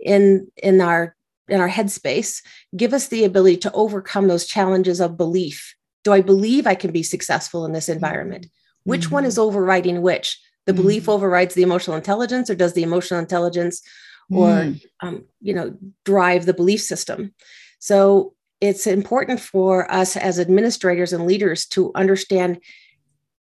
in 0.00 0.46
in 0.62 0.80
our 0.80 1.15
in 1.48 1.60
our 1.60 1.68
headspace 1.68 2.42
give 2.76 2.92
us 2.92 3.08
the 3.08 3.24
ability 3.24 3.56
to 3.56 3.72
overcome 3.72 4.28
those 4.28 4.46
challenges 4.46 5.00
of 5.00 5.16
belief 5.16 5.74
do 6.04 6.12
i 6.12 6.20
believe 6.20 6.66
i 6.66 6.74
can 6.74 6.90
be 6.90 7.02
successful 7.02 7.64
in 7.64 7.72
this 7.72 7.88
environment 7.88 8.46
mm-hmm. 8.46 8.90
which 8.90 9.10
one 9.10 9.24
is 9.24 9.38
overriding 9.38 10.02
which 10.02 10.40
the 10.66 10.72
mm-hmm. 10.72 10.82
belief 10.82 11.08
overrides 11.08 11.54
the 11.54 11.62
emotional 11.62 11.96
intelligence 11.96 12.50
or 12.50 12.54
does 12.54 12.74
the 12.74 12.82
emotional 12.82 13.20
intelligence 13.20 13.82
or 14.30 14.48
mm. 14.48 14.84
um, 15.00 15.24
you 15.40 15.54
know 15.54 15.76
drive 16.04 16.46
the 16.46 16.54
belief 16.54 16.80
system 16.80 17.32
so 17.78 18.34
it's 18.60 18.86
important 18.86 19.40
for 19.40 19.90
us 19.92 20.16
as 20.16 20.40
administrators 20.40 21.12
and 21.12 21.26
leaders 21.26 21.66
to 21.66 21.92
understand 21.94 22.58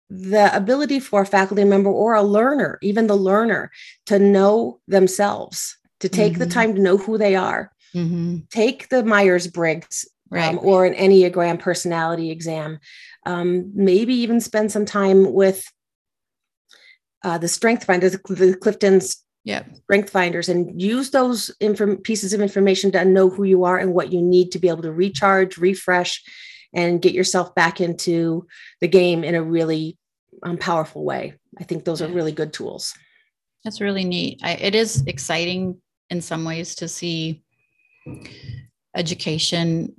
the 0.09 0.55
ability 0.55 0.99
for 0.99 1.21
a 1.21 1.25
faculty 1.25 1.63
member 1.63 1.89
or 1.89 2.13
a 2.13 2.23
learner 2.23 2.77
even 2.81 3.07
the 3.07 3.15
learner 3.15 3.71
to 4.05 4.19
know 4.19 4.79
themselves 4.87 5.77
to 5.99 6.09
take 6.09 6.33
mm-hmm. 6.33 6.41
the 6.41 6.47
time 6.47 6.75
to 6.75 6.81
know 6.81 6.97
who 6.97 7.17
they 7.17 7.35
are 7.35 7.71
mm-hmm. 7.93 8.37
take 8.51 8.89
the 8.89 9.03
myers-briggs 9.03 10.07
um, 10.31 10.37
right. 10.37 10.49
um, 10.49 10.59
or 10.61 10.85
an 10.85 10.93
enneagram 10.93 11.59
personality 11.59 12.31
exam 12.31 12.79
um, 13.25 13.71
maybe 13.75 14.13
even 14.13 14.39
spend 14.39 14.71
some 14.71 14.85
time 14.85 15.33
with 15.33 15.65
uh, 17.23 17.37
the 17.37 17.47
strength 17.47 17.83
finders 17.83 18.11
the 18.11 18.57
clifton's 18.61 19.23
yeah. 19.43 19.63
strength 19.83 20.09
finders 20.09 20.49
and 20.49 20.81
use 20.81 21.11
those 21.11 21.49
inf- 21.59 22.03
pieces 22.03 22.33
of 22.33 22.41
information 22.41 22.91
to 22.91 23.05
know 23.05 23.29
who 23.29 23.43
you 23.43 23.63
are 23.63 23.77
and 23.77 23.93
what 23.93 24.11
you 24.11 24.21
need 24.21 24.51
to 24.51 24.59
be 24.59 24.67
able 24.67 24.81
to 24.81 24.91
recharge 24.91 25.57
refresh 25.57 26.23
and 26.73 27.01
get 27.01 27.13
yourself 27.13 27.55
back 27.55 27.81
into 27.81 28.45
the 28.79 28.87
game 28.87 29.23
in 29.23 29.35
a 29.35 29.41
really 29.41 29.97
um, 30.43 30.57
powerful 30.57 31.03
way 31.03 31.33
i 31.59 31.63
think 31.63 31.83
those 31.83 32.01
yeah. 32.01 32.07
are 32.07 32.11
really 32.11 32.31
good 32.31 32.53
tools 32.53 32.93
that's 33.63 33.81
really 33.81 34.05
neat 34.05 34.39
I, 34.43 34.53
it 34.53 34.75
is 34.75 35.03
exciting 35.07 35.81
in 36.09 36.21
some 36.21 36.45
ways 36.45 36.75
to 36.75 36.87
see 36.87 37.43
education 38.95 39.93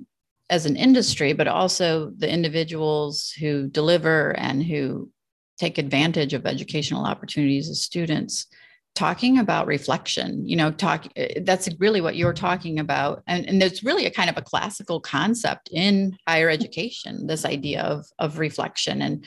as 0.49 0.65
an 0.65 0.75
industry 0.75 1.33
but 1.33 1.47
also 1.47 2.11
the 2.17 2.29
individuals 2.29 3.31
who 3.31 3.67
deliver 3.67 4.31
and 4.37 4.63
who 4.63 5.09
take 5.57 5.77
advantage 5.77 6.33
of 6.33 6.45
educational 6.45 7.05
opportunities 7.05 7.69
as 7.69 7.81
students 7.81 8.47
talking 8.95 9.39
about 9.39 9.67
reflection 9.67 10.45
you 10.47 10.55
know 10.55 10.69
talk 10.69 11.07
eh, 11.15 11.39
that's 11.43 11.69
really 11.79 12.01
what 12.01 12.15
you're 12.15 12.33
talking 12.33 12.79
about. 12.79 13.23
And, 13.27 13.47
and 13.47 13.61
there's 13.61 13.83
really 13.83 14.05
a 14.05 14.11
kind 14.11 14.29
of 14.29 14.37
a 14.37 14.41
classical 14.41 14.99
concept 14.99 15.69
in 15.71 16.17
higher 16.27 16.49
education 16.49 17.27
this 17.27 17.45
idea 17.45 17.81
of 17.83 18.05
of 18.19 18.39
reflection. 18.39 19.01
And 19.01 19.25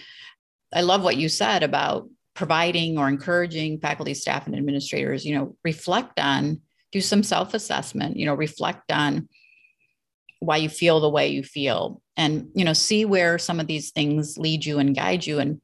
i 0.73 0.83
love 0.83 1.03
what 1.03 1.17
you 1.17 1.29
said 1.29 1.63
about 1.63 2.09
providing 2.35 2.99
or 2.99 3.09
encouraging 3.09 3.79
faculty 3.79 4.13
staff 4.13 4.47
and 4.47 4.57
administrators 4.57 5.25
you 5.25 5.35
know 5.35 5.57
reflect 5.65 6.19
on 6.21 6.61
do 6.95 7.01
some 7.01 7.25
self-assessment 7.25 8.17
you 8.17 8.25
know 8.25 8.35
reflect 8.35 8.93
on 8.93 9.29
why 10.39 10.57
you 10.57 10.69
feel 10.69 11.01
the 11.01 11.11
way 11.11 11.27
you 11.27 11.43
feel 11.43 12.01
and 12.17 12.49
you 12.55 12.65
know 12.65 12.73
see 12.73 13.05
where 13.05 13.37
some 13.37 13.59
of 13.59 13.67
these 13.67 13.91
things 13.91 14.39
lead 14.39 14.65
you 14.65 14.79
and 14.79 14.95
guide 14.95 15.27
you 15.27 15.41
and 15.41 15.61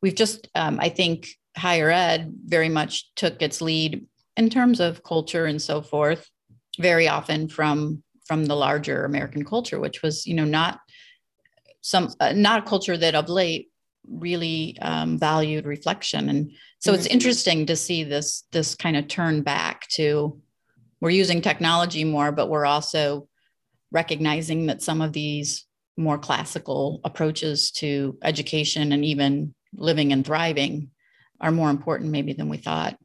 we've 0.00 0.14
just 0.14 0.48
um, 0.54 0.78
i 0.80 0.88
think 0.88 1.26
higher 1.56 1.90
ed 1.90 2.32
very 2.44 2.68
much 2.68 3.12
took 3.16 3.42
its 3.42 3.60
lead 3.60 4.06
in 4.36 4.48
terms 4.48 4.78
of 4.78 5.02
culture 5.02 5.46
and 5.46 5.60
so 5.60 5.82
forth 5.82 6.30
very 6.78 7.08
often 7.08 7.48
from 7.48 8.00
from 8.24 8.46
the 8.46 8.54
larger 8.54 9.04
american 9.04 9.44
culture 9.44 9.80
which 9.80 10.00
was 10.00 10.28
you 10.28 10.34
know 10.34 10.44
not 10.44 10.78
some 11.80 12.08
uh, 12.20 12.32
not 12.32 12.60
a 12.60 12.68
culture 12.70 12.96
that 12.96 13.16
of 13.16 13.28
late 13.28 13.68
really 14.08 14.78
um, 14.80 15.18
valued 15.18 15.66
reflection 15.66 16.28
and 16.28 16.52
so 16.78 16.92
mm-hmm. 16.92 17.00
it's 17.00 17.08
interesting 17.08 17.66
to 17.66 17.74
see 17.74 18.04
this 18.04 18.44
this 18.52 18.76
kind 18.76 18.96
of 18.96 19.08
turn 19.08 19.42
back 19.42 19.88
to 19.88 20.40
we're 21.00 21.10
using 21.10 21.40
technology 21.40 22.04
more 22.04 22.32
but 22.32 22.48
we're 22.48 22.66
also 22.66 23.28
recognizing 23.90 24.66
that 24.66 24.82
some 24.82 25.00
of 25.00 25.12
these 25.12 25.66
more 25.96 26.18
classical 26.18 27.00
approaches 27.04 27.70
to 27.72 28.16
education 28.22 28.92
and 28.92 29.04
even 29.04 29.54
living 29.74 30.12
and 30.12 30.24
thriving 30.24 30.90
are 31.40 31.50
more 31.50 31.70
important 31.70 32.10
maybe 32.10 32.32
than 32.32 32.48
we 32.48 32.56
thought. 32.56 32.96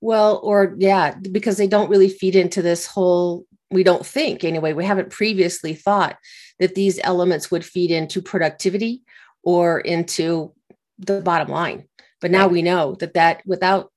Well, 0.00 0.40
or 0.42 0.74
yeah, 0.78 1.14
because 1.14 1.56
they 1.56 1.68
don't 1.68 1.88
really 1.88 2.08
feed 2.08 2.36
into 2.36 2.62
this 2.62 2.86
whole, 2.86 3.46
we 3.70 3.82
don't 3.82 4.04
think 4.04 4.44
anyway, 4.44 4.72
we 4.72 4.84
haven't 4.84 5.10
previously 5.10 5.74
thought 5.74 6.16
that 6.58 6.74
these 6.74 7.00
elements 7.02 7.50
would 7.50 7.64
feed 7.64 7.90
into 7.90 8.20
productivity 8.20 9.02
or 9.42 9.80
into 9.80 10.52
the 10.98 11.20
bottom 11.20 11.48
line. 11.48 11.88
But 12.20 12.30
now 12.30 12.42
right. 12.42 12.52
we 12.52 12.62
know 12.62 12.94
that 12.96 13.14
that 13.14 13.42
without 13.46 13.90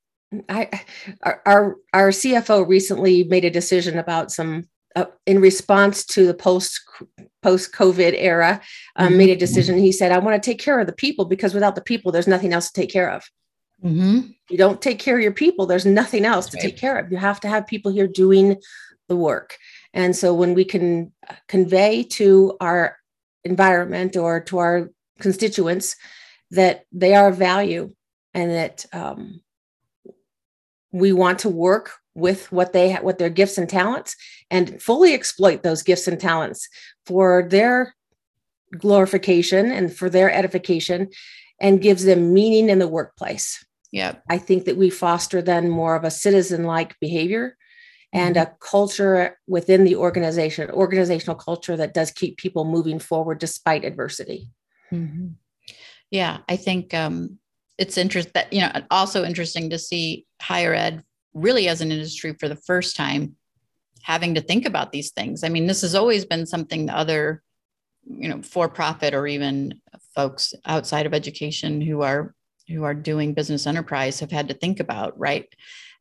I 0.48 0.82
our, 1.22 1.76
our 1.92 2.10
CFO 2.10 2.66
recently 2.66 3.24
made 3.24 3.44
a 3.44 3.50
decision 3.50 3.98
about 3.98 4.30
some 4.30 4.68
uh, 4.96 5.06
in 5.26 5.40
response 5.40 6.04
to 6.04 6.26
the 6.26 6.34
post 6.34 6.80
post 7.42 7.72
COVID 7.72 8.14
era, 8.16 8.60
um, 8.96 9.08
mm-hmm. 9.08 9.18
made 9.18 9.30
a 9.30 9.36
decision. 9.36 9.78
He 9.78 9.92
said, 9.92 10.12
"I 10.12 10.18
want 10.18 10.40
to 10.40 10.50
take 10.50 10.60
care 10.60 10.80
of 10.80 10.86
the 10.86 10.92
people 10.92 11.24
because 11.24 11.54
without 11.54 11.74
the 11.74 11.80
people, 11.80 12.12
there's 12.12 12.28
nothing 12.28 12.52
else 12.52 12.70
to 12.70 12.80
take 12.80 12.92
care 12.92 13.10
of." 13.10 13.24
Mm-hmm. 13.84 14.30
You 14.50 14.58
don't 14.58 14.82
take 14.82 14.98
care 14.98 15.16
of 15.16 15.22
your 15.22 15.32
people, 15.32 15.66
there's 15.66 15.86
nothing 15.86 16.24
else 16.24 16.46
to 16.50 16.58
take 16.58 16.76
care 16.76 16.98
of. 16.98 17.10
You 17.10 17.16
have 17.16 17.40
to 17.40 17.48
have 17.48 17.66
people 17.66 17.90
here 17.90 18.06
doing 18.06 18.60
the 19.08 19.16
work. 19.16 19.56
And 19.94 20.14
so 20.14 20.34
when 20.34 20.54
we 20.54 20.64
can 20.64 21.12
convey 21.48 22.02
to 22.04 22.56
our 22.60 22.96
environment 23.44 24.16
or 24.16 24.40
to 24.40 24.58
our 24.58 24.90
constituents 25.18 25.96
that 26.50 26.84
they 26.92 27.14
are 27.14 27.28
of 27.28 27.36
value 27.36 27.94
and 28.34 28.50
that 28.50 28.84
um, 28.92 29.40
we 30.92 31.12
want 31.12 31.38
to 31.40 31.48
work 31.48 31.92
with 32.14 32.50
what 32.50 32.72
they 32.72 32.94
what 32.94 33.18
their 33.18 33.30
gifts 33.30 33.56
and 33.56 33.68
talents 33.68 34.16
and 34.50 34.82
fully 34.82 35.14
exploit 35.14 35.62
those 35.62 35.82
gifts 35.82 36.08
and 36.08 36.20
talents 36.20 36.68
for 37.06 37.46
their 37.48 37.94
glorification 38.76 39.70
and 39.70 39.96
for 39.96 40.10
their 40.10 40.32
edification 40.32 41.08
and 41.60 41.82
gives 41.82 42.04
them 42.04 42.32
meaning 42.32 42.68
in 42.68 42.78
the 42.78 42.88
workplace 42.88 43.64
yeah. 43.92 44.16
I 44.28 44.38
think 44.38 44.64
that 44.64 44.76
we 44.76 44.90
foster 44.90 45.42
then 45.42 45.68
more 45.68 45.96
of 45.96 46.04
a 46.04 46.10
citizen 46.10 46.64
like 46.64 46.98
behavior 47.00 47.56
and 48.12 48.36
mm-hmm. 48.36 48.52
a 48.52 48.56
culture 48.60 49.38
within 49.46 49.84
the 49.84 49.96
organization, 49.96 50.70
organizational 50.70 51.36
culture 51.36 51.76
that 51.76 51.94
does 51.94 52.10
keep 52.10 52.36
people 52.36 52.64
moving 52.64 52.98
forward 52.98 53.38
despite 53.38 53.84
adversity. 53.84 54.50
Mm-hmm. 54.92 55.28
Yeah, 56.10 56.38
I 56.48 56.56
think 56.56 56.94
um, 56.94 57.38
it's 57.80 57.96
interesting 57.96 58.32
that, 58.34 58.52
you 58.52 58.60
know, 58.60 58.70
also 58.90 59.24
interesting 59.24 59.70
to 59.70 59.78
see 59.78 60.26
higher 60.40 60.74
ed 60.74 61.02
really 61.32 61.66
as 61.66 61.80
an 61.80 61.90
industry 61.90 62.36
for 62.38 62.46
the 62.46 62.56
first 62.56 62.94
time 62.94 63.34
having 64.02 64.34
to 64.34 64.40
think 64.42 64.66
about 64.66 64.92
these 64.92 65.12
things. 65.12 65.42
I 65.42 65.48
mean, 65.48 65.66
this 65.66 65.80
has 65.80 65.94
always 65.94 66.26
been 66.26 66.44
something 66.44 66.86
the 66.86 66.96
other, 66.96 67.42
you 68.04 68.28
know, 68.28 68.42
for 68.42 68.68
profit 68.68 69.14
or 69.14 69.26
even 69.26 69.80
folks 70.14 70.52
outside 70.66 71.06
of 71.06 71.14
education 71.14 71.80
who 71.80 72.02
are 72.02 72.34
who 72.68 72.84
are 72.84 72.94
doing 72.94 73.34
business 73.34 73.66
enterprise 73.66 74.20
have 74.20 74.30
had 74.30 74.48
to 74.48 74.54
think 74.54 74.78
about, 74.78 75.18
right? 75.18 75.52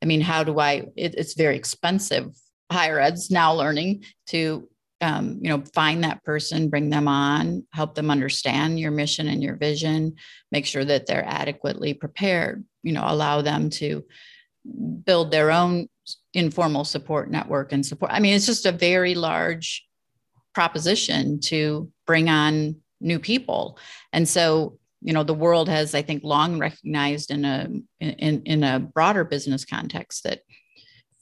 I 0.04 0.06
mean, 0.06 0.22
how 0.22 0.44
do 0.44 0.60
I? 0.60 0.84
It, 0.98 1.16
it's 1.16 1.34
very 1.34 1.56
expensive. 1.56 2.36
Higher 2.72 3.00
ed's 3.00 3.32
now 3.32 3.54
learning 3.54 4.04
to, 4.28 4.70
um, 5.02 5.40
you 5.42 5.50
know, 5.50 5.64
find 5.74 6.04
that 6.04 6.24
person, 6.24 6.70
bring 6.70 6.90
them 6.90 7.08
on, 7.08 7.66
help 7.72 7.96
them 7.96 8.12
understand 8.12 8.80
your 8.80 8.92
mission 8.92 9.28
and 9.28 9.42
your 9.42 9.56
vision, 9.56 10.16
make 10.52 10.66
sure 10.66 10.84
that 10.84 11.08
they're 11.08 11.26
adequately 11.26 11.94
prepared. 11.94 12.66
You 12.84 12.94
know, 12.94 13.04
allow 13.06 13.42
them 13.42 13.70
to 13.72 14.04
build 15.06 15.32
their 15.32 15.52
own 15.52 15.88
informal 16.34 16.86
support 16.86 17.30
network 17.30 17.72
and 17.72 17.86
support. 17.86 18.12
I 18.12 18.20
mean, 18.20 18.36
it's 18.36 18.46
just 18.46 18.66
a 18.66 18.72
very 18.72 19.16
large 19.16 19.86
proposition 20.54 21.40
to 21.42 21.92
bring 22.06 22.30
on 22.30 22.78
new 23.00 23.20
people, 23.20 23.78
and 24.12 24.28
so 24.28 24.78
you 25.02 25.14
know 25.14 25.24
the 25.24 25.34
world 25.34 25.70
has 25.70 25.96
i 25.96 26.02
think 26.02 26.24
long 26.24 26.60
recognized 26.60 27.32
in 27.32 27.46
a 27.46 27.70
in 28.02 28.42
in 28.44 28.64
a 28.64 28.80
broader 28.80 29.24
business 29.24 29.64
context 29.64 30.24
that 30.24 30.42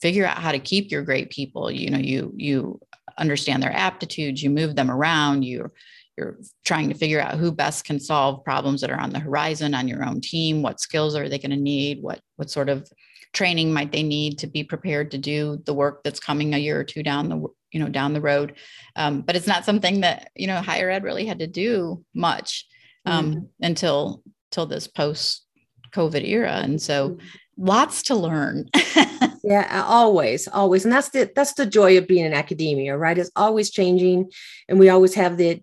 figure 0.02 0.26
out 0.26 0.38
how 0.38 0.52
to 0.52 0.60
keep 0.60 0.92
your 0.92 1.04
great 1.04 1.30
people 1.30 1.70
you 1.70 1.90
know 1.90 1.98
you 1.98 2.34
you 2.36 2.80
understand 3.18 3.62
their 3.62 3.76
aptitudes 3.76 4.42
you 4.42 4.50
move 4.50 4.76
them 4.76 4.92
around 4.92 5.44
you 5.44 5.72
you're 6.18 6.38
trying 6.66 6.90
to 6.90 6.96
figure 6.96 7.22
out 7.22 7.38
who 7.38 7.52
best 7.52 7.86
can 7.86 8.00
solve 8.00 8.44
problems 8.44 8.82
that 8.82 8.90
are 8.90 9.00
on 9.00 9.12
the 9.12 9.20
horizon 9.20 9.74
on 9.74 9.88
your 9.88 10.04
own 10.06 10.22
team 10.22 10.62
what 10.62 10.80
skills 10.80 11.16
are 11.16 11.30
they 11.30 11.40
going 11.40 11.52
to 11.52 11.58
need 11.58 12.02
what 12.02 12.20
what 12.36 12.50
sort 12.50 12.70
of 12.70 12.90
training 13.34 13.74
might 13.74 13.92
they 13.92 14.04
need 14.04 14.38
to 14.38 14.48
be 14.48 14.64
prepared 14.64 15.12
to 15.12 15.18
do 15.18 15.62
the 15.66 15.74
work 15.74 16.04
that's 16.04 16.20
coming 16.20 16.54
a 16.54 16.58
year 16.58 16.80
or 16.80 16.84
two 16.84 17.04
down 17.04 17.30
the 17.30 17.48
you 17.72 17.80
know 17.80 17.90
down 17.90 18.14
the 18.14 18.22
road 18.22 18.56
um, 18.96 19.22
but 19.22 19.36
it's 19.36 19.48
not 19.48 19.66
something 19.66 20.02
that 20.02 20.32
you 20.36 20.48
know 20.48 20.62
higher 20.62 20.90
ed 20.90 21.04
really 21.04 21.26
had 21.26 21.40
to 21.40 21.48
do 21.48 22.04
much 22.14 22.66
um, 23.06 23.32
mm-hmm. 23.32 23.46
until 23.62 24.24
till 24.52 24.66
this 24.66 24.88
post 24.88 25.48
COVID 25.94 26.28
era, 26.28 26.60
and 26.64 26.82
so 26.82 27.10
mm-hmm. 27.10 27.28
Lots 27.58 28.04
to 28.04 28.15
learn. 28.15 28.70
yeah, 29.43 29.84
always, 29.88 30.48
always, 30.48 30.86
and 30.86 30.93
that's 30.93 31.10
the 31.10 31.32
that's 31.36 31.54
the 31.54 31.65
joy 31.65 31.98
of 31.98 32.08
being 32.08 32.26
in 32.26 32.34
academia, 32.34 32.98
right? 32.98 33.17
It's 33.17 33.32
always 33.36 33.70
changing, 33.70 34.32
and 34.67 34.80
we 34.80 34.89
always 34.89 35.15
have 35.15 35.38
the 35.38 35.62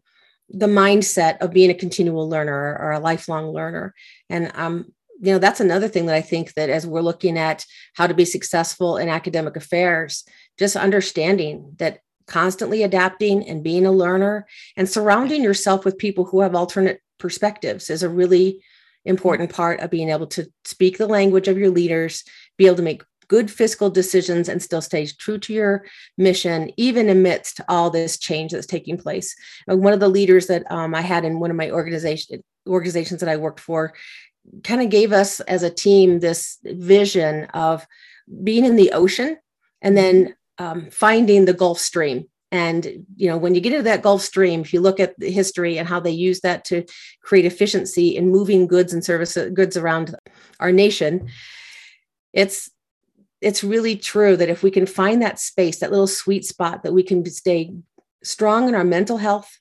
the 0.51 0.67
mindset 0.67 1.39
of 1.39 1.53
being 1.53 1.71
a 1.71 1.75
continual 1.75 2.29
learner 2.29 2.77
or 2.79 2.93
a 2.93 3.01
lifelong 3.01 3.53
learner, 3.53 3.95
and 4.29 4.51
um, 4.55 4.93
you 5.21 5.33
know 5.33 5.39
that's 5.39 5.61
another 5.61 5.89
thing 5.89 6.07
that 6.07 6.15
i 6.15 6.21
think 6.21 6.53
that 6.55 6.69
as 6.69 6.87
we're 6.87 7.01
looking 7.01 7.39
at 7.39 7.65
how 7.95 8.07
to 8.07 8.15
be 8.15 8.25
successful 8.25 8.97
in 8.97 9.09
academic 9.09 9.57
affairs 9.57 10.25
just 10.59 10.77
understanding 10.77 11.73
that 11.79 12.01
constantly 12.27 12.83
adapting 12.83 13.47
and 13.49 13.63
being 13.63 13.87
a 13.87 13.93
learner 13.93 14.47
and 14.77 14.89
surrounding 14.89 15.43
yourself 15.43 15.85
with 15.85 15.99
people 15.99 16.25
who 16.25 16.41
have 16.41 16.55
alternate 16.55 17.01
perspectives 17.19 17.91
is 17.91 18.03
a 18.03 18.09
really 18.09 18.63
important 19.05 19.51
part 19.51 19.81
of 19.81 19.91
being 19.91 20.11
able 20.11 20.27
to 20.29 20.51
speak 20.65 20.99
the 20.99 21.07
language 21.07 21.49
of 21.49 21.59
your 21.59 21.71
leaders, 21.71 22.25
be 22.57 22.67
able 22.67 22.77
to 22.77 22.83
make 22.83 23.03
good 23.29 23.51
fiscal 23.51 23.91
decisions 23.91 24.49
and 24.49 24.63
still 24.63 24.83
stay 24.83 25.07
true 25.07 25.39
to 25.39 25.53
your 25.53 25.85
mission, 26.19 26.71
even 26.77 27.09
amidst 27.09 27.61
all 27.69 27.91
this 27.91 28.19
change 28.19 28.53
that's 28.53 28.67
taking 28.67 28.99
place. 28.99 29.35
And 29.67 29.83
one 29.83 29.93
of 29.93 30.01
the 30.01 30.09
leaders 30.09 30.47
that 30.49 30.71
um, 30.71 30.95
I 30.95 31.01
had 31.01 31.25
in 31.25 31.41
one 31.41 31.51
of 31.51 31.57
my 31.57 31.71
organization 31.71 32.43
organizations 32.67 33.21
that 33.21 33.29
I 33.29 33.37
worked 33.37 33.61
for 33.61 33.93
kind 34.63 34.81
of 34.81 34.89
gave 34.89 35.13
us 35.13 35.41
as 35.41 35.63
a 35.63 35.71
team 35.71 36.21
this 36.21 36.59
vision 36.65 37.45
of 37.47 37.87
being 38.43 38.65
in 38.65 38.77
the 38.77 38.93
ocean 38.93 39.37
and 39.83 39.97
then 39.97 40.35
um, 40.59 40.89
finding 40.91 41.45
the 41.45 41.53
Gulf 41.53 41.79
Stream. 41.79 42.29
And 42.55 43.05
you 43.17 43.29
know, 43.29 43.37
when 43.37 43.57
you 43.57 43.61
get 43.61 43.73
into 43.73 43.83
that 43.83 44.03
Gulf 44.03 44.23
Stream, 44.23 44.61
if 44.61 44.73
you 44.73 44.81
look 44.81 45.01
at 45.01 45.19
the 45.19 45.29
history 45.29 45.77
and 45.77 45.89
how 45.89 45.99
they 45.99 46.13
use 46.13 46.41
that 46.43 46.65
to 46.67 46.85
create 47.21 47.45
efficiency 47.45 48.17
in 48.17 48.31
moving 48.31 48.69
goods 48.69 48.93
and 48.93 49.05
services 49.05 49.51
goods 49.53 49.77
around 49.77 50.15
our 50.61 50.71
nation, 50.71 51.29
it's 52.33 52.71
it's 53.41 53.65
really 53.65 53.97
true 53.97 54.37
that 54.37 54.49
if 54.49 54.63
we 54.63 54.71
can 54.71 54.87
find 54.87 55.21
that 55.21 55.41
space, 55.41 55.81
that 55.81 55.91
little 55.91 56.07
sweet 56.07 56.45
spot, 56.45 56.85
that 56.85 56.93
we 56.93 57.03
can 57.03 57.27
stay 57.27 57.73
strong 58.23 58.69
in 58.69 58.77
our 58.77 58.85
mental 58.85 59.17
health, 59.17 59.59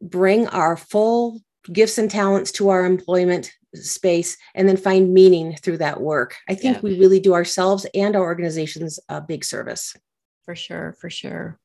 bring 0.00 0.46
our 0.46 0.76
full 0.76 1.40
gifts 1.72 1.98
and 1.98 2.12
talents 2.12 2.52
to 2.52 2.68
our 2.68 2.86
employment 2.86 3.50
space, 3.74 4.36
and 4.54 4.68
then 4.68 4.76
find 4.76 5.12
meaning 5.12 5.56
through 5.56 5.78
that 5.78 6.00
work. 6.00 6.36
I 6.48 6.54
think 6.54 6.76
yeah. 6.76 6.82
we 6.82 7.00
really 7.00 7.18
do 7.18 7.34
ourselves 7.34 7.86
and 7.92 8.14
our 8.14 8.22
organizations 8.22 9.00
a 9.08 9.20
big 9.20 9.44
service. 9.44 9.96
For 10.44 10.54
sure, 10.54 10.96
for 11.00 11.10
sure. 11.10 11.58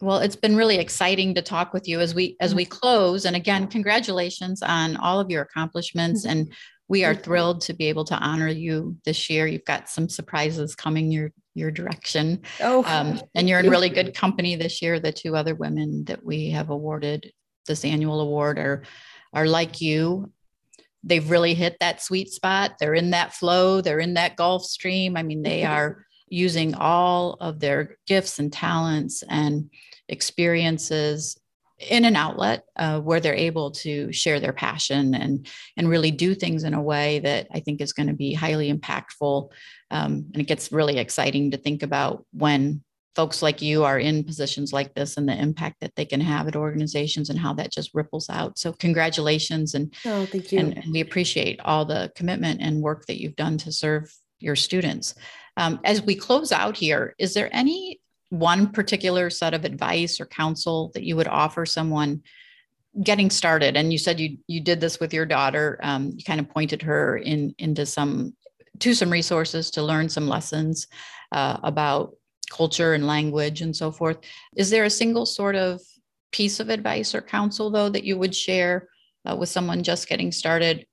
Well, 0.00 0.18
it's 0.18 0.36
been 0.36 0.56
really 0.56 0.76
exciting 0.76 1.34
to 1.34 1.42
talk 1.42 1.72
with 1.72 1.88
you 1.88 2.00
as 2.00 2.14
we 2.14 2.36
as 2.40 2.54
we 2.54 2.64
close. 2.64 3.24
And 3.24 3.36
again, 3.36 3.66
congratulations 3.66 4.62
on 4.62 4.96
all 4.96 5.20
of 5.20 5.30
your 5.30 5.42
accomplishments. 5.42 6.24
And 6.24 6.52
we 6.88 7.04
are 7.04 7.14
thrilled 7.14 7.62
to 7.62 7.72
be 7.72 7.86
able 7.86 8.04
to 8.06 8.16
honor 8.16 8.48
you 8.48 8.96
this 9.04 9.30
year. 9.30 9.46
You've 9.46 9.64
got 9.64 9.88
some 9.88 10.08
surprises 10.08 10.74
coming 10.74 11.10
your 11.10 11.32
your 11.54 11.70
direction. 11.70 12.42
Oh, 12.60 12.84
um, 12.84 13.20
and 13.34 13.48
you're 13.48 13.60
in 13.60 13.70
really 13.70 13.90
good 13.90 14.14
company 14.14 14.56
this 14.56 14.82
year. 14.82 15.00
The 15.00 15.12
two 15.12 15.36
other 15.36 15.54
women 15.54 16.04
that 16.04 16.24
we 16.24 16.50
have 16.50 16.70
awarded 16.70 17.32
this 17.66 17.84
annual 17.84 18.20
award 18.20 18.58
are 18.58 18.82
are 19.32 19.46
like 19.46 19.80
you 19.80 20.32
they've 21.04 21.30
really 21.30 21.54
hit 21.54 21.76
that 21.80 22.00
sweet 22.00 22.30
spot. 22.30 22.74
They're 22.78 22.94
in 22.94 23.10
that 23.10 23.34
flow, 23.34 23.80
they're 23.80 23.98
in 23.98 24.14
that 24.14 24.36
Gulf 24.36 24.64
Stream. 24.64 25.16
I 25.16 25.22
mean, 25.22 25.42
they 25.42 25.64
are 25.64 26.04
using 26.32 26.74
all 26.74 27.34
of 27.40 27.60
their 27.60 27.98
gifts 28.06 28.38
and 28.38 28.50
talents 28.50 29.22
and 29.28 29.70
experiences 30.08 31.38
in 31.78 32.04
an 32.04 32.16
outlet 32.16 32.64
uh, 32.76 33.00
where 33.00 33.20
they're 33.20 33.34
able 33.34 33.70
to 33.70 34.10
share 34.12 34.40
their 34.40 34.52
passion 34.52 35.14
and 35.14 35.46
and 35.76 35.88
really 35.88 36.10
do 36.10 36.34
things 36.34 36.64
in 36.64 36.74
a 36.74 36.82
way 36.82 37.18
that 37.18 37.48
I 37.52 37.60
think 37.60 37.80
is 37.80 37.92
going 37.92 38.06
to 38.06 38.14
be 38.14 38.32
highly 38.32 38.72
impactful. 38.72 39.50
Um, 39.90 40.26
and 40.32 40.40
it 40.40 40.46
gets 40.46 40.72
really 40.72 40.98
exciting 40.98 41.50
to 41.50 41.58
think 41.58 41.82
about 41.82 42.24
when 42.32 42.82
folks 43.14 43.42
like 43.42 43.60
you 43.60 43.84
are 43.84 43.98
in 43.98 44.24
positions 44.24 44.72
like 44.72 44.94
this 44.94 45.18
and 45.18 45.28
the 45.28 45.38
impact 45.38 45.80
that 45.80 45.94
they 45.96 46.06
can 46.06 46.20
have 46.20 46.48
at 46.48 46.56
organizations 46.56 47.28
and 47.28 47.38
how 47.38 47.52
that 47.52 47.70
just 47.70 47.90
ripples 47.92 48.30
out. 48.30 48.58
So 48.58 48.72
congratulations 48.72 49.74
and 49.74 49.92
oh, 50.06 50.24
thank 50.24 50.50
you. 50.50 50.60
And, 50.60 50.82
we 50.90 51.00
appreciate 51.00 51.60
all 51.62 51.84
the 51.84 52.10
commitment 52.16 52.62
and 52.62 52.80
work 52.80 53.04
that 53.06 53.20
you've 53.20 53.36
done 53.36 53.58
to 53.58 53.72
serve 53.72 54.10
your 54.38 54.56
students. 54.56 55.14
Um, 55.56 55.80
as 55.84 56.02
we 56.02 56.14
close 56.14 56.52
out 56.52 56.76
here, 56.76 57.14
is 57.18 57.34
there 57.34 57.50
any 57.52 58.00
one 58.30 58.72
particular 58.72 59.28
set 59.28 59.52
of 59.52 59.64
advice 59.64 60.20
or 60.20 60.26
counsel 60.26 60.90
that 60.94 61.02
you 61.02 61.16
would 61.16 61.28
offer 61.28 61.66
someone 61.66 62.22
getting 63.02 63.30
started? 63.30 63.76
And 63.76 63.92
you 63.92 63.98
said 63.98 64.18
you 64.18 64.38
you 64.46 64.60
did 64.60 64.80
this 64.80 64.98
with 64.98 65.12
your 65.12 65.26
daughter. 65.26 65.78
Um, 65.82 66.12
you 66.16 66.24
kind 66.24 66.40
of 66.40 66.48
pointed 66.48 66.82
her 66.82 67.18
in 67.18 67.54
into 67.58 67.84
some 67.86 68.34
to 68.78 68.94
some 68.94 69.10
resources 69.10 69.70
to 69.72 69.82
learn 69.82 70.08
some 70.08 70.28
lessons 70.28 70.88
uh, 71.30 71.58
about 71.62 72.14
culture 72.50 72.94
and 72.94 73.06
language 73.06 73.60
and 73.60 73.74
so 73.74 73.90
forth. 73.90 74.18
Is 74.56 74.70
there 74.70 74.84
a 74.84 74.90
single 74.90 75.26
sort 75.26 75.56
of 75.56 75.80
piece 76.32 76.60
of 76.60 76.70
advice 76.70 77.14
or 77.14 77.22
counsel, 77.22 77.70
though, 77.70 77.88
that 77.88 78.04
you 78.04 78.18
would 78.18 78.34
share 78.34 78.88
uh, 79.28 79.36
with 79.36 79.48
someone 79.48 79.82
just 79.82 80.08
getting 80.08 80.32
started 80.32 80.86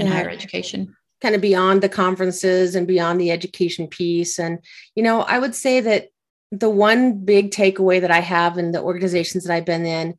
in 0.00 0.06
higher 0.06 0.28
education? 0.28 0.94
Kind 1.26 1.34
of 1.34 1.42
beyond 1.42 1.82
the 1.82 1.88
conferences 1.88 2.76
and 2.76 2.86
beyond 2.86 3.20
the 3.20 3.32
education 3.32 3.88
piece. 3.88 4.38
And, 4.38 4.60
you 4.94 5.02
know, 5.02 5.22
I 5.22 5.40
would 5.40 5.56
say 5.56 5.80
that 5.80 6.10
the 6.52 6.70
one 6.70 7.24
big 7.24 7.50
takeaway 7.50 8.00
that 8.00 8.12
I 8.12 8.20
have 8.20 8.58
in 8.58 8.70
the 8.70 8.80
organizations 8.80 9.42
that 9.42 9.52
I've 9.52 9.64
been 9.64 9.84
in, 9.84 10.16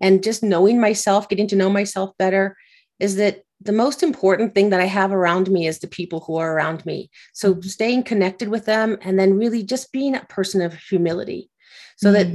and 0.00 0.20
just 0.20 0.42
knowing 0.42 0.80
myself, 0.80 1.28
getting 1.28 1.46
to 1.46 1.54
know 1.54 1.70
myself 1.70 2.10
better, 2.18 2.56
is 2.98 3.14
that 3.16 3.42
the 3.60 3.70
most 3.70 4.02
important 4.02 4.52
thing 4.52 4.70
that 4.70 4.80
I 4.80 4.86
have 4.86 5.12
around 5.12 5.48
me 5.48 5.68
is 5.68 5.78
the 5.78 5.86
people 5.86 6.24
who 6.26 6.34
are 6.38 6.52
around 6.52 6.84
me. 6.84 7.08
So 7.34 7.52
mm-hmm. 7.52 7.60
staying 7.60 8.02
connected 8.02 8.48
with 8.48 8.64
them 8.64 8.98
and 9.02 9.16
then 9.16 9.38
really 9.38 9.62
just 9.62 9.92
being 9.92 10.16
a 10.16 10.24
person 10.24 10.60
of 10.60 10.74
humility. 10.74 11.50
So 11.98 12.12
mm-hmm. 12.12 12.34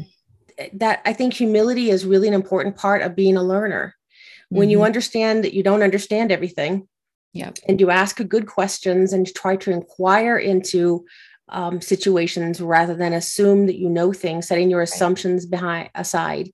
that 0.57 0.79
that 0.79 1.01
I 1.03 1.11
think 1.11 1.33
humility 1.33 1.89
is 1.89 2.05
really 2.05 2.29
an 2.29 2.33
important 2.33 2.77
part 2.77 3.01
of 3.01 3.17
being 3.17 3.35
a 3.35 3.43
learner. 3.43 3.95
When 4.47 4.67
mm-hmm. 4.67 4.71
you 4.71 4.83
understand 4.83 5.43
that 5.43 5.53
you 5.53 5.61
don't 5.61 5.83
understand 5.83 6.31
everything, 6.31 6.87
yeah, 7.33 7.51
and 7.67 7.79
you 7.79 7.89
ask 7.89 8.17
good 8.27 8.47
questions 8.47 9.11
and 9.11 9.27
try 9.33 9.55
to 9.57 9.71
inquire 9.71 10.37
into 10.37 11.05
um, 11.49 11.81
situations 11.81 12.61
rather 12.61 12.95
than 12.95 13.13
assume 13.13 13.65
that 13.65 13.79
you 13.79 13.89
know 13.89 14.13
things, 14.13 14.47
setting 14.47 14.69
your 14.69 14.81
assumptions 14.81 15.45
behind 15.45 15.89
aside, 15.95 16.51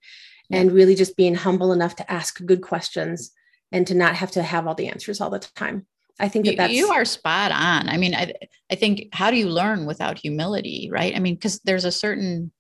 yeah. 0.50 0.60
and 0.60 0.72
really 0.72 0.96
just 0.96 1.18
being 1.18 1.36
humble 1.36 1.74
enough 1.74 1.96
to 1.98 2.12
ask 2.12 2.44
good 2.46 2.62
questions 2.62 3.32
and 3.72 3.86
to 3.88 3.94
not 3.94 4.16
have 4.16 4.32
to 4.32 4.42
have 4.42 4.68
all 4.68 4.76
the 4.76 4.88
answers 4.88 5.22
all 5.22 5.30
the 5.30 5.40
time. 5.40 5.86
I 6.20 6.28
think 6.28 6.46
that 6.46 6.58
that's 6.58 6.74
you 6.74 6.90
are 6.90 7.06
spot 7.06 7.52
on. 7.52 7.90
I 7.90 7.98
mean, 7.98 8.16
I 8.16 8.34
I 8.72 8.76
think 8.76 9.10
how 9.14 9.32
do 9.32 9.38
you 9.38 9.50
learn 9.50 9.86
without 9.86 10.18
humility, 10.18 10.90
right? 10.92 11.16
I 11.16 11.20
mean, 11.20 11.36
because 11.36 11.60
there's 11.60 11.86
a 11.86 11.92
certain 11.92 12.52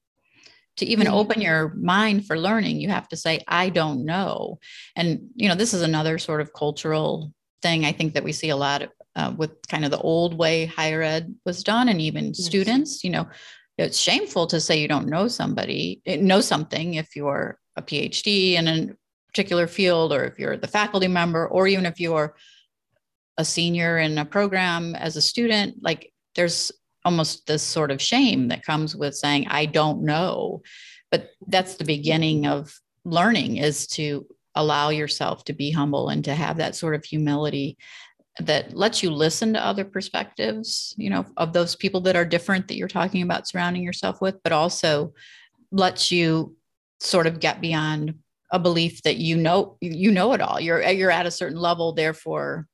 to 0.77 0.85
even 0.85 1.07
mm-hmm. 1.07 1.15
open 1.15 1.41
your 1.41 1.73
mind 1.75 2.25
for 2.25 2.37
learning, 2.37 2.79
you 2.79 2.89
have 2.89 3.07
to 3.09 3.17
say, 3.17 3.43
I 3.47 3.69
don't 3.69 4.05
know. 4.05 4.59
And 4.95 5.29
you 5.35 5.47
know, 5.47 5.55
this 5.55 5.73
is 5.73 5.81
another 5.81 6.17
sort 6.17 6.41
of 6.41 6.53
cultural 6.53 7.33
thing 7.61 7.85
I 7.85 7.91
think 7.91 8.13
that 8.13 8.23
we 8.23 8.31
see 8.31 8.49
a 8.49 8.55
lot 8.55 8.83
of, 8.83 8.89
uh, 9.15 9.33
with 9.35 9.51
kind 9.67 9.85
of 9.85 9.91
the 9.91 9.99
old 9.99 10.37
way 10.37 10.65
higher 10.65 11.01
ed 11.01 11.35
was 11.45 11.63
done, 11.63 11.89
and 11.89 12.01
even 12.01 12.27
yes. 12.27 12.45
students. 12.45 13.03
You 13.03 13.11
know, 13.11 13.27
it's 13.77 13.97
shameful 13.97 14.47
to 14.47 14.59
say 14.59 14.79
you 14.79 14.87
don't 14.87 15.07
know 15.07 15.27
somebody, 15.27 16.01
eh, 16.05 16.17
know 16.17 16.41
something 16.41 16.95
if 16.95 17.15
you're 17.15 17.57
a 17.75 17.81
PhD 17.81 18.53
in 18.53 18.67
a 18.67 18.89
particular 19.29 19.67
field 19.67 20.11
or 20.11 20.25
if 20.25 20.39
you're 20.39 20.57
the 20.57 20.67
faculty 20.67 21.07
member 21.07 21.47
or 21.47 21.67
even 21.67 21.85
if 21.85 21.99
you're 21.99 22.35
a 23.37 23.45
senior 23.45 23.97
in 23.99 24.17
a 24.17 24.25
program 24.25 24.95
as 24.95 25.15
a 25.15 25.21
student 25.21 25.75
like 25.81 26.11
there's 26.35 26.71
almost 27.05 27.47
this 27.47 27.63
sort 27.63 27.91
of 27.91 28.01
shame 28.01 28.49
that 28.49 28.65
comes 28.65 28.95
with 28.95 29.15
saying 29.15 29.47
i 29.49 29.65
don't 29.65 30.01
know 30.01 30.61
but 31.11 31.29
that's 31.47 31.75
the 31.75 31.85
beginning 31.85 32.47
of 32.47 32.77
learning 33.05 33.57
is 33.57 33.87
to 33.87 34.25
allow 34.59 34.89
yourself 34.89 35.43
to 35.45 35.53
be 35.53 35.71
humble 35.71 36.09
and 36.09 36.25
to 36.25 36.35
have 36.35 36.57
that 36.57 36.75
sort 36.75 36.93
of 36.93 37.05
humility 37.05 37.77
that 38.39 38.75
lets 38.75 39.01
you 39.01 39.09
listen 39.09 39.53
to 39.53 39.65
other 39.65 39.85
perspectives 39.85 40.93
you 40.97 41.09
know 41.09 41.25
of 41.37 41.53
those 41.53 41.75
people 41.75 42.01
that 42.01 42.15
are 42.15 42.25
different 42.25 42.67
that 42.67 42.75
you're 42.75 42.87
talking 42.87 43.21
about 43.21 43.47
surrounding 43.47 43.83
yourself 43.83 44.21
with 44.21 44.35
but 44.43 44.51
also 44.51 45.13
lets 45.71 46.11
you 46.11 46.55
sort 46.99 47.27
of 47.27 47.39
get 47.39 47.61
beyond 47.61 48.13
a 48.51 48.59
belief 48.59 49.01
that 49.03 49.17
you 49.17 49.37
know 49.37 49.77
you 49.81 50.11
know 50.11 50.33
it 50.33 50.41
all 50.41 50.59
you're 50.59 50.81
you're 50.89 51.11
at 51.11 51.25
a 51.25 51.31
certain 51.31 51.59
level 51.59 51.93
therefore 51.93 52.67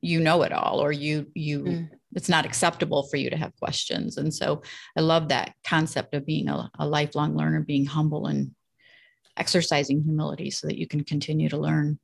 you 0.00 0.20
know 0.20 0.42
it 0.42 0.52
all 0.52 0.80
or 0.80 0.92
you 0.92 1.26
you 1.34 1.62
mm. 1.62 1.88
it's 2.14 2.28
not 2.28 2.46
acceptable 2.46 3.04
for 3.04 3.16
you 3.16 3.30
to 3.30 3.36
have 3.36 3.54
questions 3.56 4.16
and 4.16 4.32
so 4.32 4.62
i 4.96 5.00
love 5.00 5.28
that 5.28 5.52
concept 5.64 6.14
of 6.14 6.26
being 6.26 6.48
a, 6.48 6.70
a 6.78 6.86
lifelong 6.86 7.36
learner 7.36 7.60
being 7.60 7.86
humble 7.86 8.26
and 8.26 8.50
exercising 9.38 10.02
humility 10.02 10.50
so 10.50 10.66
that 10.66 10.78
you 10.78 10.86
can 10.86 11.04
continue 11.04 11.48
to 11.48 11.56
learn 11.56 11.98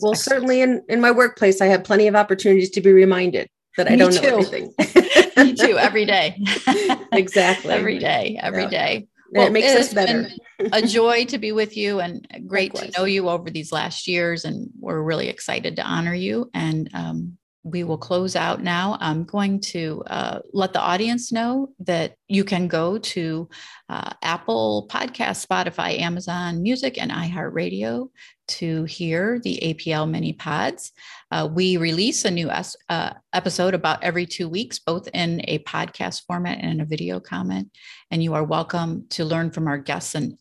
well 0.00 0.14
certainly 0.14 0.60
in 0.60 0.82
in 0.88 1.00
my 1.00 1.10
workplace 1.10 1.60
i 1.60 1.66
have 1.66 1.84
plenty 1.84 2.06
of 2.06 2.14
opportunities 2.14 2.70
to 2.70 2.80
be 2.80 2.92
reminded 2.92 3.48
that 3.76 3.90
i 3.90 3.96
don't 3.96 4.12
too. 4.12 4.22
know 4.22 4.38
everything. 4.38 4.72
me 5.36 5.54
too 5.54 5.78
every 5.78 6.04
day 6.04 6.38
exactly 7.12 7.72
every 7.72 7.98
day 7.98 8.38
every 8.40 8.64
yeah. 8.64 8.70
day 8.70 9.06
well, 9.32 9.46
it 9.46 9.52
makes 9.52 9.72
it 9.72 9.78
us 9.78 9.94
better. 9.94 10.28
a 10.72 10.82
joy 10.82 11.24
to 11.26 11.38
be 11.38 11.52
with 11.52 11.74
you 11.74 12.00
and 12.00 12.26
great 12.46 12.74
Likewise. 12.74 12.92
to 12.92 13.00
know 13.00 13.04
you 13.06 13.30
over 13.30 13.48
these 13.48 13.72
last 13.72 14.06
years. 14.06 14.44
And 14.44 14.68
we're 14.78 15.00
really 15.00 15.28
excited 15.28 15.76
to 15.76 15.82
honor 15.82 16.14
you. 16.14 16.50
And 16.52 16.90
um, 16.92 17.38
we 17.64 17.84
will 17.84 17.98
close 17.98 18.34
out 18.34 18.62
now. 18.62 18.96
I'm 19.00 19.24
going 19.24 19.60
to 19.60 20.02
uh, 20.08 20.40
let 20.52 20.72
the 20.72 20.80
audience 20.80 21.30
know 21.30 21.72
that 21.80 22.16
you 22.26 22.44
can 22.44 22.66
go 22.66 22.98
to 22.98 23.48
uh, 23.88 24.12
Apple 24.22 24.88
Podcast, 24.90 25.46
Spotify, 25.46 26.00
Amazon 26.00 26.62
Music, 26.62 27.00
and 27.00 27.12
iHeartRadio 27.12 28.08
to 28.48 28.84
hear 28.84 29.40
the 29.40 29.60
APL 29.62 30.10
mini 30.10 30.32
pods. 30.32 30.92
Uh, 31.30 31.48
we 31.50 31.76
release 31.76 32.24
a 32.24 32.30
new 32.30 32.50
uh, 32.50 33.12
episode 33.32 33.74
about 33.74 34.02
every 34.02 34.26
two 34.26 34.48
weeks, 34.48 34.80
both 34.80 35.08
in 35.14 35.40
a 35.46 35.60
podcast 35.60 36.22
format 36.26 36.58
and 36.58 36.72
in 36.72 36.80
a 36.80 36.84
video 36.84 37.20
comment. 37.20 37.70
And 38.10 38.22
you 38.22 38.34
are 38.34 38.44
welcome 38.44 39.06
to 39.10 39.24
learn 39.24 39.52
from 39.52 39.68
our 39.68 39.78
guests 39.78 40.14
and 40.14 40.36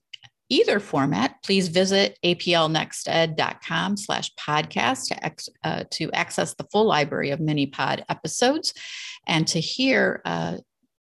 either 0.51 0.79
format, 0.79 1.41
please 1.43 1.69
visit 1.69 2.19
aplnexted.com 2.23 3.97
slash 3.97 4.31
podcast 4.35 5.07
to, 5.07 5.25
ex, 5.25 5.49
uh, 5.63 5.85
to 5.91 6.11
access 6.11 6.53
the 6.53 6.67
full 6.71 6.85
library 6.85 7.31
of 7.31 7.39
mini 7.39 7.65
pod 7.65 8.03
episodes 8.09 8.73
and 9.25 9.47
to 9.47 9.59
hear 9.59 10.21
uh, 10.25 10.57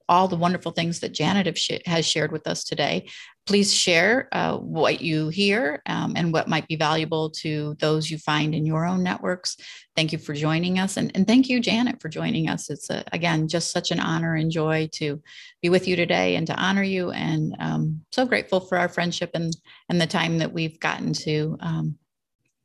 all 0.10 0.28
the 0.28 0.36
wonderful 0.36 0.74
things 0.74 1.00
that 1.00 1.14
Janet 1.14 1.58
sh- 1.58 1.80
has 1.86 2.06
shared 2.06 2.34
with 2.34 2.46
us 2.46 2.66
today. 2.66 3.08
Please 3.52 3.74
share 3.74 4.30
uh, 4.32 4.56
what 4.56 5.02
you 5.02 5.28
hear 5.28 5.82
um, 5.86 6.14
and 6.16 6.32
what 6.32 6.48
might 6.48 6.66
be 6.70 6.78
valuable 6.78 7.30
to 7.30 7.76
those 7.80 8.10
you 8.10 8.18
find 8.18 8.56
in 8.56 8.66
your 8.66 8.86
own 8.86 9.04
networks. 9.04 9.58
Thank 9.94 10.14
you 10.14 10.20
for 10.20 10.34
joining 10.34 10.80
us. 10.80 10.96
And, 10.96 11.12
and 11.16 11.28
thank 11.28 11.50
you, 11.50 11.60
Janet, 11.60 12.02
for 12.02 12.08
joining 12.08 12.48
us. 12.48 12.70
It's, 12.70 12.90
a, 12.90 13.04
again, 13.12 13.50
just 13.50 13.74
such 13.74 13.92
an 13.92 14.00
honor 14.00 14.36
and 14.36 14.50
joy 14.50 14.88
to 14.94 15.22
be 15.62 15.68
with 15.68 15.86
you 15.86 15.98
today 15.98 16.38
and 16.38 16.48
to 16.48 16.56
honor 16.56 16.82
you. 16.82 17.12
And 17.12 17.54
um, 17.60 18.06
so 18.14 18.26
grateful 18.26 18.62
for 18.62 18.78
our 18.78 18.88
friendship 18.88 19.32
and, 19.34 19.54
and 19.90 20.00
the 20.00 20.08
time 20.08 20.38
that 20.38 20.54
we've 20.54 20.80
gotten 20.80 21.12
to 21.12 21.58
um, 21.60 21.98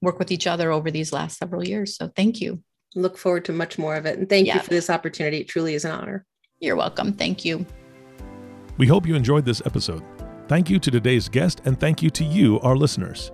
work 0.03 0.20
with 0.20 0.30
each 0.30 0.47
other 0.47 0.70
over 0.70 0.93
these 0.93 1.12
last 1.12 1.37
several 1.37 1.66
years. 1.66 1.97
So 1.97 2.12
thank 2.14 2.41
you. 2.41 2.62
Look 2.95 3.18
forward 3.18 3.45
to 3.47 3.53
much 3.53 3.76
more 3.76 3.97
of 3.97 4.07
it. 4.07 4.20
And 4.20 4.28
thank 4.28 4.47
yeah. 4.47 4.55
you 4.55 4.61
for 4.61 4.70
this 4.70 4.89
opportunity. 4.89 5.39
It 5.39 5.49
truly 5.49 5.74
is 5.74 5.84
an 5.84 5.91
honor. 5.91 6.24
You're 6.61 6.76
welcome. 6.76 7.12
Thank 7.12 7.45
you. 7.45 7.66
We 8.78 8.87
hope 8.87 9.05
you 9.05 9.16
enjoyed 9.16 9.45
this 9.45 9.61
episode. 9.66 10.05
Thank 10.49 10.70
you 10.70 10.78
to 10.78 10.90
today's 10.92 11.28
guest, 11.28 11.61
and 11.64 11.78
thank 11.78 12.03
you 12.03 12.11
to 12.11 12.24
you, 12.24 12.61
our 12.61 12.76
listeners. 12.76 13.32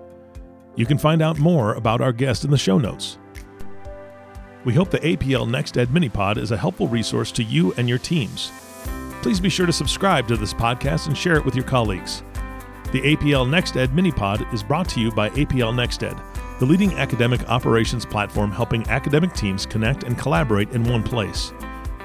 You 0.77 0.87
can 0.87 0.97
find 0.97 1.21
out 1.21 1.39
more 1.39 1.75
about 1.75 2.01
our 2.01 2.13
guest 2.13 2.43
in 2.45 2.51
the 2.51 2.57
show 2.57 2.79
notes. 2.79 3.19
We 4.65 4.73
hope 4.73 4.91
the 4.91 4.99
APL 5.01 5.47
Next 5.47 5.77
Ed 5.77 5.89
Minipod 5.89 6.39
is 6.39 6.53
a 6.53 6.57
helpful 6.57 6.89
resource 6.89 7.31
to 7.33 7.43
you 7.43 7.75
and 7.77 7.87
your 7.87 7.99
teams. 7.99 8.51
Please 9.21 9.41
be 9.41 9.51
sure 9.51 9.67
to 9.67 9.73
subscribe 9.75 10.27
to 10.29 10.39
this 10.39 10.55
podcast 10.55 11.07
and 11.07 11.17
share 11.17 11.37
it 11.37 11.45
with 11.45 11.55
your 11.55 11.67
colleagues. 11.67 12.23
The 12.93 13.03
APL 13.03 13.49
Next 13.49 13.77
Ed 13.77 13.91
Minipod 13.91 14.51
is 14.55 14.63
brought 14.63 14.89
to 14.91 15.01
you 15.01 15.13
by 15.13 15.29
APL 15.31 15.75
Next 15.75 16.03
Ed, 16.03 16.17
the 16.61 16.67
leading 16.67 16.95
academic 16.95 17.47
operations 17.51 18.07
platform 18.07 18.51
helping 18.51 18.89
academic 18.89 19.35
teams 19.35 19.67
connect 19.67 20.05
and 20.05 20.17
collaborate 20.17 20.71
in 20.71 20.85
one 20.85 21.03
place. 21.03 21.53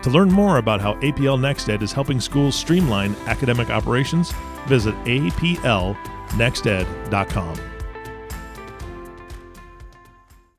To 0.03 0.09
learn 0.09 0.31
more 0.31 0.57
about 0.57 0.81
how 0.81 0.95
APL 0.95 1.39
NextEd 1.39 1.81
is 1.81 1.91
helping 1.91 2.21
schools 2.21 2.55
streamline 2.55 3.15
academic 3.25 3.69
operations, 3.69 4.31
visit 4.67 4.95
aplnexted.com. 5.05 7.76